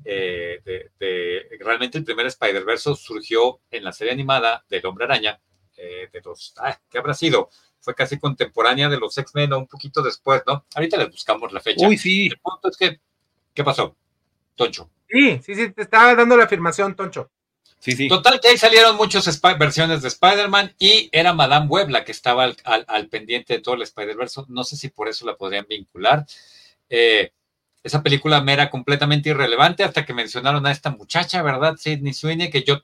Eh, 0.04 0.61
de, 0.64 1.48
realmente 1.59 1.98
el 1.98 2.04
primer 2.04 2.26
Spider-Verse 2.26 2.94
surgió 2.94 3.61
en 3.72 3.82
la 3.82 3.90
serie 3.90 4.12
animada 4.12 4.64
del 4.68 4.86
Hombre 4.86 5.07
Araña, 5.07 5.40
eh, 5.77 6.09
de 6.12 6.20
los, 6.24 6.55
ah, 6.59 6.79
¿qué 6.91 6.99
habrá 6.99 7.14
sido? 7.14 7.51
Fue 7.81 7.95
casi 7.95 8.18
contemporánea 8.18 8.89
de 8.89 8.99
los 8.99 9.16
X-Men 9.16 9.53
o 9.53 9.59
un 9.59 9.66
poquito 9.66 10.03
después, 10.03 10.43
¿no? 10.47 10.64
Ahorita 10.74 10.97
les 10.97 11.11
buscamos 11.11 11.53
la 11.53 11.61
fecha. 11.61 11.87
Uy, 11.87 11.97
sí. 11.97 12.27
El 12.27 12.39
punto 12.39 12.68
es 12.68 12.77
que, 12.77 13.01
¿qué 13.55 13.62
pasó? 13.62 13.97
Toncho. 14.55 14.91
Sí, 15.09 15.41
sí, 15.43 15.55
sí, 15.55 15.70
te 15.70 15.83
estaba 15.83 16.14
dando 16.14 16.37
la 16.37 16.45
afirmación, 16.45 16.97
Toncho. 16.97 17.31
Sí, 17.79 17.93
sí. 17.93 18.09
Total, 18.09 18.41
que 18.41 18.49
ahí 18.49 18.59
salieron 18.59 18.97
muchas 18.97 19.41
versiones 19.59 20.03
de 20.03 20.09
Spider-Man 20.09 20.74
y 20.79 21.09
era 21.12 21.33
Madame 21.33 21.66
Web 21.66 21.91
la 21.91 22.05
que 22.05 22.12
estaba 22.12 22.45
al, 22.45 22.57
al 22.64 23.09
pendiente 23.09 23.55
de 23.55 23.61
todo 23.61 23.77
el 23.77 23.83
Spider-Verse. 23.83 24.43
No 24.49 24.64
sé 24.64 24.77
si 24.77 24.89
por 24.89 25.09
eso 25.09 25.27
la 25.27 25.37
podrían 25.37 25.66
vincular. 25.68 26.27
Eh, 26.89 27.33
esa 27.83 28.03
película 28.03 28.41
me 28.41 28.53
era 28.53 28.70
completamente 28.70 29.29
irrelevante 29.29 29.85
hasta 29.85 30.05
que 30.05 30.14
mencionaron 30.14 30.66
a 30.66 30.72
esta 30.72 30.91
muchacha, 30.91 31.43
¿verdad? 31.43 31.77
Sidney 31.77 32.14
Sweeney, 32.14 32.51
que 32.51 32.64
yo 32.64 32.83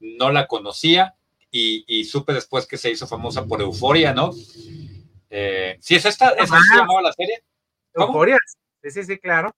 no 0.00 0.30
la 0.30 0.46
conocía 0.46 1.14
y, 1.50 2.04
supe 2.04 2.32
después 2.32 2.66
que 2.66 2.76
se 2.76 2.90
hizo 2.90 3.06
famosa 3.06 3.44
por 3.44 3.60
Euforia, 3.60 4.12
¿no? 4.12 4.32
Eh, 5.30 5.78
¿Sí 5.80 5.96
es 5.96 6.04
esta? 6.04 6.30
¿Es 6.30 6.48
se 6.48 6.76
llamaba 6.76 7.02
la 7.02 7.12
serie? 7.12 7.42
Euforia, 7.94 8.38
sí, 8.82 8.90
sí, 8.90 9.04
sí, 9.04 9.18
claro. 9.18 9.54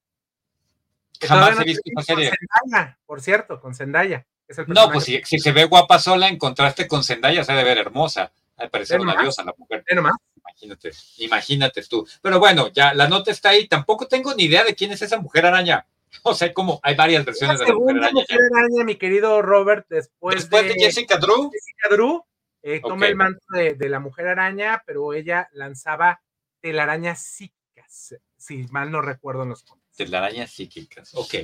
Jamás 1.20 1.60
he 1.60 1.64
visto 1.64 1.82
esa 1.84 2.02
serie. 2.02 2.30
Zendaya, 2.30 2.98
por 3.04 3.20
cierto, 3.20 3.60
con 3.60 3.74
Zendaya. 3.74 4.26
no, 4.68 4.90
pues 4.90 5.04
si, 5.04 5.20
se 5.22 5.52
ve 5.52 5.64
guapa 5.64 5.98
sola 5.98 6.28
en 6.28 6.38
contraste 6.38 6.88
con 6.88 7.04
Zendaya, 7.04 7.44
se 7.44 7.52
debe 7.52 7.64
ver 7.64 7.78
hermosa. 7.78 8.32
Al 8.56 8.68
parecer 8.68 9.00
una 9.00 9.20
diosa 9.20 9.42
la 9.42 9.54
mujer. 9.56 9.84
Imagínate, 9.88 10.90
imagínate 11.18 11.82
tú. 11.84 12.06
Pero 12.20 12.38
bueno, 12.38 12.68
ya 12.68 12.92
la 12.92 13.08
nota 13.08 13.30
está 13.30 13.50
ahí. 13.50 13.66
Tampoco 13.66 14.06
tengo 14.06 14.34
ni 14.34 14.44
idea 14.44 14.64
de 14.64 14.74
quién 14.74 14.92
es 14.92 15.00
esa 15.00 15.18
mujer 15.18 15.46
araña. 15.46 15.86
O 16.24 16.34
sea, 16.34 16.52
como 16.52 16.80
hay 16.82 16.94
varias 16.94 17.24
versiones 17.24 17.60
de 17.60 17.66
la 17.66 17.74
mujer 17.74 17.96
araña. 17.96 18.12
Mujer 18.12 18.40
araña, 18.52 18.84
mi 18.84 18.96
querido 18.96 19.42
Robert, 19.42 19.86
después, 19.88 20.50
de, 20.50 20.74
Jessica 20.78 21.16
Drew. 21.18 21.50
Jessica 21.50 21.88
Drew 21.90 22.24
eh, 22.62 22.80
toma 22.80 23.06
el 23.06 23.16
manto 23.16 23.40
de, 23.52 23.88
la 23.88 24.00
mujer 24.00 24.28
araña, 24.28 24.82
pero 24.86 25.12
ella 25.14 25.48
lanzaba 25.52 26.20
telarañas 26.60 27.22
psíquicas, 27.22 28.16
si 28.36 28.66
mal 28.70 28.90
no 28.90 29.00
recuerdo 29.00 29.44
en 29.44 29.50
los 29.50 29.62
cómics. 29.62 29.96
Telarañas 29.96 30.50
psíquicas, 30.50 31.14
ok. 31.14 31.34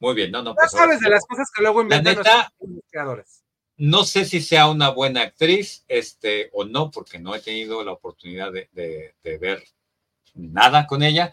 Muy 0.00 0.14
bien, 0.14 0.30
no, 0.30 0.42
no. 0.42 0.54
Pues, 0.54 0.70
sabes 0.70 1.00
de 1.00 1.08
las 1.08 1.24
cosas 1.24 1.50
que 1.54 1.62
luego 1.62 1.82
inventan 1.82 2.16
los 2.16 2.84
creadores. 2.90 3.44
No 3.76 4.04
sé 4.04 4.24
si 4.24 4.40
sea 4.40 4.68
una 4.68 4.90
buena 4.90 5.22
actriz 5.22 5.84
este, 5.88 6.50
o 6.52 6.64
no, 6.64 6.90
porque 6.90 7.18
no 7.18 7.34
he 7.34 7.40
tenido 7.40 7.82
la 7.82 7.92
oportunidad 7.92 8.52
de, 8.52 9.14
ver 9.22 9.64
nada 10.34 10.86
con 10.86 11.02
ella, 11.02 11.32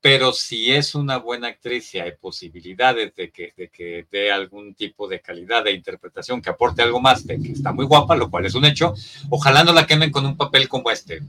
pero 0.00 0.32
si 0.32 0.72
es 0.72 0.94
una 0.94 1.18
buena 1.18 1.48
actriz 1.48 1.94
y 1.94 2.00
hay 2.00 2.12
posibilidades 2.12 3.14
de 3.14 3.30
que, 3.30 3.52
de 3.56 3.68
que 3.68 4.06
dé 4.10 4.32
algún 4.32 4.74
tipo 4.74 5.06
de 5.06 5.20
calidad 5.20 5.64
de 5.64 5.72
interpretación, 5.72 6.40
que 6.40 6.50
aporte 6.50 6.82
algo 6.82 7.00
más, 7.00 7.26
de 7.26 7.40
que 7.40 7.52
está 7.52 7.72
muy 7.72 7.84
guapa, 7.84 8.16
lo 8.16 8.30
cual 8.30 8.46
es 8.46 8.54
un 8.54 8.64
hecho, 8.64 8.94
ojalá 9.28 9.62
no 9.62 9.72
la 9.72 9.86
quemen 9.86 10.10
con 10.10 10.24
un 10.24 10.36
papel 10.36 10.68
como 10.68 10.90
este. 10.90 11.22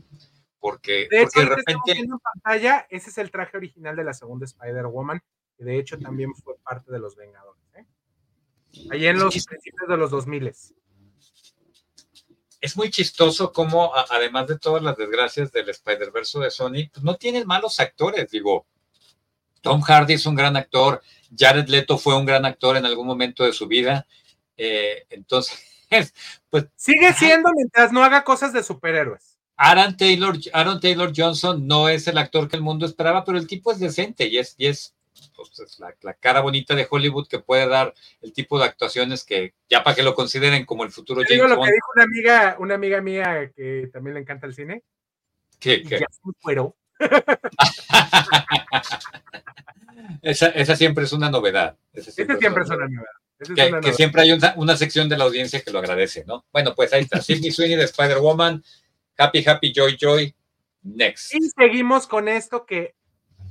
Porque 0.59 1.07
de, 1.09 1.23
porque 1.23 1.39
de 1.39 1.45
repente. 1.45 1.91
En 1.91 2.09
pantalla, 2.19 2.85
ese 2.89 3.09
es 3.09 3.17
el 3.17 3.31
traje 3.31 3.57
original 3.57 3.95
de 3.95 4.03
la 4.03 4.13
segunda 4.13 4.45
Spider-Woman, 4.45 5.21
que 5.57 5.63
de 5.63 5.79
hecho 5.79 5.97
también 5.97 6.33
fue 6.35 6.55
parte 6.63 6.91
de 6.91 6.99
los 6.99 7.15
Vengadores. 7.15 7.61
Ahí 8.89 9.05
en 9.05 9.19
los 9.19 9.45
principios 9.45 9.89
de 9.89 9.97
los 9.97 10.11
2000. 10.11 10.51
Es 12.61 12.77
muy 12.77 12.91
chistoso 12.91 13.51
cómo, 13.51 13.91
además 14.09 14.47
de 14.47 14.59
todas 14.59 14.83
las 14.83 14.95
desgracias 14.95 15.51
del 15.51 15.69
Spider-Verse 15.69 16.39
de 16.39 16.51
Sony, 16.51 16.89
pues 16.93 17.03
no 17.03 17.15
tienen 17.15 17.47
malos 17.47 17.79
actores. 17.79 18.29
Digo, 18.29 18.67
Tom 19.61 19.81
Hardy 19.81 20.13
es 20.13 20.25
un 20.25 20.35
gran 20.35 20.55
actor, 20.55 21.01
Jared 21.35 21.67
Leto 21.67 21.97
fue 21.97 22.15
un 22.15 22.25
gran 22.25 22.45
actor 22.45 22.77
en 22.77 22.85
algún 22.85 23.07
momento 23.07 23.43
de 23.43 23.53
su 23.53 23.67
vida. 23.67 24.05
Eh, 24.55 25.05
entonces, 25.09 25.59
pues. 26.49 26.67
Sigue 26.75 27.13
siendo 27.13 27.49
mientras 27.55 27.91
no 27.91 28.03
haga 28.03 28.23
cosas 28.23 28.53
de 28.53 28.63
superhéroes. 28.63 29.37
Aaron 29.57 29.95
Taylor, 29.95 30.37
Aaron 30.53 30.79
Taylor 30.79 31.11
Johnson 31.15 31.67
no 31.67 31.87
es 31.89 32.07
el 32.07 32.17
actor 32.17 32.47
que 32.47 32.55
el 32.55 32.63
mundo 32.63 32.85
esperaba, 32.85 33.23
pero 33.23 33.37
el 33.37 33.47
tipo 33.47 33.71
es 33.71 33.79
decente 33.79 34.27
y 34.27 34.39
es, 34.39 34.55
y 34.57 34.67
es 34.67 34.95
pues, 35.35 35.79
la, 35.79 36.13
cara 36.13 36.41
bonita 36.41 36.75
de 36.75 36.87
Hollywood 36.89 37.27
que 37.27 37.39
puede 37.39 37.67
dar 37.67 37.93
el 38.21 38.33
tipo 38.33 38.59
de 38.59 38.65
actuaciones 38.65 39.23
que 39.23 39.53
ya 39.69 39.83
para 39.83 39.95
que 39.95 40.03
lo 40.03 40.15
consideren 40.15 40.65
como 40.65 40.83
el 40.83 40.91
futuro 40.91 41.21
James 41.27 41.41
Bond. 41.41 41.55
lo 41.55 41.63
que 41.63 41.71
dijo 41.71 41.87
una 41.95 42.03
amiga, 42.03 42.55
una 42.59 42.75
amiga 42.75 43.01
mía 43.01 43.51
que 43.55 43.89
también 43.91 44.15
le 44.15 44.21
encanta 44.21 44.47
el 44.47 44.53
cine. 44.53 44.83
¿Qué? 45.59 45.83
Ya 45.83 46.05
esa, 50.21 50.49
esa, 50.49 50.75
siempre 50.75 51.05
es 51.05 51.13
una 51.13 51.29
novedad. 51.29 51.77
Esa 51.93 52.11
siempre, 52.11 52.37
es 52.37 52.69
una 52.69 52.87
novedad. 52.87 53.81
que, 53.81 53.93
siempre 53.93 54.21
hay 54.21 54.31
una, 54.31 54.77
sección 54.77 55.09
de 55.09 55.17
la 55.17 55.23
audiencia 55.23 55.61
que 55.61 55.71
lo 55.71 55.79
agradece, 55.79 56.23
¿no? 56.25 56.45
Bueno, 56.51 56.75
pues 56.75 56.93
ahí 56.93 57.01
está. 57.03 57.19
Sidney 57.21 57.51
Sweeney 57.51 57.77
de 57.77 57.85
Spider-Woman. 57.85 58.63
Happy, 59.17 59.43
happy, 59.45 59.73
joy, 59.75 59.97
joy. 59.99 60.35
Next. 60.83 61.35
Y 61.35 61.41
seguimos 61.49 62.07
con 62.07 62.27
esto 62.27 62.65
que, 62.65 62.95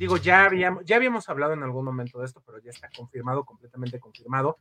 digo, 0.01 0.16
ya 0.16 0.46
habíamos, 0.46 0.82
ya 0.86 0.96
habíamos 0.96 1.28
hablado 1.28 1.53
en 1.53 1.62
algún 1.62 1.84
momento 1.84 2.18
de 2.20 2.24
esto, 2.24 2.42
pero 2.46 2.59
ya 2.59 2.70
está 2.70 2.88
confirmado, 2.96 3.44
completamente 3.44 4.01
confirmado, 4.01 4.59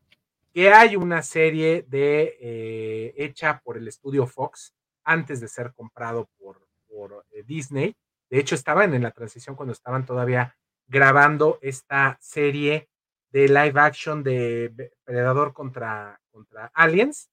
que 0.54 0.74
hay 0.74 0.98
una 0.98 1.24
serie 1.24 1.86
de 1.88 2.38
eh, 2.42 3.14
hecha 3.16 3.62
por 3.64 3.78
el 3.78 3.88
estudio 3.88 4.28
Fox 4.28 4.76
antes 5.06 5.40
de 5.40 5.48
ser 5.48 5.72
comprado 5.74 6.30
por, 6.38 6.68
por 6.90 7.26
eh, 7.32 7.44
Disney. 7.44 7.96
De 8.30 8.38
hecho, 8.38 8.54
estaban 8.54 8.94
en 8.94 9.02
la 9.02 9.12
transición 9.12 9.56
cuando 9.56 9.72
estaban 9.72 10.06
todavía 10.06 10.58
grabando 10.88 11.58
esta 11.62 12.18
serie 12.20 12.90
de 13.32 13.48
live 13.48 13.80
action 13.80 14.22
de 14.24 14.92
Predador 15.06 15.54
contra, 15.54 16.20
contra 16.32 16.70
Aliens. 16.74 17.30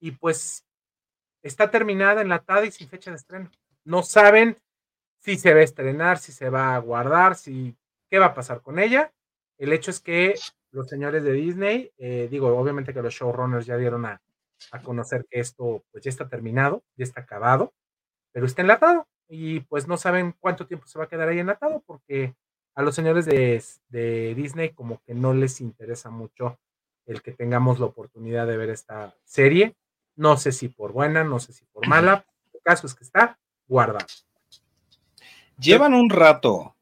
Y 0.00 0.12
pues 0.12 0.64
está 1.42 1.70
terminada, 1.70 2.22
enlatada 2.22 2.64
y 2.64 2.70
sin 2.70 2.88
fecha 2.88 3.10
de 3.10 3.16
estreno. 3.16 3.50
No 3.84 4.02
saben 4.02 4.56
si 5.24 5.36
se 5.36 5.54
va 5.54 5.60
a 5.60 5.64
estrenar, 5.64 6.18
si 6.18 6.32
se 6.32 6.50
va 6.50 6.74
a 6.74 6.78
guardar, 6.78 7.34
si 7.34 7.76
qué 8.10 8.18
va 8.18 8.26
a 8.26 8.34
pasar 8.34 8.60
con 8.60 8.78
ella. 8.78 9.12
El 9.58 9.72
hecho 9.72 9.90
es 9.90 10.00
que 10.00 10.34
los 10.70 10.88
señores 10.88 11.24
de 11.24 11.32
Disney, 11.32 11.92
eh, 11.98 12.28
digo, 12.30 12.56
obviamente 12.56 12.92
que 12.92 13.02
los 13.02 13.14
showrunners 13.14 13.66
ya 13.66 13.76
dieron 13.76 14.04
a, 14.06 14.20
conocer 14.82 15.26
que 15.30 15.40
esto 15.40 15.84
pues 15.90 16.04
ya 16.04 16.10
está 16.10 16.28
terminado, 16.28 16.82
ya 16.96 17.04
está 17.04 17.20
acabado, 17.20 17.74
pero 18.32 18.46
está 18.46 18.62
enlatado 18.62 19.06
y 19.28 19.60
pues 19.60 19.86
no 19.86 19.96
saben 19.98 20.34
cuánto 20.40 20.66
tiempo 20.66 20.86
se 20.86 20.98
va 20.98 21.04
a 21.04 21.08
quedar 21.08 21.28
ahí 21.28 21.38
enlatado 21.38 21.82
porque 21.86 22.34
a 22.74 22.82
los 22.82 22.94
señores 22.94 23.26
de, 23.26 23.62
de 23.88 24.34
Disney 24.34 24.70
como 24.70 25.02
que 25.04 25.14
no 25.14 25.34
les 25.34 25.60
interesa 25.60 26.08
mucho 26.08 26.58
el 27.04 27.20
que 27.20 27.32
tengamos 27.32 27.78
la 27.78 27.86
oportunidad 27.86 28.46
de 28.46 28.56
ver 28.56 28.70
esta 28.70 29.14
serie 29.24 29.76
no 30.16 30.36
sé 30.36 30.52
si 30.52 30.68
por 30.68 30.92
buena, 30.92 31.24
no 31.24 31.38
sé 31.38 31.52
si 31.52 31.64
por 31.66 31.86
mala. 31.88 32.24
El 32.52 32.60
caso 32.62 32.86
es 32.86 32.94
que 32.94 33.04
está 33.04 33.38
guardado. 33.66 34.06
Llevan 35.64 35.94
un 35.94 36.10
rato. 36.10 36.76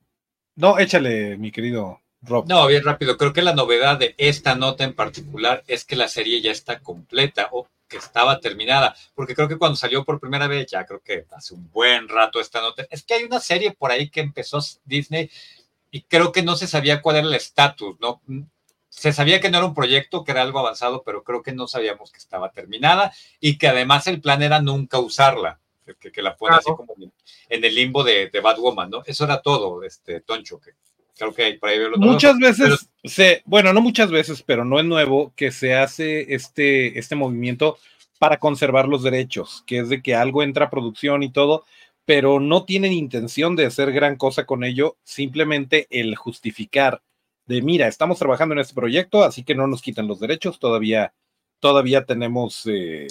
No, 0.57 0.77
échale, 0.77 1.37
mi 1.37 1.53
querido 1.53 2.01
Rob. 2.21 2.49
No, 2.49 2.67
bien 2.67 2.83
rápido. 2.83 3.17
Creo 3.17 3.33
que 3.33 3.41
la 3.41 3.55
novedad 3.55 3.97
de 3.97 4.17
esta 4.19 4.57
nota 4.57 4.83
en 4.83 4.95
particular 4.95 5.63
es 5.69 5.85
que 5.85 5.95
la 5.95 6.09
serie 6.09 6.43
ya 6.43 6.51
está 6.51 6.81
completa 6.81 7.49
o 7.53 7.69
que 7.87 7.99
estaba 7.99 8.41
terminada. 8.41 8.97
Porque 9.15 9.37
creo 9.37 9.47
que 9.47 9.57
cuando 9.57 9.77
salió 9.77 10.05
por 10.05 10.19
primera 10.19 10.49
vez, 10.49 10.67
ya 10.69 10.85
creo 10.85 11.01
que 11.01 11.27
hace 11.31 11.55
un 11.55 11.71
buen 11.71 12.09
rato 12.09 12.41
esta 12.41 12.61
nota. 12.61 12.85
Es 12.91 13.05
que 13.05 13.15
hay 13.15 13.23
una 13.23 13.39
serie 13.39 13.71
por 13.71 13.93
ahí 13.93 14.11
que 14.11 14.21
empezó 14.21 14.59
Disney 14.85 15.31
y 15.93 16.03
creo 16.03 16.33
que 16.33 16.43
no 16.43 16.57
se 16.57 16.67
sabía 16.67 17.03
cuál 17.03 17.17
era 17.17 17.29
el 17.29 17.35
estatus, 17.35 18.01
¿no? 18.01 18.21
se 18.89 19.13
sabía 19.13 19.41
que 19.41 19.51
no 19.51 19.57
era 19.57 19.67
un 19.67 19.75
proyecto, 19.75 20.23
que 20.23 20.33
era 20.33 20.43
algo 20.43 20.59
avanzado, 20.59 21.03
pero 21.03 21.25
creo 21.25 21.43
que 21.43 21.53
no 21.53 21.67
sabíamos 21.67 22.13
que 22.13 22.19
estaba 22.19 22.53
terminada 22.53 23.11
y 23.41 23.57
que 23.57 23.69
además 23.69 24.07
el 24.07 24.21
plan 24.21 24.43
era 24.43 24.61
nunca 24.61 24.99
usarla, 24.99 25.61
que, 25.97 26.23
la 26.23 26.37
pone 26.37 26.57
así 26.57 26.71
como 26.77 26.95
en 27.49 27.65
el 27.65 27.75
limbo 27.75 28.05
de, 28.05 28.29
de 28.29 28.41
Batwoman, 28.41 28.91
¿no? 28.91 29.03
Eso 29.05 29.25
era 29.25 29.41
todo, 29.41 29.83
este 29.83 30.21
Toncho, 30.21 30.61
que 30.61 30.73
creo 31.17 31.33
que 31.33 31.59
por 31.59 31.69
ahí 31.69 31.79
veo 31.79 31.91
Muchas 31.97 32.39
veces, 32.39 32.89
se, 33.05 33.43
bueno, 33.45 33.73
no 33.73 33.81
muchas 33.81 34.11
veces, 34.11 34.43
pero 34.43 34.65
no 34.65 34.79
es 34.79 34.85
nuevo 34.85 35.33
que 35.37 35.51
se 35.51 35.75
hace 35.75 36.35
este, 36.35 36.99
este 36.99 37.15
movimiento 37.15 37.79
para 38.19 38.39
conservar 38.39 38.89
los 38.89 39.03
derechos, 39.03 39.65
que 39.67 39.79
es 39.79 39.89
de 39.89 40.03
que 40.03 40.15
algo 40.15 40.43
entra 40.43 40.67
a 40.67 40.71
producción 40.71 41.23
y 41.23 41.31
todo, 41.31 41.65
pero 42.05 42.41
no 42.41 42.65
tienen 42.65 42.93
intención 42.93 43.57
de 43.57 43.67
hacer 43.67 43.93
gran 43.93 44.17
cosa 44.17 44.47
con 44.47 44.65
ello, 44.65 44.97
simplemente 45.05 45.87
el 45.91 46.17
justificar 46.17 47.03
de 47.47 47.63
mira, 47.63 47.89
estamos 47.89 48.19
trabajando 48.19 48.55
en 48.55 48.61
este 48.61 48.75
proyecto, 48.75 49.25
así 49.25 49.43
que 49.43 49.55
no 49.55 49.67
nos 49.67 49.83
quitan 49.83 50.07
los 50.07 50.21
derechos, 50.21 50.59
todavía, 50.59 51.13
todavía 51.59 52.05
tenemos 52.05 52.63
eh, 52.67 53.09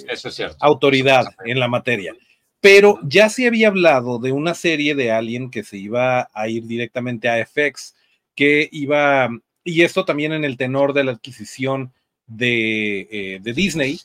autoridad 0.60 1.26
en 1.46 1.60
la 1.60 1.68
materia. 1.68 2.14
Pero 2.62 3.00
ya 3.04 3.30
se 3.30 3.48
había 3.48 3.68
hablado 3.68 4.20
de 4.20 4.32
una 4.32 4.54
serie 4.54 4.96
de 4.96 5.12
Alien 5.12 5.50
que 5.50 5.64
se 5.64 5.78
iba 5.78 6.30
a 6.34 6.48
ir 6.48 6.66
directamente 6.66 7.28
a 7.28 7.46
FX, 7.46 7.96
que 8.36 8.70
iba, 8.72 9.30
y 9.64 9.82
esto 9.82 10.06
también 10.06 10.32
en 10.32 10.46
el 10.46 10.58
tenor 10.58 10.94
de 10.94 11.04
la 11.04 11.12
adquisición 11.12 11.92
de, 12.28 13.08
eh, 13.12 13.40
Disney, 13.44 14.00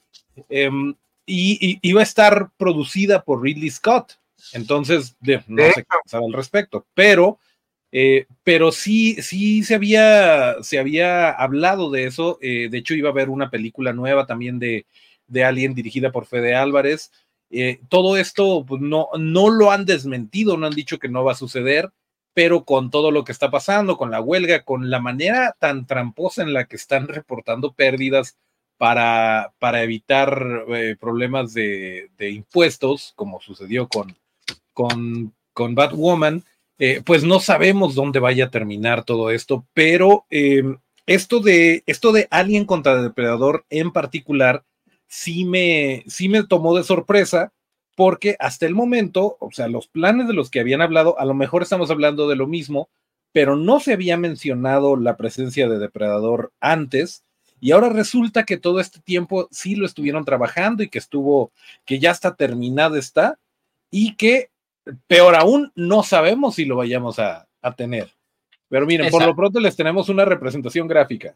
em, 0.49 0.95
y, 1.27 1.79
iba 1.83 2.01
a 2.01 2.05
estar 2.05 2.51
producida 2.57 3.23
por 3.23 3.43
Ridley 3.43 3.71
Scott. 3.71 4.19
Entonces, 4.53 5.17
no 5.21 5.63
sé 5.73 5.83
qué 5.83 5.97
pensaba 6.03 6.25
al 6.25 6.33
respecto, 6.33 6.87
pero 6.95 7.39
eh, 7.93 8.27
pero 8.43 8.73
sí, 8.73 9.23
sí 9.23 9.63
se 9.63 9.75
había, 9.75 10.57
se 10.63 10.79
había 10.79 11.31
hablado 11.31 11.91
de 11.91 12.05
eso. 12.05 12.39
Eh, 12.43 12.69
de 12.71 12.79
hecho, 12.79 12.95
iba 12.95 13.09
a 13.09 13.13
haber 13.13 13.31
una 13.31 13.49
película 13.51 13.93
nueva 13.93 14.27
también 14.27 14.59
de, 14.59 14.85
de 15.29 15.45
Alien 15.45 15.75
dirigida 15.75 16.13
por 16.13 16.27
Fede 16.27 16.55
Álvarez. 16.55 17.11
Eh, 17.51 17.81
todo 17.89 18.17
esto 18.17 18.65
pues, 18.67 18.81
no, 18.81 19.09
no 19.19 19.51
lo 19.51 19.71
han 19.71 19.85
desmentido, 19.85 20.57
no 20.57 20.67
han 20.67 20.75
dicho 20.75 20.99
que 20.99 21.09
no 21.09 21.25
va 21.25 21.33
a 21.33 21.37
suceder, 21.37 21.91
pero 22.35 22.65
con 22.65 22.91
todo 22.91 23.11
lo 23.11 23.25
que 23.25 23.33
está 23.33 23.51
pasando, 23.51 23.97
con 23.97 24.11
la 24.11 24.21
huelga, 24.21 24.63
con 24.63 24.91
la 24.91 25.01
manera 25.01 25.55
tan 25.59 25.87
tramposa 25.87 26.43
en 26.43 26.53
la 26.53 26.67
que 26.67 26.77
están 26.77 27.09
reportando 27.09 27.73
pérdidas 27.73 28.37
para, 28.77 29.55
para 29.59 29.83
evitar 29.83 30.67
problemas 31.01 31.55
de, 31.55 32.11
impuestos, 32.19 33.13
como 33.17 33.41
sucedió 33.41 33.89
con, 33.89 34.15
con, 34.75 35.33
con 35.55 35.75
Batwoman, 35.75 36.45
eh, 36.79 37.01
pues 37.07 37.25
no 37.25 37.41
sabemos 37.41 37.95
dónde 37.95 38.19
vaya 38.19 38.47
a 38.47 38.51
terminar 38.51 39.05
todo 39.05 39.31
esto, 39.31 39.65
pero 39.73 40.27
esto, 41.07 41.41
de, 41.41 41.85
esto 41.87 42.13
de 42.13 42.29
contra 42.67 43.01
Depredador 43.01 43.65
en 43.71 43.93
particular 43.93 44.63
sí 45.09 45.45
me, 45.45 46.05
sí 46.07 46.29
me 46.29 46.45
tomó 46.45 46.77
de 46.77 46.85
sorpresa 46.85 47.53
porque 47.95 48.37
hasta 48.39 48.67
el 48.67 48.75
momento, 48.75 49.37
o 49.41 49.51
sea, 49.53 49.69
los 49.69 49.89
planes 49.89 50.29
de 50.29 50.35
los 50.35 50.51
que 50.51 50.61
habían 50.61 50.83
hablado, 50.83 51.19
a 51.19 51.25
lo 51.25 51.35
mejor 51.35 51.63
estamos 51.63 51.91
hablando 51.91 52.29
de 52.29 52.37
lo 52.37 52.47
mismo, 52.47 52.89
pero 53.33 53.57
no 53.57 53.81
se 53.81 53.93
había 53.93 54.17
mencionado 54.17 54.97
la 54.97 55.17
presencia 55.17 55.69
de 55.69 55.79
Depredador 55.79 56.53
antes. 56.61 57.23
Y 57.59 57.73
ahora 57.73 57.89
resulta 57.89 58.45
que 58.45 58.59
todo 58.59 58.81
este 58.81 59.01
tiempo 59.01 59.49
sí 59.51 59.77
lo 59.77 59.87
estuvieron 59.87 60.25
trabajando 60.25 60.83
y 60.83 60.89
que 60.89 60.99
estuvo, 60.99 61.53
que 61.87 61.99
ya 61.99 62.11
está 62.11 62.35
terminada 62.35 62.99
está, 62.99 63.39
y 63.91 64.15
que 64.17 64.51
Peor 65.09 65.35
aún, 65.35 65.73
no 65.75 66.03
sabemos 66.05 66.55
si 66.55 66.65
lo 66.65 66.77
vayamos 66.77 67.19
a, 67.19 67.49
tener. 67.77 68.09
Pero 68.69 68.87
miren, 68.87 69.11
por 69.11 69.27
lo 69.27 69.35
pronto 69.35 69.59
les 69.59 69.75
tenemos 69.75 70.09
una 70.09 70.25
representación 70.25 70.87
gráfica. 70.87 71.35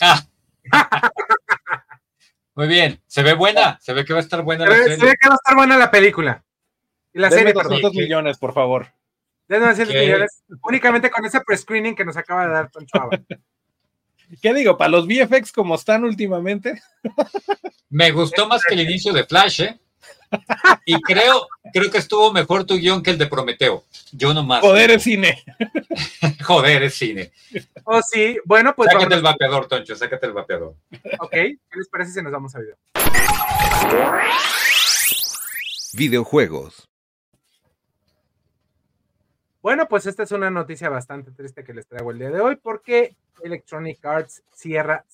Ah. 0.00 0.24
Muy 2.60 2.68
bien, 2.68 3.02
se 3.06 3.22
ve 3.22 3.32
buena, 3.32 3.78
se 3.80 3.94
ve 3.94 4.04
que 4.04 4.12
va 4.12 4.18
a 4.18 4.22
estar 4.22 4.42
buena 4.42 4.66
se 4.66 4.70
la 4.70 4.76
ve, 4.76 4.96
Se 4.98 5.06
ve 5.06 5.14
que 5.18 5.28
va 5.30 5.32
a 5.32 5.40
estar 5.42 5.56
buena 5.56 5.78
la 5.78 5.90
película. 5.90 6.44
Y 7.10 7.18
la 7.18 7.30
serie, 7.30 7.54
200 7.54 7.94
millones, 7.94 8.36
por 8.36 8.52
favor. 8.52 8.86
Denme 9.48 9.68
200 9.68 9.96
millones, 9.96 10.42
únicamente 10.64 11.10
con 11.10 11.24
ese 11.24 11.40
pre-screening 11.40 11.94
que 11.94 12.04
nos 12.04 12.18
acaba 12.18 12.46
de 12.46 12.52
dar 12.52 12.70
Toncho. 12.70 13.08
¿Qué 14.42 14.52
digo? 14.52 14.76
Para 14.76 14.90
los 14.90 15.06
VFX 15.06 15.52
como 15.52 15.74
están 15.74 16.04
últimamente. 16.04 16.82
Me 17.88 18.10
gustó 18.10 18.46
más 18.46 18.62
que 18.62 18.74
el 18.74 18.82
inicio 18.82 19.14
de 19.14 19.24
Flash, 19.24 19.62
¿eh? 19.62 19.80
Y 20.84 21.00
creo, 21.02 21.46
creo 21.72 21.90
que 21.90 21.98
estuvo 21.98 22.32
mejor 22.32 22.64
tu 22.64 22.76
guion 22.76 23.02
que 23.02 23.10
el 23.10 23.18
de 23.18 23.26
Prometeo. 23.26 23.84
Yo 24.12 24.32
nomás. 24.34 24.60
Joder, 24.60 24.92
es 24.92 25.02
cine. 25.02 25.42
Joder, 26.44 26.84
es 26.84 26.94
cine. 26.94 27.32
Oh, 27.84 28.00
sí. 28.02 28.38
Bueno, 28.44 28.74
pues. 28.74 28.90
Sácate 28.92 29.14
el 29.14 29.22
vapeador, 29.22 29.66
Toncho, 29.66 29.96
sácate 29.96 30.26
el 30.26 30.32
vapeador. 30.32 30.74
Ok, 31.20 31.30
¿qué 31.30 31.58
les 31.74 31.88
parece 31.88 32.12
si 32.12 32.22
nos 32.22 32.32
vamos 32.32 32.54
a 32.54 32.60
video? 32.60 32.76
Videojuegos. 35.94 36.89
Bueno, 39.62 39.88
pues 39.88 40.06
esta 40.06 40.22
es 40.22 40.32
una 40.32 40.50
noticia 40.50 40.88
bastante 40.88 41.32
triste 41.32 41.64
que 41.64 41.74
les 41.74 41.86
traigo 41.86 42.10
el 42.12 42.18
día 42.18 42.30
de 42.30 42.40
hoy 42.40 42.56
porque 42.56 43.14
Electronic 43.42 44.02
Arts 44.06 44.42
cierra 44.54 45.04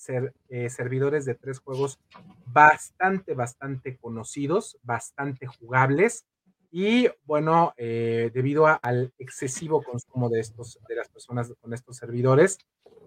eh, 0.49 0.71
servidores 0.71 1.25
de 1.25 1.35
tres 1.35 1.59
juegos 1.59 1.99
bastante, 2.47 3.35
bastante 3.35 3.97
conocidos, 3.97 4.79
bastante 4.85 5.49
jugables 5.49 6.27
y 6.71 7.09
bueno, 7.25 7.75
eh, 7.77 8.31
debido 8.33 8.67
al 8.67 9.13
excesivo 9.19 9.83
consumo 9.83 10.29
de 10.29 10.39
estos, 10.39 10.79
de 10.89 10.95
las 10.95 11.09
personas 11.09 11.53
con 11.61 11.75
estos 11.75 11.97
servidores, 11.97 12.59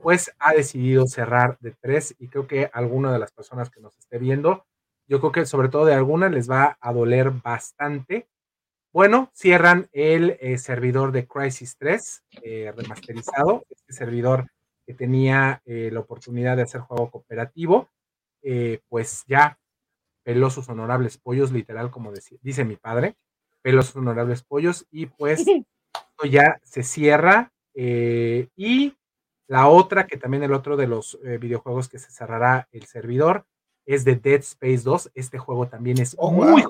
pues 0.02 0.34
ha 0.40 0.52
decidido 0.54 1.08
cerrar 1.08 1.58
de 1.62 1.72
tres 1.72 2.16
y 2.20 2.28
creo 2.28 2.48
que 2.48 2.70
alguna 2.74 3.14
de 3.14 3.20
las 3.20 3.32
personas 3.32 3.70
que 3.70 3.80
nos 3.80 3.98
esté 3.98 4.18
viendo, 4.18 4.66
yo 5.08 5.22
creo 5.22 5.32
que 5.32 5.46
sobre 5.46 5.70
todo 5.70 5.86
de 5.86 5.94
algunas 5.94 6.34
les 6.34 6.52
va 6.52 6.78
a 6.82 6.92
doler 6.92 7.32
bastante 7.32 8.28
bueno, 8.92 9.30
cierran 9.34 9.88
el 9.92 10.38
eh, 10.40 10.58
servidor 10.58 11.12
de 11.12 11.28
Crisis 11.28 11.78
3 11.78 12.24
eh, 12.42 12.74
remasterizado, 12.76 13.64
este 13.70 13.94
servidor 13.94 14.48
que 14.86 14.96
tenía 14.96 15.62
eh, 15.66 15.90
la 15.92 16.00
oportunidad 16.00 16.58
de 16.58 16.64
hacer 16.64 16.82
juego 16.82 17.12
cooperativo, 17.12 17.90
pues 18.88 19.26
ya 19.28 19.60
peló 20.24 20.50
sus 20.50 20.70
honorables 20.70 21.18
pollos, 21.18 21.52
literal, 21.52 21.92
como 21.92 22.12
dice 22.42 22.66
mi 22.66 22.78
padre, 22.78 23.16
peló 23.62 23.84
sus 23.84 23.98
honorables 23.98 24.44
pollos 24.44 24.88
y 24.90 25.06
pues 25.06 25.40
esto 25.48 26.26
ya 26.28 26.60
se 26.64 26.84
cierra. 26.84 27.52
y 27.76 28.96
la 29.48 29.68
otra, 29.68 30.08
que 30.08 30.18
también 30.18 30.44
el 30.44 30.54
otro 30.54 30.78
de 30.78 30.88
los 30.88 31.20
videojuegos 31.22 31.90
que 31.90 32.00
se 32.00 32.12
cerrará 32.12 32.68
el 32.72 32.86
servidor, 32.86 33.46
es 33.86 34.06
de 34.06 34.16
Dead 34.16 34.40
Space 34.40 34.84
2. 34.84 35.12
Este 35.16 35.38
juego 35.38 35.68
también 35.68 36.00
es 36.00 36.16
oh, 36.18 36.32
muy 36.32 36.64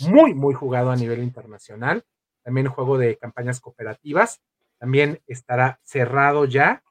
muy, 0.00 0.34
muy 0.34 0.54
jugado 0.54 0.90
a 0.90 0.96
nivel 0.96 1.22
internacional. 1.22 2.04
También 2.42 2.68
juego 2.68 2.98
de 2.98 3.16
campañas 3.16 3.60
cooperativas. 3.60 4.40
También 4.78 5.20
estará 5.26 5.80
cerrado 5.82 6.44
ya 6.44 6.82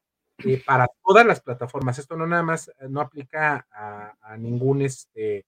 eh, 0.44 0.62
para 0.64 0.88
todas 1.04 1.26
las 1.26 1.42
plataformas. 1.42 1.98
Esto 1.98 2.16
no 2.16 2.28
nada 2.28 2.44
más, 2.44 2.68
eh, 2.68 2.88
no 2.90 3.02
aplica 3.02 3.66
a, 3.72 4.38
ningún 4.38 4.82
este, 4.82 5.46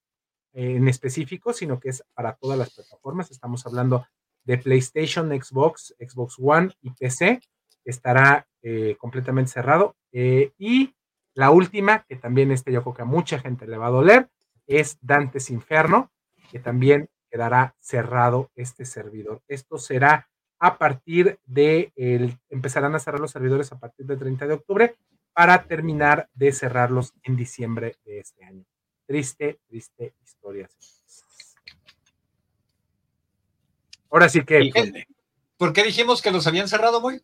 en 0.54 0.88
específico, 0.88 1.54
sino 1.54 1.80
que 1.80 1.90
es 1.90 2.04
para 2.14 2.34
todas 2.34 2.58
las 2.58 2.74
plataformas. 2.74 3.30
Estamos 3.30 3.66
hablando 3.66 4.08
de 4.44 4.58
PlayStation, 4.58 5.30
Xbox, 5.30 5.96
Xbox 6.00 6.36
One 6.40 6.72
y 6.82 6.92
PC. 6.92 7.40
Estará 7.86 8.48
eh, 8.62 8.96
completamente 8.98 9.52
cerrado. 9.52 9.96
y 10.12 10.96
la 11.36 11.52
última, 11.52 12.04
que 12.10 12.16
también 12.16 12.52
este 12.52 12.72
yo 12.72 12.82
creo 12.82 12.96
que 12.96 13.02
a 13.04 13.06
mucha 13.06 13.40
gente 13.40 13.68
le 13.68 13.78
va 13.78 13.88
a 13.88 13.92
doler, 13.92 14.30
es 14.66 14.98
Dantes 15.02 15.50
Inferno, 15.52 16.12
que 16.52 16.60
también 16.60 17.10
quedará 17.30 17.76
cerrado 17.80 18.52
este 18.56 18.86
servidor. 18.86 19.42
Esto 19.48 19.78
será 19.78 20.30
a 20.60 20.78
partir 20.78 21.40
de, 21.46 21.94
el, 21.96 22.38
empezarán 22.50 22.96
a 22.96 23.00
cerrar 23.00 23.22
los 23.22 23.32
servidores 23.32 23.72
a 23.72 23.80
partir 23.80 24.06
del 24.06 24.20
30 24.20 24.48
de 24.48 24.54
octubre 24.54 24.96
para 25.34 25.64
terminar 25.64 26.30
de 26.34 26.52
cerrarlos 26.52 27.14
en 27.24 27.36
diciembre 27.36 27.96
de 28.06 28.20
este 28.20 28.44
año. 28.44 28.66
Triste, 29.06 29.60
triste 29.68 30.14
historia. 30.24 30.70
Ahora 34.12 34.28
sí 34.28 34.44
que... 34.44 34.72
¿Por 35.58 35.74
qué 35.74 35.84
dijimos 35.84 36.22
que 36.22 36.32
los 36.32 36.48
habían 36.48 36.68
cerrado, 36.68 37.02
muy? 37.02 37.22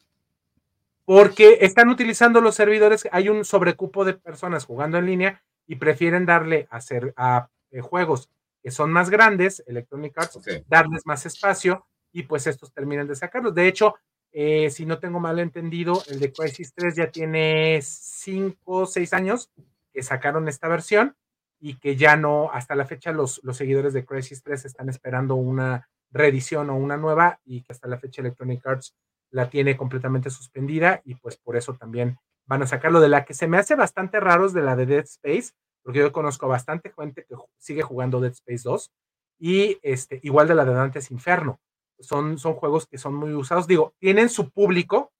Porque 1.05 1.59
están 1.61 1.89
utilizando 1.89 2.41
los 2.41 2.55
servidores, 2.55 3.07
hay 3.11 3.29
un 3.29 3.45
sobrecupo 3.45 4.03
de 4.03 4.13
personas 4.13 4.65
jugando 4.65 4.97
en 4.97 5.05
línea 5.05 5.43
y 5.67 5.75
prefieren 5.75 6.25
darle 6.25 6.67
a, 6.69 6.77
hacer, 6.77 7.13
a 7.15 7.49
eh, 7.71 7.81
juegos 7.81 8.29
que 8.65 8.71
son 8.71 8.91
más 8.91 9.11
grandes, 9.11 9.63
Electronic 9.67 10.17
Arts, 10.17 10.39
darles 10.67 11.05
más 11.05 11.23
espacio 11.27 11.85
y 12.11 12.23
pues 12.23 12.47
estos 12.47 12.73
terminan 12.73 13.07
de 13.07 13.15
sacarlos. 13.15 13.53
De 13.53 13.67
hecho, 13.67 13.93
eh, 14.31 14.71
si 14.71 14.87
no 14.87 14.97
tengo 14.97 15.19
mal 15.19 15.37
entendido, 15.37 16.01
el 16.07 16.19
de 16.19 16.33
Crisis 16.33 16.73
3 16.73 16.95
ya 16.95 17.11
tiene 17.11 17.79
5 17.83 18.55
o 18.65 18.87
6 18.87 19.13
años 19.13 19.51
que 19.93 20.01
sacaron 20.01 20.47
esta 20.47 20.67
versión 20.67 21.15
y 21.59 21.75
que 21.77 21.95
ya 21.95 22.17
no, 22.17 22.49
hasta 22.51 22.73
la 22.73 22.87
fecha 22.87 23.11
los, 23.11 23.39
los 23.43 23.55
seguidores 23.55 23.93
de 23.93 24.03
Crisis 24.03 24.41
3 24.41 24.65
están 24.65 24.89
esperando 24.89 25.35
una 25.35 25.87
reedición 26.09 26.71
o 26.71 26.75
una 26.75 26.97
nueva 26.97 27.39
y 27.45 27.61
que 27.61 27.71
hasta 27.71 27.87
la 27.87 27.99
fecha 27.99 28.23
Electronic 28.23 28.65
Arts 28.65 28.95
la 29.29 29.47
tiene 29.47 29.77
completamente 29.77 30.31
suspendida 30.31 31.03
y 31.05 31.13
pues 31.13 31.37
por 31.37 31.55
eso 31.55 31.75
también 31.75 32.17
van 32.47 32.63
a 32.63 32.67
sacarlo 32.67 32.99
de 32.99 33.09
la 33.09 33.25
que 33.25 33.35
se 33.35 33.47
me 33.47 33.59
hace 33.59 33.75
bastante 33.75 34.19
raro 34.19 34.47
es 34.47 34.53
de 34.53 34.63
la 34.63 34.75
de 34.75 34.87
Dead 34.87 35.03
Space, 35.03 35.53
porque 35.85 35.99
yo 35.99 36.11
conozco 36.11 36.47
bastante 36.47 36.91
gente 36.97 37.25
que 37.25 37.35
sigue 37.59 37.83
jugando 37.83 38.19
Dead 38.19 38.31
Space 38.31 38.63
2 38.63 38.91
y 39.39 39.77
este, 39.83 40.19
igual 40.23 40.47
de 40.47 40.55
la 40.55 40.65
de 40.65 40.73
Dantes 40.73 41.11
Inferno. 41.11 41.59
Son, 41.99 42.39
son 42.39 42.55
juegos 42.55 42.87
que 42.87 42.97
son 42.97 43.13
muy 43.13 43.33
usados. 43.33 43.67
Digo, 43.67 43.93
tienen 43.99 44.29
su 44.29 44.49
público, 44.49 45.13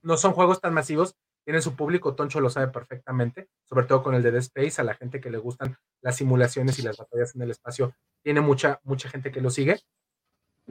no 0.00 0.16
son 0.16 0.34
juegos 0.34 0.60
tan 0.60 0.72
masivos, 0.72 1.16
tienen 1.44 1.62
su 1.62 1.74
público, 1.74 2.14
Toncho 2.14 2.40
lo 2.40 2.48
sabe 2.48 2.68
perfectamente, 2.68 3.48
sobre 3.68 3.86
todo 3.86 4.04
con 4.04 4.14
el 4.14 4.22
de 4.22 4.30
Dead 4.30 4.42
Space, 4.42 4.80
a 4.80 4.84
la 4.84 4.94
gente 4.94 5.20
que 5.20 5.30
le 5.30 5.38
gustan 5.38 5.76
las 6.00 6.14
simulaciones 6.14 6.78
y 6.78 6.82
las 6.82 6.96
batallas 6.96 7.34
en 7.34 7.42
el 7.42 7.50
espacio, 7.50 7.92
tiene 8.22 8.40
mucha, 8.40 8.78
mucha 8.84 9.08
gente 9.08 9.32
que 9.32 9.40
lo 9.40 9.50
sigue, 9.50 9.80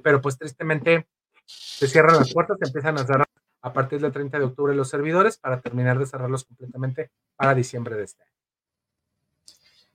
pero 0.01 0.21
pues 0.21 0.37
tristemente 0.37 1.05
se 1.45 1.87
cierran 1.87 2.15
las 2.15 2.33
puertas, 2.33 2.57
se 2.61 2.67
empiezan 2.67 2.97
a 2.97 3.05
cerrar 3.05 3.27
a 3.61 3.73
partir 3.73 3.99
del 3.99 4.13
30 4.13 4.39
de 4.39 4.45
octubre 4.45 4.73
los 4.73 4.87
servidores 4.87 5.37
para 5.37 5.59
terminar 5.59 5.99
de 5.99 6.05
cerrarlos 6.05 6.45
completamente 6.45 7.11
para 7.35 7.53
diciembre 7.53 7.97
de 7.97 8.03
este 8.05 8.23
año. 8.23 8.40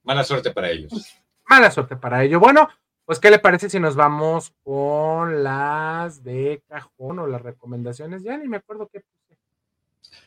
Mala 0.07 0.23
suerte 0.23 0.53
para 0.53 0.71
ellos. 0.71 1.17
Mala 1.49 1.71
suerte 1.71 1.97
para 1.97 2.23
ellos. 2.23 2.41
Bueno, 2.41 2.69
pues, 3.05 3.19
¿qué 3.19 3.29
le 3.29 3.41
parece 3.41 3.69
si 3.69 3.81
nos 3.81 3.97
vamos 3.97 4.53
con 4.63 5.43
las 5.43 6.23
de 6.23 6.63
cajón 6.69 7.19
o 7.19 7.27
las 7.27 7.43
recomendaciones? 7.43 8.23
Ya 8.23 8.37
ni 8.39 8.49
me 8.49 8.59
acuerdo 8.59 8.89
qué 8.93 9.01
puse. 9.01 9.37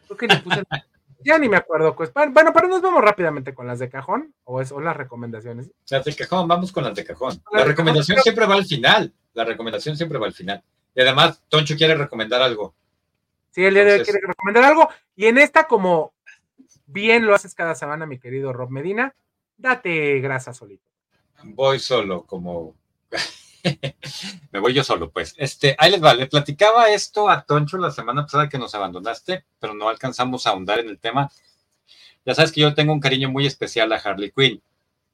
ya 1.24 1.40
ni 1.40 1.48
me 1.48 1.56
acuerdo. 1.56 1.96
Pues, 1.96 2.12
bueno, 2.14 2.52
pero 2.54 2.68
nos 2.68 2.82
vamos 2.82 3.02
rápidamente 3.02 3.54
con 3.54 3.68
las 3.68 3.80
de 3.80 3.90
cajón 3.90 4.34
o, 4.44 4.60
es, 4.60 4.72
las 4.72 4.98
recomendaciones. 4.98 5.72
Las 5.90 6.04
de 6.04 6.14
cajón, 6.14 6.48
vamos 6.48 6.74
con 6.74 6.84
las 6.84 6.94
de 6.94 7.06
cajón. 7.06 7.42
La, 7.54 7.64
recomendación 7.64 8.20
siempre 8.22 8.46
va 8.46 8.56
al 8.56 8.66
final. 8.66 9.14
La 9.34 9.46
recomendación 9.46 9.96
siempre 9.96 10.20
va 10.20 10.28
al 10.28 10.34
final. 10.34 10.62
Y 10.94 11.02
además, 11.02 11.42
Toncho 11.48 11.78
quiere 11.78 11.96
recomendar 11.96 12.42
algo. 12.42 12.76
Sí, 13.52 13.64
él 13.64 13.76
quiere 13.76 14.20
recomendar 14.28 14.66
algo. 14.66 14.90
Y 15.16 15.28
en 15.28 15.38
esta, 15.38 15.66
como 15.66 16.14
bien 16.86 17.26
lo 17.26 17.34
haces 17.34 17.56
cada 17.56 17.76
semana, 17.76 18.06
mi 18.06 18.20
querido 18.20 18.52
Rob 18.52 18.70
Medina, 18.70 19.16
date 19.60 20.20
grasa 20.20 20.54
solito. 20.54 20.90
Voy 21.44 21.80
solo, 21.80 22.26
como 22.26 22.76
me 24.52 24.60
voy 24.60 24.74
yo 24.74 24.84
solo, 24.84 25.12
pues. 25.12 25.36
Este, 25.38 25.76
ahí 25.78 25.92
les 25.92 26.04
va, 26.04 26.14
le 26.14 26.28
platicaba 26.28 26.90
esto 26.90 27.30
a 27.30 27.44
Toncho 27.44 27.78
la 27.78 27.92
semana 27.92 28.24
pasada 28.24 28.50
que 28.50 28.58
nos 28.58 28.74
abandonaste, 28.76 29.46
pero 29.60 29.74
no 29.74 29.90
alcanzamos 29.90 30.48
a 30.48 30.52
ahondar 30.52 30.80
en 30.80 30.90
el 30.90 31.00
tema. 31.00 31.30
Ya 32.26 32.36
sabes 32.36 32.52
que 32.52 32.62
yo 32.62 32.74
tengo 32.74 32.94
un 32.94 33.00
cariño 33.00 33.30
muy 33.30 33.46
especial 33.46 33.92
a 33.92 33.98
Harley 33.98 34.32
Quinn, 34.32 34.62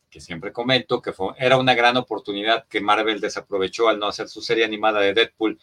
que 0.10 0.20
siempre 0.20 0.52
comento 0.52 1.02
que 1.02 1.14
fue, 1.14 1.34
era 1.38 1.58
una 1.58 1.74
gran 1.74 1.98
oportunidad 1.98 2.68
que 2.68 2.82
Marvel 2.82 3.22
desaprovechó 3.22 3.90
al 3.90 4.00
no 4.00 4.08
hacer 4.08 4.28
su 4.28 4.42
serie 4.42 4.66
animada 4.66 5.00
de 5.00 5.14
Deadpool 5.14 5.60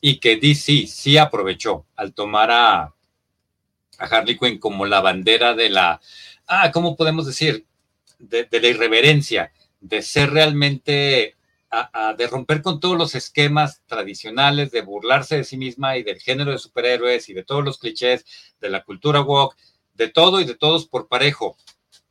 y 0.00 0.18
que 0.18 0.36
DC 0.36 0.86
sí 0.86 1.18
aprovechó 1.18 1.86
al 1.96 2.12
tomar 2.12 2.50
a, 2.50 2.82
a 2.82 2.94
Harley 3.98 4.38
Quinn 4.38 4.58
como 4.58 4.86
la 4.86 5.00
bandera 5.00 5.54
de 5.54 5.70
la, 5.70 6.00
ah, 6.46 6.70
¿cómo 6.72 6.96
podemos 6.96 7.26
decir? 7.26 7.66
De, 8.18 8.48
la 8.50 8.68
irreverencia, 8.68 9.52
de 9.80 10.02
ser 10.02 10.30
realmente, 10.30 11.36
de 12.16 12.26
romper 12.28 12.62
con 12.62 12.80
todos 12.80 12.96
los 12.96 13.14
esquemas 13.14 13.82
tradicionales, 13.86 14.70
de 14.70 14.82
burlarse 14.82 15.36
de 15.36 15.44
sí 15.44 15.56
misma 15.56 15.96
y 15.96 16.02
del 16.02 16.20
género 16.20 16.52
de 16.52 16.58
superhéroes 16.58 17.28
y 17.28 17.34
de 17.34 17.44
todos 17.44 17.64
los 17.64 17.78
clichés 17.78 18.24
de 18.60 18.70
la 18.70 18.82
cultura 18.82 19.20
woke, 19.20 19.56
de 19.94 20.08
todo 20.08 20.40
y 20.40 20.44
de 20.44 20.54
todos 20.54 20.86
por 20.86 21.08
parejo. 21.08 21.56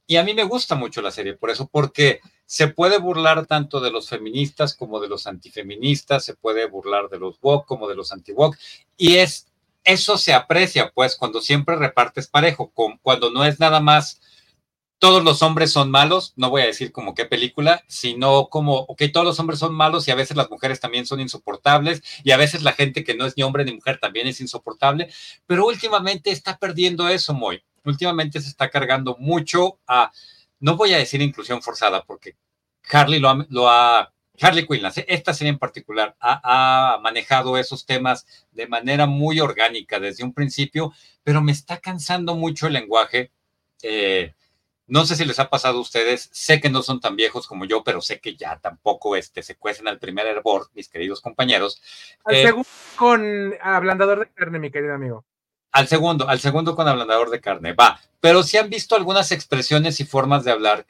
Y 0.08 0.18
a 0.18 0.24
mí 0.24 0.34
me 0.34 0.44
gusta 0.44 0.76
mucho 0.76 1.02
la 1.02 1.12
serie, 1.12 1.34
por 1.34 1.50
eso, 1.50 1.68
porque 1.68 2.22
se 2.46 2.68
puede 2.68 3.00
burlar 3.00 3.48
tanto 3.48 3.80
de 3.80 3.90
los 3.90 4.08
feministas 4.08 4.76
como 4.76 5.00
de 5.00 5.08
los 5.08 5.26
antifeministas, 5.26 6.24
se 6.24 6.36
puede 6.36 6.68
burlar 6.68 7.10
de 7.10 7.18
los 7.18 7.38
woke 7.42 7.66
como 7.66 7.88
de 7.88 7.96
los 7.96 8.12
anti-woke, 8.12 8.58
y 8.98 9.16
es, 9.16 9.48
eso 9.84 10.18
se 10.18 10.34
aprecia, 10.34 10.92
pues, 10.94 11.16
cuando 11.16 11.42
siempre 11.42 11.76
repartes 11.76 12.28
parejo, 12.28 12.72
cuando 13.02 13.32
no 13.32 13.46
es 13.46 13.60
nada 13.60 13.80
más 13.80 14.22
todos 15.00 15.24
los 15.24 15.42
hombres 15.42 15.72
son 15.72 15.92
malos, 15.92 16.34
no 16.36 16.50
voy 16.50 16.62
a 16.62 16.68
decir 16.68 16.92
como 16.92 17.14
qué 17.14 17.26
película, 17.26 17.84
sino 17.88 18.48
como, 18.48 18.78
ok, 18.80 19.04
todos 19.12 19.26
los 19.26 19.40
hombres 19.40 19.60
son 19.60 19.74
malos 19.74 20.08
y 20.08 20.12
a 20.12 20.16
veces 20.16 20.38
las 20.38 20.50
mujeres 20.50 20.80
también 20.80 21.06
son 21.06 21.20
insoportables 21.20 22.02
y 22.24 22.32
a 22.32 22.38
veces 22.38 22.64
la 22.64 22.72
gente 22.74 23.04
que 23.04 23.16
no 23.16 23.26
es 23.26 23.36
ni 23.36 23.44
hombre 23.44 23.66
ni 23.66 23.74
mujer 23.74 24.00
también 24.00 24.28
es 24.28 24.40
insoportable, 24.42 25.10
pero 25.46 25.66
últimamente 25.66 26.32
está 26.32 26.58
perdiendo 26.58 27.08
eso, 27.10 27.34
muy. 27.34 27.64
Últimamente 27.84 28.40
se 28.42 28.50
está 28.50 28.70
cargando 28.70 29.16
mucho 29.20 29.80
a, 29.86 30.12
no 30.60 30.76
voy 30.76 30.94
a 30.94 30.98
decir 30.98 31.22
inclusión 31.22 31.62
forzada, 31.62 32.04
porque 32.04 32.36
Harley 32.90 33.20
lo 33.20 33.70
ha, 33.70 34.12
Harley 34.42 34.66
Quinn, 34.66 34.86
esta 35.08 35.34
serie 35.34 35.52
en 35.52 35.60
particular, 35.60 36.16
ha, 36.20 37.00
manejado 37.02 37.58
esos 37.58 37.86
temas 37.86 38.26
de 38.52 38.68
manera 38.68 39.06
muy 39.06 39.40
orgánica 39.40 40.00
desde 40.00 40.24
un 40.24 40.34
principio, 40.34 40.94
pero 41.24 41.42
me 41.42 41.52
está 41.52 41.78
cansando 41.78 42.36
mucho 42.36 42.68
el 42.68 42.74
lenguaje. 42.74 43.32
Eh, 43.84 44.34
no 44.88 45.06
sé 45.06 45.16
si 45.16 45.26
les 45.26 45.40
ha 45.40 45.50
pasado 45.50 45.80
a 45.80 45.82
ustedes, 45.82 46.30
sé 46.32 46.62
que 46.62 46.70
no 46.70 46.84
son 46.84 47.00
tan 47.00 47.16
viejos 47.16 47.48
como 47.48 47.66
yo, 47.66 47.84
pero 47.84 48.02
sé 48.02 48.20
que 48.20 48.36
ya 48.36 48.60
tampoco 48.60 49.16
este, 49.16 49.42
se 49.42 49.56
cuecen 49.56 49.88
al 49.88 50.00
primer 50.00 50.28
hervor, 50.28 50.70
mis 50.74 50.90
queridos 50.90 51.22
compañeros. 51.22 51.82
Al 52.24 52.36
eh, 52.36 52.44
segundo 52.44 52.70
con 52.96 53.54
ablandador 53.62 54.20
de 54.20 54.28
carne, 54.34 54.60
mi 54.60 54.72
querido 54.72 54.94
amigo. 54.94 55.26
Al 55.72 55.88
segundo, 55.88 56.30
al 56.30 56.40
segundo 56.40 56.76
con 56.76 56.88
ablandador 56.88 57.30
de 57.30 57.42
carne, 57.42 57.74
va. 57.74 58.00
Pero 58.20 58.44
si 58.44 58.58
han 58.58 58.70
visto 58.70 58.96
algunas 58.96 59.32
expresiones 59.32 60.00
y 60.00 60.06
formas 60.06 60.44
de 60.44 60.52
hablar 60.52 60.86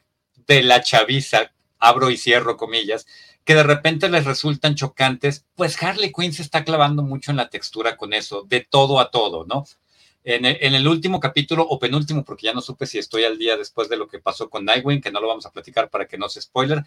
de 0.46 0.62
la 0.62 0.82
chaviza, 0.82 1.52
abro 1.78 2.10
y 2.10 2.16
cierro 2.16 2.56
comillas, 2.56 3.06
que 3.44 3.54
de 3.54 3.62
repente 3.62 4.08
les 4.08 4.24
resultan 4.24 4.74
chocantes, 4.74 5.46
pues 5.54 5.80
Harley 5.82 6.12
Quinn 6.12 6.32
se 6.32 6.42
está 6.42 6.64
clavando 6.64 7.02
mucho 7.02 7.30
en 7.30 7.36
la 7.36 7.48
textura 7.48 7.96
con 7.96 8.12
eso, 8.12 8.42
de 8.42 8.60
todo 8.60 9.00
a 9.00 9.10
todo, 9.10 9.44
¿no? 9.46 9.64
En 10.28 10.44
el, 10.44 10.88
último 10.88 11.20
capítulo 11.20 11.62
o 11.62 11.78
penúltimo, 11.78 12.24
porque 12.24 12.46
ya 12.46 12.52
no 12.52 12.60
supe 12.60 12.84
si 12.84 12.98
estoy 12.98 13.22
al 13.22 13.38
día 13.38 13.56
después 13.56 13.88
de 13.88 13.96
lo 13.96 14.08
que 14.08 14.18
pasó 14.18 14.50
con 14.50 14.64
Nightwing, 14.64 15.00
que 15.00 15.12
no 15.12 15.20
lo 15.20 15.28
vamos 15.28 15.46
a 15.46 15.52
platicar 15.52 15.88
para 15.88 16.08
que 16.08 16.18
no 16.18 16.28
se 16.28 16.42
spoiler, 16.42 16.82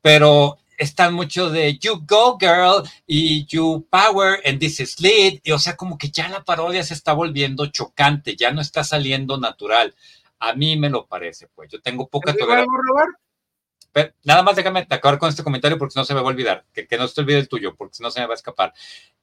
pero 0.00 0.56
están 0.78 1.12
mucho 1.12 1.50
de 1.50 1.76
You 1.76 2.02
Go 2.08 2.38
Girl 2.38 2.82
y 3.06 3.44
You 3.44 3.86
Power 3.90 4.40
and 4.46 4.60
This 4.60 4.80
is 4.80 4.98
Lead. 4.98 5.40
Y 5.42 5.52
o 5.52 5.58
sea, 5.58 5.76
como 5.76 5.98
que 5.98 6.08
ya 6.08 6.30
la 6.30 6.42
parodia 6.42 6.82
se 6.82 6.94
está 6.94 7.12
volviendo 7.12 7.66
chocante, 7.66 8.34
ya 8.34 8.50
no 8.50 8.62
está 8.62 8.82
saliendo 8.82 9.36
natural. 9.36 9.94
A 10.38 10.54
mí 10.54 10.78
me 10.78 10.88
lo 10.88 11.04
parece, 11.04 11.48
pues. 11.54 11.70
Yo 11.70 11.82
tengo 11.82 12.08
poca 12.08 12.34
tolerancia. 12.34 12.72
Nada 14.22 14.42
más 14.42 14.56
déjame 14.56 14.86
acabar 14.88 15.18
con 15.18 15.28
este 15.28 15.44
comentario 15.44 15.76
porque 15.76 15.92
no 15.96 16.06
se 16.06 16.14
me 16.14 16.20
va 16.20 16.28
a 16.28 16.30
olvidar. 16.30 16.64
Que, 16.72 16.86
que 16.86 16.96
no 16.96 17.06
se 17.06 17.14
te 17.14 17.20
olvide 17.20 17.40
el 17.40 17.48
tuyo, 17.48 17.74
porque 17.76 17.96
si 17.96 18.02
no 18.02 18.10
se 18.10 18.20
me 18.20 18.26
va 18.26 18.32
a 18.32 18.36
escapar. 18.36 18.72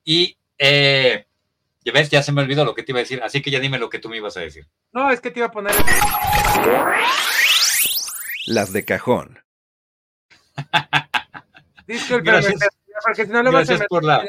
Y 0.06 0.38
eh, 0.60 1.26
ya 1.84 1.92
ves, 1.92 2.10
ya 2.10 2.24
se 2.24 2.32
me 2.32 2.42
olvidó 2.42 2.66
lo 2.66 2.76
que 2.76 2.84
te 2.84 2.92
iba 2.92 3.00
a 3.00 3.04
decir, 3.04 3.22
así 3.24 3.42
que 3.42 3.52
ya 3.52 3.60
dime 3.60 3.80
lo 3.80 3.90
que 3.90 4.00
tú 4.00 4.10
me 4.10 4.18
ibas 4.18 4.38
a 4.38 4.42
decir. 4.42 4.68
No, 4.92 5.12
es 5.12 5.20
que 5.20 5.32
te 5.32 5.40
iba 5.40 5.48
a 5.48 5.52
poner. 5.52 5.74
Las 8.46 8.74
de 8.74 8.86
cajón. 8.86 9.40
Disculpe, 11.88 12.32
porque 13.04 13.26
si 13.26 13.32
no 13.32 13.44
le 13.44 13.52
gracias 13.52 13.82
por 13.90 14.04
la, 14.04 14.24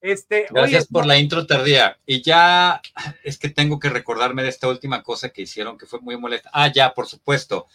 este, 0.00 0.46
gracias 0.50 0.86
por 0.86 1.06
la 1.06 1.18
intro 1.18 1.46
tardía. 1.46 1.98
Y 2.06 2.22
ya 2.22 2.80
es 3.22 3.38
que 3.38 3.48
tengo 3.48 3.78
que 3.78 3.88
recordarme 3.88 4.42
de 4.42 4.48
esta 4.48 4.68
última 4.68 5.02
cosa 5.02 5.30
que 5.30 5.42
hicieron 5.42 5.78
que 5.78 5.86
fue 5.86 6.00
muy 6.00 6.16
molesta. 6.16 6.50
Ah, 6.52 6.70
ya, 6.72 6.94
por 6.94 7.06
supuesto. 7.06 7.66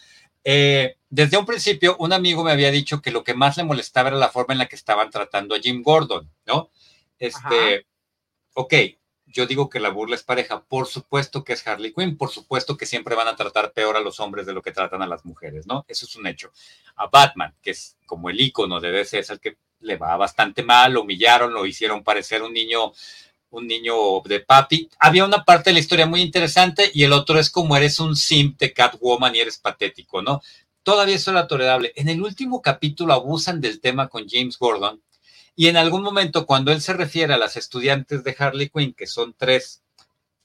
Eh, 0.44 0.96
desde 1.08 1.36
un 1.36 1.46
principio, 1.46 1.96
un 1.98 2.12
amigo 2.12 2.42
me 2.42 2.52
había 2.52 2.70
dicho 2.70 3.00
que 3.00 3.10
lo 3.10 3.22
que 3.22 3.34
más 3.34 3.56
le 3.56 3.64
molestaba 3.64 4.08
era 4.08 4.18
la 4.18 4.28
forma 4.28 4.54
en 4.54 4.58
la 4.58 4.66
que 4.66 4.76
estaban 4.76 5.10
tratando 5.10 5.54
a 5.54 5.60
Jim 5.60 5.82
Gordon, 5.82 6.30
¿no? 6.46 6.70
Este, 7.18 7.86
ok, 8.54 8.74
yo 9.26 9.46
digo 9.46 9.70
que 9.70 9.80
la 9.80 9.88
burla 9.88 10.14
es 10.14 10.22
pareja, 10.22 10.62
por 10.64 10.86
supuesto 10.86 11.42
que 11.42 11.54
es 11.54 11.66
Harley 11.66 11.92
Quinn, 11.92 12.16
por 12.16 12.30
supuesto 12.30 12.76
que 12.76 12.86
siempre 12.86 13.14
van 13.14 13.28
a 13.28 13.36
tratar 13.36 13.72
peor 13.72 13.96
a 13.96 14.00
los 14.00 14.20
hombres 14.20 14.46
de 14.46 14.52
lo 14.52 14.62
que 14.62 14.72
tratan 14.72 15.02
a 15.02 15.06
las 15.06 15.24
mujeres, 15.24 15.66
¿no? 15.66 15.84
Eso 15.88 16.06
es 16.06 16.16
un 16.16 16.26
hecho. 16.26 16.52
A 16.96 17.06
Batman, 17.06 17.54
que 17.62 17.70
es 17.70 17.96
como 18.04 18.28
el 18.28 18.40
icono 18.40 18.80
de 18.80 18.92
DC, 18.92 19.18
es 19.18 19.30
el 19.30 19.40
que 19.40 19.56
le 19.80 19.96
va 19.96 20.16
bastante 20.16 20.62
mal, 20.62 20.92
lo 20.92 21.02
humillaron, 21.02 21.52
lo 21.52 21.66
hicieron 21.66 22.04
parecer 22.04 22.42
un 22.42 22.52
niño 22.52 22.92
un 23.52 23.66
niño 23.66 23.94
de 24.24 24.40
papi. 24.40 24.88
Había 24.98 25.24
una 25.24 25.44
parte 25.44 25.70
de 25.70 25.74
la 25.74 25.80
historia 25.80 26.06
muy 26.06 26.22
interesante 26.22 26.90
y 26.92 27.04
el 27.04 27.12
otro 27.12 27.38
es 27.38 27.50
como 27.50 27.76
eres 27.76 28.00
un 28.00 28.16
simp 28.16 28.58
de 28.58 28.72
Catwoman 28.72 29.34
y 29.34 29.40
eres 29.40 29.58
patético, 29.58 30.22
¿no? 30.22 30.40
Todavía 30.82 31.16
eso 31.16 31.30
era 31.30 31.46
tolerable. 31.46 31.92
En 31.94 32.08
el 32.08 32.22
último 32.22 32.62
capítulo 32.62 33.12
abusan 33.12 33.60
del 33.60 33.80
tema 33.80 34.08
con 34.08 34.26
James 34.26 34.58
Gordon 34.58 35.02
y 35.54 35.68
en 35.68 35.76
algún 35.76 36.02
momento, 36.02 36.46
cuando 36.46 36.72
él 36.72 36.80
se 36.80 36.94
refiere 36.94 37.34
a 37.34 37.38
las 37.38 37.56
estudiantes 37.56 38.24
de 38.24 38.34
Harley 38.38 38.70
Quinn, 38.70 38.94
que 38.94 39.06
son 39.06 39.34
tres 39.36 39.82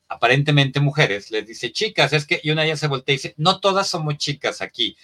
aparentemente 0.10 0.80
mujeres, 0.80 1.32
les 1.32 1.46
dice, 1.46 1.72
chicas, 1.72 2.14
es 2.14 2.26
que, 2.26 2.40
y 2.44 2.52
una 2.52 2.66
ya 2.66 2.78
se 2.78 2.88
voltea 2.88 3.14
y 3.14 3.18
dice, 3.18 3.34
no 3.38 3.60
todas 3.60 3.88
somos 3.88 4.18
chicas 4.18 4.62
aquí. 4.62 4.98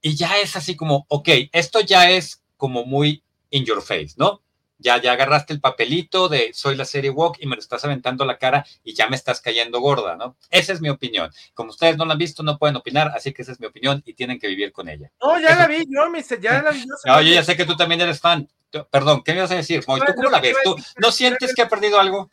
Y 0.00 0.14
ya 0.14 0.38
es 0.38 0.56
así 0.56 0.76
como, 0.76 1.06
ok, 1.08 1.28
esto 1.52 1.80
ya 1.80 2.10
es 2.10 2.42
como 2.56 2.84
muy 2.84 3.22
in 3.50 3.64
your 3.64 3.82
face, 3.82 4.14
¿no? 4.16 4.42
Ya, 4.78 5.00
ya 5.00 5.12
agarraste 5.12 5.54
el 5.54 5.60
papelito 5.60 6.28
de 6.28 6.52
soy 6.52 6.76
la 6.76 6.84
serie 6.84 7.08
Walk 7.08 7.38
y 7.40 7.46
me 7.46 7.56
lo 7.56 7.60
estás 7.60 7.82
aventando 7.86 8.26
la 8.26 8.36
cara 8.36 8.66
y 8.84 8.92
ya 8.92 9.08
me 9.08 9.16
estás 9.16 9.40
cayendo 9.40 9.80
gorda, 9.80 10.16
¿no? 10.16 10.36
Esa 10.50 10.74
es 10.74 10.82
mi 10.82 10.90
opinión. 10.90 11.30
Como 11.54 11.70
ustedes 11.70 11.96
no 11.96 12.04
la 12.04 12.12
han 12.12 12.18
visto, 12.18 12.42
no 12.42 12.58
pueden 12.58 12.76
opinar, 12.76 13.08
así 13.14 13.32
que 13.32 13.40
esa 13.40 13.52
es 13.52 13.60
mi 13.60 13.66
opinión 13.66 14.02
y 14.04 14.12
tienen 14.12 14.38
que 14.38 14.48
vivir 14.48 14.72
con 14.72 14.90
ella. 14.90 15.10
No, 15.22 15.40
ya 15.40 15.56
la 15.56 15.66
vi, 15.66 15.86
yo, 15.88 16.10
me, 16.10 16.22
ya 16.22 16.62
la 16.62 16.72
vi. 16.72 16.80
Yo, 16.80 16.94
no, 17.06 17.22
yo 17.22 17.32
ya 17.32 17.42
sé 17.42 17.56
que 17.56 17.64
tú 17.64 17.74
también 17.74 18.02
eres 18.02 18.20
fan. 18.20 18.46
Perdón, 18.84 19.22
¿qué 19.22 19.34
me 19.34 19.40
vas 19.40 19.50
a 19.50 19.56
decir, 19.56 19.84
¿Tú 19.84 20.14
cómo 20.14 20.30
la 20.30 20.40
ves? 20.40 20.56
¿Tú 20.64 20.76
no 21.00 21.10
sientes 21.10 21.54
que 21.54 21.62
ha 21.62 21.68
perdido 21.68 21.98
algo? 21.98 22.30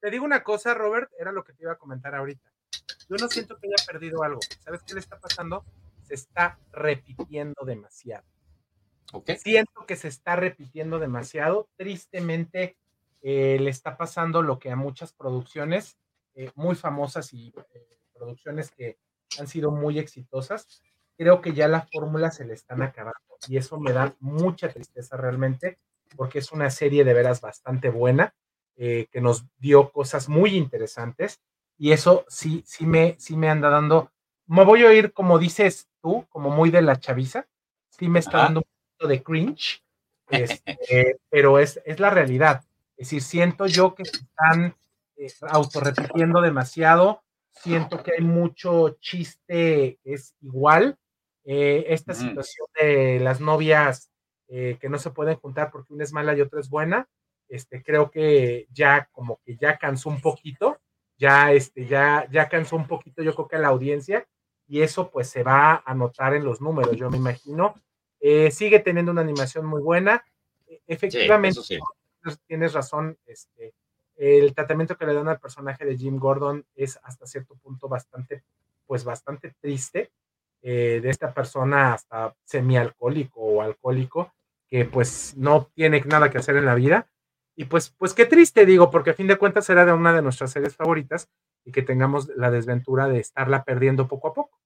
Te 0.00 0.10
digo 0.10 0.24
una 0.24 0.42
cosa, 0.42 0.74
Robert, 0.74 1.10
era 1.18 1.32
lo 1.32 1.44
que 1.44 1.52
te 1.52 1.62
iba 1.62 1.72
a 1.72 1.78
comentar 1.78 2.14
ahorita. 2.14 2.52
Yo 3.08 3.16
no 3.16 3.28
siento 3.28 3.58
que 3.58 3.68
haya 3.68 3.86
perdido 3.86 4.22
algo. 4.22 4.40
¿Sabes 4.64 4.82
qué 4.82 4.94
le 4.94 5.00
está 5.00 5.18
pasando? 5.18 5.64
Se 6.02 6.14
está 6.14 6.58
repitiendo 6.72 7.64
demasiado. 7.64 8.24
Siento 9.38 9.86
que 9.86 9.96
se 9.96 10.08
está 10.08 10.36
repitiendo 10.36 10.98
demasiado. 10.98 11.68
Tristemente, 11.76 12.76
eh, 13.22 13.58
le 13.60 13.70
está 13.70 13.96
pasando 13.96 14.42
lo 14.42 14.58
que 14.58 14.70
a 14.70 14.76
muchas 14.76 15.12
producciones 15.12 15.98
eh, 16.34 16.50
muy 16.54 16.74
famosas 16.74 17.32
y 17.34 17.52
eh, 17.74 17.98
producciones 18.14 18.70
que 18.70 18.98
han 19.38 19.46
sido 19.46 19.70
muy 19.70 19.98
exitosas, 19.98 20.82
creo 21.16 21.40
que 21.40 21.52
ya 21.52 21.68
la 21.68 21.82
fórmula 21.82 22.30
se 22.30 22.44
le 22.44 22.54
están 22.54 22.82
acabando 22.82 23.18
y 23.48 23.56
eso 23.56 23.78
me 23.78 23.92
da 23.92 24.14
mucha 24.20 24.68
tristeza 24.68 25.16
realmente 25.16 25.78
porque 26.16 26.38
es 26.40 26.52
una 26.52 26.70
serie 26.70 27.04
de 27.04 27.14
veras 27.14 27.40
bastante 27.40 27.88
buena 27.88 28.34
que 28.76 29.20
nos 29.20 29.44
dio 29.58 29.90
cosas 29.90 30.28
muy 30.28 30.56
interesantes 30.56 31.40
y 31.78 31.92
eso 31.92 32.24
sí, 32.28 32.62
sí 32.66 32.86
me, 32.86 33.16
sí 33.18 33.36
me 33.36 33.48
anda 33.48 33.68
dando, 33.68 34.12
me 34.46 34.64
voy 34.64 34.84
a 34.84 34.88
oír 34.88 35.12
como 35.12 35.38
dices 35.38 35.88
tú, 36.00 36.26
como 36.30 36.50
muy 36.50 36.70
de 36.70 36.82
la 36.82 36.98
chaviza, 36.98 37.46
sí 37.90 38.08
me 38.08 38.18
está 38.18 38.38
dando 38.38 38.62
de 39.00 39.22
cringe, 39.22 39.82
este, 40.30 41.18
pero 41.30 41.58
es, 41.58 41.80
es, 41.84 42.00
la 42.00 42.10
realidad. 42.10 42.64
Es 42.96 43.08
decir, 43.08 43.22
siento 43.22 43.66
yo 43.66 43.94
que 43.94 44.04
se 44.04 44.18
están 44.18 44.76
eh, 45.16 45.26
autorrepitiendo 45.48 46.40
demasiado, 46.40 47.22
siento 47.50 48.02
que 48.02 48.12
hay 48.18 48.24
mucho 48.24 48.96
chiste 49.00 49.98
es 50.04 50.34
igual. 50.40 50.96
Eh, 51.44 51.86
esta 51.88 52.14
situación 52.14 52.66
de 52.80 53.18
las 53.20 53.40
novias 53.40 54.10
eh, 54.48 54.78
que 54.80 54.88
no 54.88 54.98
se 54.98 55.10
pueden 55.10 55.36
juntar 55.36 55.70
porque 55.72 55.92
una 55.92 56.04
es 56.04 56.12
mala 56.12 56.36
y 56.36 56.40
otra 56.40 56.60
es 56.60 56.68
buena, 56.68 57.08
este, 57.48 57.82
creo 57.82 58.10
que 58.10 58.68
ya 58.70 59.08
como 59.12 59.40
que 59.44 59.56
ya 59.56 59.76
cansó 59.78 60.08
un 60.08 60.20
poquito, 60.20 60.80
ya, 61.18 61.52
este, 61.52 61.86
ya, 61.86 62.28
ya 62.30 62.48
cansó 62.48 62.76
un 62.76 62.86
poquito, 62.86 63.22
yo 63.22 63.34
creo 63.34 63.48
que 63.48 63.56
a 63.56 63.60
la 63.60 63.68
audiencia, 63.68 64.26
y 64.68 64.82
eso 64.82 65.10
pues 65.10 65.28
se 65.28 65.42
va 65.42 65.82
a 65.84 65.94
notar 65.94 66.34
en 66.34 66.44
los 66.44 66.60
números, 66.60 66.96
yo 66.96 67.10
me 67.10 67.16
imagino, 67.16 67.74
eh, 68.24 68.52
sigue 68.52 68.78
teniendo 68.78 69.10
una 69.10 69.20
animación 69.20 69.66
muy 69.66 69.82
buena. 69.82 70.24
E, 70.68 70.80
efectivamente, 70.86 71.60
tienes 72.46 72.72
razón. 72.72 73.18
Este, 73.26 73.74
el 74.14 74.54
tratamiento 74.54 74.96
que 74.96 75.06
le 75.06 75.14
dan 75.14 75.28
al 75.28 75.40
personaje 75.40 75.84
de 75.84 75.96
Jim 75.98 76.18
Gordon 76.18 76.64
es 76.76 77.00
hasta 77.02 77.26
cierto 77.26 77.56
punto 77.56 77.88
bastante, 77.88 78.44
pues 78.86 79.02
bastante 79.02 79.54
triste. 79.60 80.12
Eh, 80.64 81.00
de 81.02 81.10
esta 81.10 81.34
persona 81.34 81.92
hasta 81.92 82.36
semialcohólico 82.44 83.40
o 83.40 83.62
alcohólico 83.62 84.32
que 84.68 84.84
pues 84.84 85.34
no 85.36 85.68
tiene 85.74 86.00
nada 86.02 86.30
que 86.30 86.38
hacer 86.38 86.56
en 86.56 86.66
la 86.66 86.76
vida. 86.76 87.10
Y 87.56 87.64
pues, 87.64 87.92
pues 87.98 88.14
qué 88.14 88.26
triste, 88.26 88.64
digo, 88.64 88.88
porque 88.88 89.10
a 89.10 89.14
fin 89.14 89.26
de 89.26 89.36
cuentas 89.36 89.68
era 89.68 89.84
de 89.84 89.92
una 89.92 90.12
de 90.14 90.22
nuestras 90.22 90.52
series 90.52 90.76
favoritas 90.76 91.28
y 91.64 91.72
que 91.72 91.82
tengamos 91.82 92.28
la 92.36 92.50
desventura 92.50 93.08
de 93.08 93.18
estarla 93.18 93.64
perdiendo 93.64 94.06
poco 94.06 94.28
a 94.28 94.34
poco. 94.34 94.60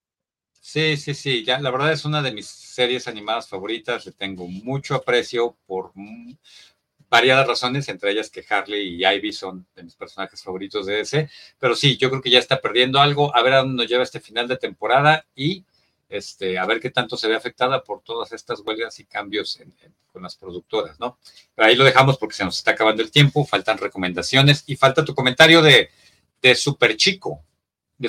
Sí, 0.60 0.96
sí, 0.96 1.14
sí, 1.14 1.44
ya, 1.44 1.60
la 1.60 1.70
verdad 1.70 1.92
es 1.92 2.04
una 2.04 2.20
de 2.22 2.32
mis 2.32 2.46
series 2.46 3.08
animadas 3.08 3.48
favoritas, 3.48 4.04
le 4.04 4.12
tengo 4.12 4.46
mucho 4.46 4.96
aprecio 4.96 5.56
por 5.66 5.92
variadas 7.08 7.46
razones, 7.46 7.88
entre 7.88 8.10
ellas 8.10 8.30
que 8.30 8.44
Harley 8.48 8.96
y 8.96 9.06
Ivy 9.06 9.32
son 9.32 9.66
de 9.74 9.84
mis 9.84 9.94
personajes 9.94 10.42
favoritos 10.42 10.86
de 10.86 11.00
ese, 11.00 11.30
pero 11.58 11.74
sí, 11.74 11.96
yo 11.96 12.10
creo 12.10 12.20
que 12.20 12.30
ya 12.30 12.38
está 12.38 12.60
perdiendo 12.60 13.00
algo, 13.00 13.34
a 13.34 13.42
ver 13.42 13.54
a 13.54 13.58
dónde 13.58 13.82
nos 13.82 13.90
lleva 13.90 14.02
este 14.02 14.20
final 14.20 14.48
de 14.48 14.56
temporada 14.56 15.24
y 15.34 15.64
este, 16.08 16.58
a 16.58 16.66
ver 16.66 16.80
qué 16.80 16.90
tanto 16.90 17.16
se 17.16 17.28
ve 17.28 17.34
afectada 17.34 17.82
por 17.82 18.02
todas 18.02 18.32
estas 18.32 18.60
huelgas 18.60 18.98
y 19.00 19.06
cambios 19.06 19.60
con 20.12 20.22
las 20.22 20.36
productoras, 20.36 20.98
¿no? 21.00 21.18
Pero 21.54 21.68
ahí 21.68 21.76
lo 21.76 21.84
dejamos 21.84 22.18
porque 22.18 22.36
se 22.36 22.44
nos 22.44 22.58
está 22.58 22.72
acabando 22.72 23.02
el 23.02 23.10
tiempo, 23.10 23.44
faltan 23.44 23.78
recomendaciones 23.78 24.64
y 24.66 24.76
falta 24.76 25.04
tu 25.04 25.14
comentario 25.14 25.62
de, 25.62 25.90
de 26.40 26.54
Super 26.54 26.96
Chico. 26.96 27.42
De 27.98 28.08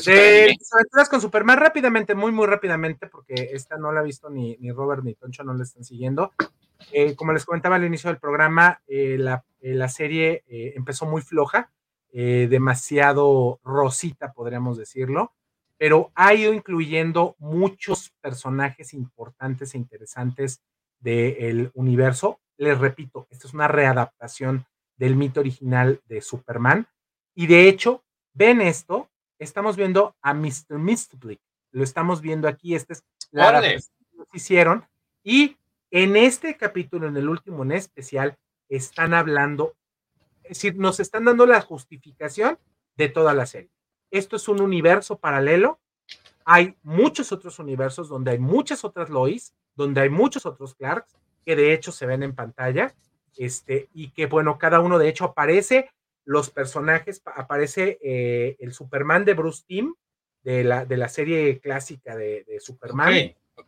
aventuras 0.74 1.08
con 1.10 1.22
Superman 1.22 1.60
rápidamente, 1.60 2.14
muy, 2.14 2.32
muy 2.34 2.46
rápidamente, 2.46 3.08
porque 3.08 3.52
esta 3.54 3.78
no 3.78 3.92
la 3.94 4.02
ha 4.02 4.04
visto 4.04 4.30
ni, 4.30 4.58
ni 4.60 4.72
Robert 4.72 5.02
ni 5.04 5.14
Toncho, 5.14 5.44
no 5.44 5.54
la 5.54 5.64
están 5.64 5.86
siguiendo. 5.86 6.34
Eh, 6.92 7.16
como 7.16 7.34
les 7.34 7.46
comentaba 7.46 7.78
al 7.78 7.86
inicio 7.86 8.10
del 8.10 8.20
programa, 8.20 8.82
eh, 8.88 9.16
la, 9.18 9.46
eh, 9.62 9.74
la, 9.74 9.88
serie 9.88 10.44
empezó 10.48 11.06
muy 11.06 11.22
floja, 11.22 11.72
demasiado 12.12 13.60
rosita, 13.64 14.34
podríamos 14.34 14.78
decirlo, 14.78 15.34
pero 15.78 16.12
ha 16.16 16.34
ido 16.34 16.54
incluyendo 16.54 17.36
muchos 17.40 18.12
personajes 18.22 18.94
importantes 18.94 19.74
e 19.74 19.78
interesantes 19.78 20.62
del 21.00 21.72
universo. 21.74 22.40
Les 22.58 22.78
repito, 22.78 23.28
esta 23.30 23.48
es 23.48 23.54
una 23.54 23.68
readaptación 23.68 24.66
del 24.96 25.16
mito 25.16 25.40
original 25.40 26.02
de 26.06 26.22
Superman. 26.22 26.88
Y 27.36 27.48
de 27.48 27.70
hecho, 27.70 28.04
ven 28.34 28.62
esto 28.62 29.10
estamos 29.40 29.76
viendo 29.76 30.16
a 30.22 30.34
Mr. 30.34 30.78
Mistblick. 30.78 31.40
Lo 31.72 31.84
estamos 31.84 32.22
viendo 32.22 32.48
aquí. 32.48 32.76
Esta 32.76 32.94
es 32.94 33.04
la 33.32 33.62
que 33.62 33.80
hicieron. 34.34 34.86
Y 35.24 35.58
en 35.92 36.16
este 36.16 36.58
capítulo, 36.58 37.08
en 37.08 37.18
el 37.18 37.30
último 37.30 37.64
en 37.64 37.74
especial, 37.74 38.38
están 38.70 39.14
hablando, 39.14 39.76
es 40.44 40.50
decir, 40.50 40.78
nos 40.78 41.00
están 41.00 41.26
dando 41.26 41.46
la 41.46 41.62
justificación 41.62 42.58
de 42.96 43.10
toda 43.10 43.34
la 43.34 43.46
serie. 43.46 43.70
Esto 44.12 44.36
es 44.36 44.48
un 44.48 44.62
universo 44.62 45.18
paralelo. 45.20 45.80
Hay 46.46 46.78
muchos 46.84 47.32
otros 47.32 47.60
universos 47.60 48.10
donde 48.10 48.32
hay 48.32 48.40
muchas 48.40 48.86
otras 48.86 49.10
Lois, 49.10 49.54
donde 49.76 50.02
hay 50.02 50.10
muchos 50.10 50.46
otros 50.46 50.76
Clarks, 50.76 51.16
que 51.46 51.56
de 51.56 51.74
hecho 51.74 51.92
se 51.92 52.06
ven 52.06 52.24
en 52.24 52.36
pantalla, 52.36 52.94
este, 53.38 53.90
y 53.94 54.12
que 54.12 54.26
bueno, 54.26 54.58
cada 54.58 54.80
uno 54.80 54.98
de 54.98 55.10
hecho 55.10 55.26
aparece 55.26 55.90
los 56.26 56.50
personajes, 56.50 57.22
aparece 57.26 57.98
eh, 58.02 58.58
el 58.60 58.74
Superman 58.74 59.24
de 59.24 59.34
Bruce 59.34 59.64
Timm, 59.66 59.94
de 60.44 60.64
la, 60.64 60.86
de 60.86 60.98
la 60.98 61.10
serie 61.10 61.60
clásica 61.60 62.16
de, 62.16 62.46
Superman, 62.60 63.14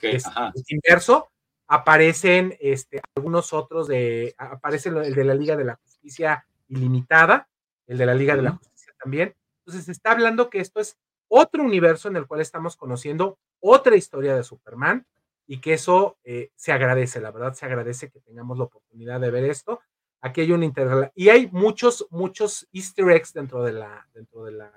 es, 0.01 0.25
inverso, 0.67 1.29
aparecen 1.67 2.55
este, 2.59 3.01
algunos 3.15 3.53
otros 3.53 3.87
de, 3.87 4.33
aparece 4.37 4.89
el 4.89 5.13
de 5.13 5.23
la 5.23 5.33
Liga 5.35 5.55
de 5.55 5.65
la 5.65 5.75
Justicia 5.75 6.45
Ilimitada, 6.67 7.47
el 7.87 7.97
de 7.97 8.05
la 8.05 8.13
Liga 8.13 8.35
de 8.35 8.41
la 8.43 8.51
Justicia 8.51 8.93
también. 9.01 9.35
Entonces 9.69 9.89
está 9.89 10.13
hablando 10.13 10.49
que 10.49 10.61
esto 10.61 10.79
es 10.79 10.97
otro 11.27 11.63
universo 11.63 12.07
en 12.07 12.15
el 12.15 12.25
cual 12.25 12.41
estamos 12.41 12.75
conociendo 12.75 13.37
otra 13.59 13.95
historia 13.95 14.35
de 14.35 14.43
Superman 14.43 15.05
y 15.45 15.61
que 15.61 15.73
eso 15.73 16.17
eh, 16.23 16.49
se 16.55 16.71
agradece, 16.71 17.21
la 17.21 17.29
verdad 17.29 17.53
se 17.53 17.67
agradece 17.67 18.09
que 18.09 18.19
tengamos 18.19 18.57
la 18.57 18.63
oportunidad 18.63 19.19
de 19.19 19.29
ver 19.29 19.43
esto. 19.43 19.79
Aquí 20.21 20.41
hay 20.41 20.53
un 20.53 20.63
integral 20.63 21.11
y 21.13 21.29
hay 21.29 21.49
muchos, 21.51 22.07
muchos 22.09 22.67
easter 22.73 23.11
eggs 23.11 23.31
dentro 23.31 23.63
de 23.63 23.73
la, 23.73 24.07
dentro 24.11 24.43
de 24.43 24.53
la, 24.53 24.71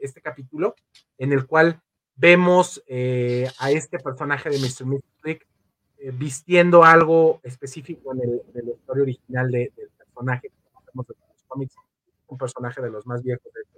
este 0.00 0.20
capítulo 0.20 0.76
en 1.18 1.32
el 1.32 1.44
cual 1.44 1.82
vemos 2.14 2.80
eh, 2.86 3.50
a 3.58 3.72
este 3.72 3.98
personaje 3.98 4.50
de 4.50 4.58
Mr. 4.58 4.86
Mystic 4.86 5.48
eh, 5.98 6.12
vistiendo 6.14 6.84
algo 6.84 7.40
específico 7.42 8.14
en, 8.14 8.20
el, 8.20 8.42
la 8.54 8.72
historia 8.72 9.02
original 9.02 9.50
del 9.50 9.72
personaje 9.96 10.52
un 12.28 12.38
personaje 12.38 12.80
de 12.80 12.90
los 12.90 13.06
más 13.06 13.22
viejos 13.22 13.52
de, 13.52 13.77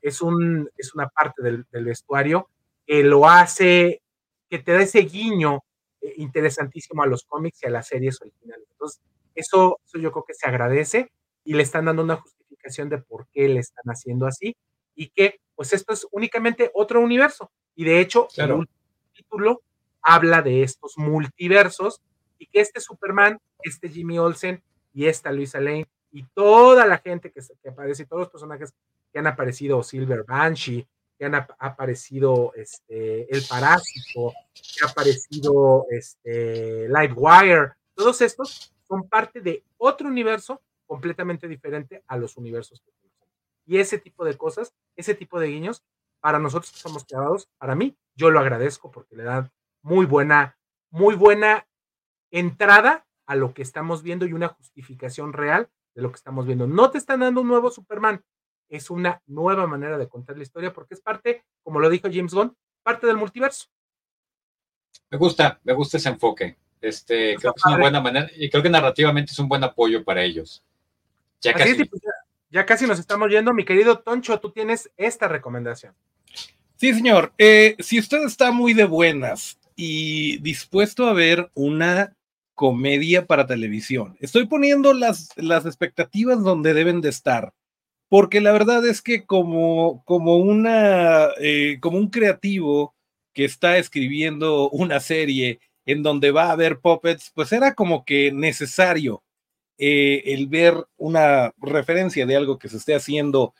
Es, 0.00 0.22
un, 0.22 0.70
es 0.76 0.94
una 0.94 1.08
parte 1.08 1.42
del, 1.42 1.66
vestuario 1.84 2.48
que 2.86 3.02
lo 3.02 3.28
hace, 3.28 4.00
que 4.48 4.58
te 4.58 4.72
da 4.72 4.82
ese 4.82 5.00
guiño 5.00 5.64
eh, 6.00 6.14
interesantísimo 6.16 7.02
a 7.02 7.06
los 7.06 7.24
cómics 7.24 7.62
y 7.62 7.66
a 7.66 7.70
las 7.70 7.88
series 7.88 8.20
originales. 8.22 8.66
Entonces, 8.70 9.00
eso, 9.34 9.80
eso 9.84 9.98
yo 9.98 10.12
creo 10.12 10.24
que 10.24 10.34
se 10.34 10.48
agradece 10.48 11.10
y 11.44 11.54
le 11.54 11.62
están 11.62 11.86
dando 11.86 12.02
una 12.02 12.16
justificación 12.16 12.88
de 12.88 12.98
por 12.98 13.26
qué 13.32 13.48
le 13.48 13.60
están 13.60 13.84
haciendo 13.86 14.26
así 14.26 14.56
y 14.94 15.08
que 15.08 15.40
pues 15.54 15.72
esto 15.72 15.92
es 15.92 16.06
únicamente 16.12 16.70
otro 16.74 17.00
universo. 17.00 17.50
Y 17.74 17.84
de 17.84 18.00
hecho, 18.00 18.28
el 18.36 18.52
último 18.52 18.78
título 19.12 19.62
habla 20.02 20.42
de 20.42 20.62
estos 20.62 20.96
multiversos 20.96 22.00
y 22.38 22.46
que 22.46 22.60
este 22.60 22.80
Superman, 22.80 23.38
este 23.62 23.88
Jimmy 23.88 24.18
Olsen 24.18 24.62
y 24.92 25.06
esta 25.06 25.32
Luisa 25.32 25.60
Lane 25.60 25.88
y 26.10 26.24
toda 26.34 26.86
la 26.86 26.98
gente 26.98 27.30
que, 27.30 27.40
aparece, 27.68 28.06
todos 28.06 28.20
los 28.20 28.30
personajes 28.30 28.72
que 29.12 29.18
han 29.18 29.26
aparecido, 29.26 29.82
Silver 29.82 30.24
Banshee, 30.24 30.86
que 31.18 31.24
han 31.24 31.34
aparecido 31.34 32.52
este, 32.54 33.32
El 33.34 33.42
Parásito, 33.48 34.32
que 34.54 34.86
ha 34.86 34.90
aparecido 34.90 35.86
este, 35.90 36.88
Livewire, 36.88 37.72
todos 37.94 38.20
estos 38.20 38.72
son 38.86 39.08
parte 39.08 39.40
de 39.40 39.64
otro 39.76 40.08
universo 40.08 40.62
completamente 40.86 41.48
diferente 41.48 42.02
a 42.06 42.16
los 42.16 42.36
universos 42.36 42.80
que 42.80 42.92
conocemos. 42.92 43.36
Y 43.66 43.78
ese 43.78 43.98
tipo 43.98 44.24
de 44.24 44.36
cosas, 44.36 44.72
ese 44.96 45.14
tipo 45.14 45.40
de 45.40 45.48
guiños, 45.48 45.82
para 46.20 46.38
nosotros 46.38 46.72
que 46.72 46.78
somos 46.78 47.04
clavados, 47.04 47.48
para 47.58 47.74
mí, 47.74 47.96
yo 48.14 48.30
lo 48.30 48.40
agradezco 48.40 48.90
porque 48.90 49.16
le 49.16 49.24
dan 49.24 49.50
muy 49.82 50.06
buena, 50.06 50.56
muy 50.90 51.14
buena 51.14 51.66
entrada 52.30 53.06
a 53.26 53.36
lo 53.36 53.52
que 53.52 53.62
estamos 53.62 54.02
viendo 54.02 54.26
y 54.26 54.32
una 54.32 54.48
justificación 54.48 55.32
real 55.32 55.68
de 55.98 56.02
lo 56.02 56.12
que 56.12 56.16
estamos 56.16 56.46
viendo. 56.46 56.68
No 56.68 56.92
te 56.92 56.98
están 56.98 57.18
dando 57.18 57.40
un 57.40 57.48
nuevo 57.48 57.72
Superman, 57.72 58.22
es 58.68 58.88
una 58.88 59.20
nueva 59.26 59.66
manera 59.66 59.98
de 59.98 60.08
contar 60.08 60.36
la 60.36 60.44
historia 60.44 60.72
porque 60.72 60.94
es 60.94 61.00
parte, 61.00 61.44
como 61.64 61.80
lo 61.80 61.90
dijo 61.90 62.08
James 62.08 62.32
Gunn, 62.32 62.56
parte 62.84 63.08
del 63.08 63.16
multiverso. 63.16 63.66
Me 65.10 65.18
gusta, 65.18 65.58
me 65.64 65.72
gusta 65.72 65.96
ese 65.96 66.08
enfoque. 66.08 66.56
Este, 66.80 67.34
creo 67.34 67.52
que 67.52 67.58
es 67.58 67.66
una 67.66 67.78
buena 67.78 68.00
manera 68.00 68.30
y 68.36 68.48
creo 68.48 68.62
que 68.62 68.70
narrativamente 68.70 69.32
es 69.32 69.38
un 69.40 69.48
buen 69.48 69.64
apoyo 69.64 70.04
para 70.04 70.22
ellos. 70.22 70.62
Ya 71.40 71.52
casi. 71.52 71.84
Pues, 71.84 72.00
ya 72.48 72.64
casi 72.64 72.86
nos 72.86 73.00
estamos 73.00 73.28
yendo. 73.28 73.52
Mi 73.52 73.64
querido 73.64 73.98
Toncho, 73.98 74.38
tú 74.38 74.52
tienes 74.52 74.92
esta 74.96 75.26
recomendación. 75.26 75.96
Sí, 76.76 76.94
señor. 76.94 77.32
Eh, 77.38 77.74
si 77.80 77.98
usted 77.98 78.22
está 78.22 78.52
muy 78.52 78.72
de 78.72 78.84
buenas 78.84 79.58
y 79.74 80.38
dispuesto 80.38 81.08
a 81.08 81.12
ver 81.12 81.50
una 81.54 82.16
comedia 82.58 83.24
para 83.24 83.46
televisión. 83.46 84.16
Estoy 84.18 84.46
poniendo 84.48 84.92
las, 84.92 85.28
las 85.36 85.64
expectativas 85.64 86.42
donde 86.42 86.74
deben 86.74 87.00
de 87.00 87.08
estar, 87.08 87.54
porque 88.08 88.40
la 88.40 88.50
verdad 88.50 88.84
es 88.84 89.00
que 89.00 89.24
como, 89.24 90.02
como, 90.04 90.38
una, 90.38 91.28
eh, 91.40 91.78
como 91.80 91.98
un 91.98 92.10
creativo 92.10 92.96
que 93.32 93.44
está 93.44 93.78
escribiendo 93.78 94.68
una 94.70 94.98
serie 94.98 95.60
en 95.86 96.02
donde 96.02 96.32
va 96.32 96.46
a 96.46 96.50
haber 96.50 96.80
puppets, 96.80 97.30
pues 97.32 97.52
era 97.52 97.74
como 97.74 98.04
que 98.04 98.32
necesario 98.32 99.22
eh, 99.78 100.24
el 100.26 100.48
ver 100.48 100.74
una 100.96 101.52
referencia 101.58 102.26
de 102.26 102.34
algo 102.34 102.58
que 102.58 102.68
se 102.68 102.78
esté 102.78 102.96
haciendo 102.96 103.54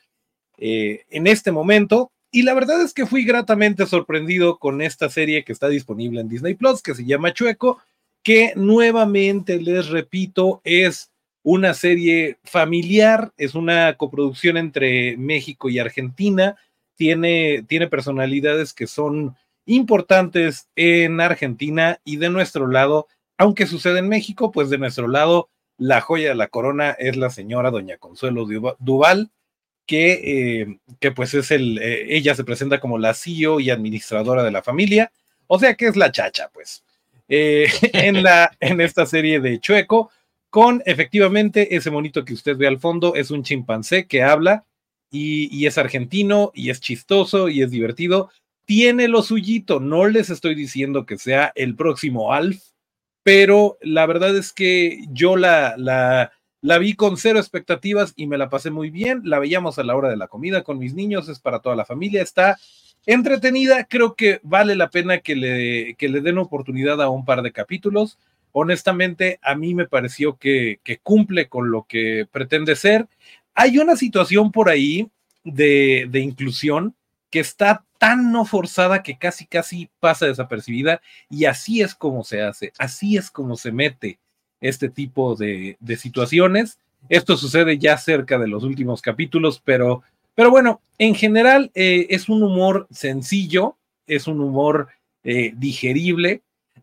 eh, 0.57 1.05
en 1.09 1.29
este 1.29 1.53
momento 1.53 2.11
y 2.33 2.43
la 2.43 2.53
verdad 2.53 2.83
es 2.83 2.93
que 2.93 3.07
fui 3.07 3.25
gratamente 3.25 3.87
sorprendido 3.87 4.59
con 4.59 4.83
esta 4.83 5.09
serie 5.09 5.45
que 5.45 5.53
está 5.53 5.69
disponible 5.69 6.21
en 6.21 6.29
Disney 6.29 6.55
Plus, 6.55 6.83
que 6.83 6.97
se 6.97 7.05
llama 7.05 7.33
Chueco, 7.33 7.79
que 8.29 8.53
nuevamente 8.57 9.59
les 9.59 9.89
repito, 9.89 10.61
es 10.63 11.11
una 11.43 11.73
serie 11.73 12.37
familiar, 12.45 13.33
es 13.39 13.55
una 13.55 13.97
coproducción 13.97 14.59
entre 14.59 15.17
México 15.17 15.71
y 15.71 15.79
Argentina, 15.79 16.55
tiene, 16.95 17.65
tiene 17.67 17.87
personalidades 17.87 18.75
que 18.75 18.87
son 18.87 19.35
importantes 19.65 20.69
en 20.77 21.23
Argentina 21.23 22.01
y 22.05 22.19
de 22.19 22.29
nuestro 22.29 22.67
lado, 22.67 23.07
aunque 23.39 23.67
sucede 23.67 24.01
en 24.01 24.11
México, 24.11 24.53
pues 24.53 24.69
de 24.69 24.77
nuestro 24.77 25.09
lado, 25.09 25.49
la 25.79 26.03
joya 26.03 26.29
de 26.29 26.35
la 26.35 26.49
corona 26.49 26.91
es 26.91 27.17
la 27.17 27.31
señora 27.31 27.71
doña 27.71 27.97
Consuelo 27.97 28.47
Duval, 28.79 29.31
que, 29.87 30.61
eh, 30.61 30.79
que 31.01 31.13
pues 31.13 31.33
es 31.33 31.51
el, 31.51 31.79
eh, 31.79 32.15
ella 32.15 32.35
se 32.35 32.45
presenta 32.45 32.79
como 32.79 32.99
la 32.99 33.15
CEO 33.15 33.59
y 33.59 33.71
administradora 33.71 34.43
de 34.43 34.51
la 34.51 34.63
familia, 34.63 35.13
o 35.47 35.59
sea 35.59 35.77
que 35.77 35.87
es 35.87 35.97
la 35.97 36.13
chacha, 36.13 36.51
pues, 36.53 36.85
eh, 37.29 37.69
en, 37.93 38.23
la, 38.23 38.57
en 38.61 38.81
esta 38.81 39.07
serie 39.07 39.41
de 39.41 39.61
Chueco, 39.61 40.11
con 40.51 40.83
efectivamente 40.87 41.77
ese 41.77 41.91
monito 41.91 42.25
que 42.25 42.35
usted 42.35 42.57
ve 42.57 42.67
al 42.67 42.79
fondo, 42.79 43.15
es 43.15 43.31
un 43.31 43.43
chimpancé 43.43 44.07
que 44.07 44.23
habla 44.23 44.65
y, 45.11 45.55
y 45.57 45.67
es 45.67 45.79
argentino 45.79 46.51
y 46.55 46.71
es 46.71 46.81
chistoso 46.81 47.49
y 47.49 47.63
es 47.63 47.71
divertido, 47.71 48.31
tiene 48.65 49.09
lo 49.09 49.23
suyito, 49.23 49.81
no 49.81 50.07
les 50.07 50.31
estoy 50.31 50.55
diciendo 50.55 51.07
que 51.07 51.19
sea 51.19 51.53
el 51.55 51.75
próximo 51.75 52.33
Alf, 52.33 52.63
pero 53.23 53.79
la 53.81 54.07
verdad 54.07 54.37
es 54.37 54.53
que 54.53 55.05
yo 55.11 55.37
la, 55.37 55.75
la, 55.77 56.33
la 56.61 56.79
vi 56.79 56.95
con 56.95 57.17
cero 57.17 57.39
expectativas 57.39 58.13
y 58.17 58.27
me 58.27 58.39
la 58.39 58.49
pasé 58.49 58.71
muy 58.71 58.91
bien. 58.91 59.23
La 59.25 59.39
veíamos 59.39 59.79
a 59.79 59.85
la 59.85 59.97
hora 59.97 60.09
de 60.09 60.17
la 60.17 60.29
comida 60.29 60.65
con 60.65 60.79
mis 60.79 60.95
niños, 60.95 61.29
es 61.29 61.39
para 61.39 61.61
toda 61.61 61.77
la 61.77 61.85
familia, 61.85 62.23
está 62.23 62.59
entretenida. 63.13 63.85
Creo 63.85 64.15
que 64.15 64.41
vale 64.43 64.77
la 64.77 64.91
pena 64.91 65.19
que 65.19 65.35
le, 65.35 65.95
que 65.95 66.09
le 66.09 66.21
den 66.21 66.39
oportunidad 66.39 67.03
a 67.03 67.09
un 67.09 67.25
par 67.25 67.43
de 67.43 67.53
capítulos. 67.53 68.19
Honestamente, 68.53 69.39
a 69.43 69.55
mí 69.55 69.75
me 69.75 69.87
pareció 69.87 70.37
que, 70.37 70.81
que 70.85 70.99
cumple 70.99 71.49
con 71.49 71.71
lo 71.71 71.87
que 71.89 72.27
pretende 72.31 72.77
ser. 72.77 73.09
Hay 73.55 73.79
una 73.79 73.97
situación 73.97 74.53
por 74.53 74.69
ahí 74.69 75.11
de, 75.45 76.07
de 76.11 76.21
inclusión 76.21 76.95
que 77.31 77.41
está 77.41 77.85
tan 77.99 78.31
no 78.31 78.45
forzada 78.45 79.03
que 79.03 79.19
casi, 79.19 79.47
casi 79.47 79.91
pasa 80.01 80.27
desapercibida 80.27 81.01
y 81.29 81.47
así 81.47 81.83
es 81.83 81.95
como 81.95 82.25
se 82.25 82.43
hace, 82.43 82.73
así 82.79 83.17
es 83.17 83.31
como 83.31 83.57
se 83.57 83.73
mete 83.73 84.19
este 84.61 84.89
tipo 84.89 85.37
de, 85.37 85.77
situaciones. 85.97 86.79
Esto 87.09 87.37
sucede 87.37 87.79
ya 87.79 87.97
cerca 87.97 88.39
de 88.39 88.49
los 88.49 88.65
últimos 88.65 89.03
capítulos, 89.03 89.61
pero, 89.65 90.03
pero 90.39 90.53
bueno, 90.53 90.81
en 90.99 91.17
general 91.17 91.73
eh, 91.75 92.07
es 92.11 92.29
un 92.29 92.45
humor 92.45 92.87
sencillo, 92.93 93.77
es 94.07 94.29
un 94.29 94.41
humor 94.41 94.87
eh, 95.25 95.53
digerible 95.57 96.43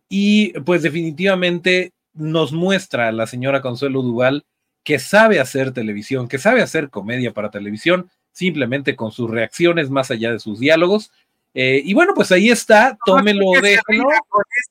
y 0.10 0.52
pues 0.60 0.82
definitivamente 0.82 1.94
nos 2.14 2.52
muestra 2.52 3.08
a 3.08 3.12
la 3.14 3.28
señora 3.28 3.62
Consuelo 3.62 4.02
Duval 4.02 4.44
que 4.84 5.00
sabe 5.00 5.40
hacer 5.40 5.72
televisión, 5.72 6.28
que 6.28 6.38
sabe 6.38 6.62
hacer 6.62 6.90
comedia 6.90 7.32
para 7.32 7.50
televisión, 7.50 8.10
simplemente 8.34 8.98
con 8.98 9.14
sus 9.14 9.32
reacciones 9.32 9.90
más 9.90 10.12
allá 10.12 10.34
de 10.34 10.40
sus 10.42 10.60
diálogos. 10.60 11.14
Eh, 11.54 11.82
y 11.82 11.94
bueno, 11.94 12.14
pues 12.14 12.34
ahí 12.34 12.50
está, 12.50 12.98
tómelo, 13.06 13.52
déjelo. 13.62 14.04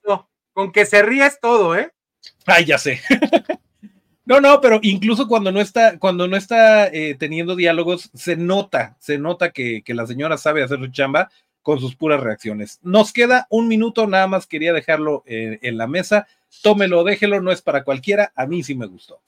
Con, 0.02 0.26
con 0.52 0.72
que 0.72 0.84
se 0.84 1.00
ríe 1.00 1.24
es 1.24 1.40
todo, 1.40 1.74
¿eh? 1.74 1.90
Ay, 2.44 2.66
ya 2.66 2.76
sé. 2.76 3.00
no, 4.26 4.40
no, 4.40 4.60
pero 4.60 4.78
incluso 4.82 5.28
cuando 5.28 5.52
no 5.52 5.60
está, 5.60 5.98
cuando 5.98 6.26
no 6.26 6.36
está 6.36 6.86
eh, 6.88 7.14
teniendo 7.14 7.56
diálogos, 7.56 8.10
se 8.14 8.36
nota, 8.36 8.96
se 8.98 9.18
nota 9.18 9.50
que, 9.50 9.82
la 9.88 10.06
señora 10.06 10.38
sabe 10.38 10.62
hacer 10.62 10.78
su 10.78 10.88
chamba 10.88 11.30
con 11.60 11.78
sus 11.78 11.94
puras 11.94 12.22
reacciones. 12.22 12.78
Nos 12.82 13.12
queda 13.12 13.46
un 13.50 13.68
minuto, 13.68 14.06
nada 14.06 14.26
más 14.26 14.46
quería 14.46 14.72
dejarlo 14.72 15.24
eh, 15.26 15.58
en 15.62 15.76
la 15.76 15.86
mesa. 15.86 16.26
Tómelo, 16.62 17.04
déjelo, 17.04 17.40
no 17.42 17.52
es 17.52 17.60
para 17.60 17.84
cualquiera. 17.84 18.32
A 18.34 18.46
mí 18.46 18.62
sí 18.62 18.74
me 18.74 18.86
gustó. 18.86 19.20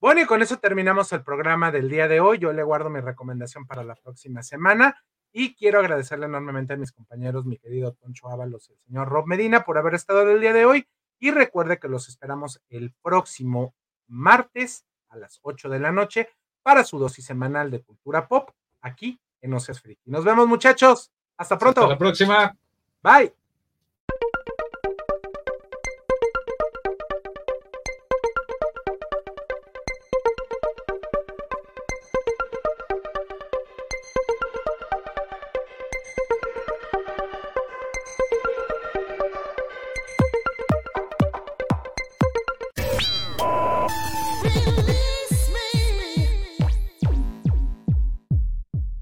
Bueno, 0.00 0.20
y 0.20 0.26
con 0.26 0.42
eso 0.42 0.58
terminamos 0.58 1.12
el 1.12 1.22
programa 1.22 1.70
del 1.70 1.88
día 1.88 2.08
de 2.08 2.18
hoy. 2.18 2.38
Yo 2.38 2.52
le 2.52 2.64
guardo 2.64 2.90
mi 2.90 3.00
recomendación 3.00 3.66
para 3.66 3.84
la 3.84 3.94
próxima 3.94 4.42
semana 4.42 4.96
y 5.32 5.54
quiero 5.54 5.78
agradecerle 5.78 6.26
enormemente 6.26 6.72
a 6.72 6.76
mis 6.76 6.90
compañeros, 6.90 7.46
mi 7.46 7.58
querido 7.58 7.92
Toncho 7.92 8.28
Ábalos 8.28 8.68
y 8.68 8.72
el 8.72 8.78
señor 8.80 9.08
Rob 9.08 9.26
Medina 9.26 9.64
por 9.64 9.78
haber 9.78 9.94
estado 9.94 10.28
el 10.28 10.40
día 10.40 10.52
de 10.52 10.64
hoy 10.64 10.86
y 11.22 11.30
recuerde 11.30 11.78
que 11.78 11.86
los 11.86 12.08
esperamos 12.08 12.60
el 12.68 12.92
próximo 13.00 13.76
martes 14.08 14.84
a 15.08 15.16
las 15.16 15.38
8 15.42 15.68
de 15.68 15.78
la 15.78 15.92
noche 15.92 16.28
para 16.64 16.82
su 16.82 16.98
dosis 16.98 17.24
semanal 17.24 17.70
de 17.70 17.80
cultura 17.80 18.26
pop 18.26 18.50
aquí 18.80 19.20
en 19.40 19.54
Oceas 19.54 19.80
Friki. 19.80 20.10
Nos 20.10 20.24
vemos, 20.24 20.48
muchachos. 20.48 21.12
Hasta 21.36 21.56
pronto. 21.56 21.82
Hasta 21.82 21.92
la 21.92 21.98
próxima. 21.98 22.56
Bye. 23.00 23.32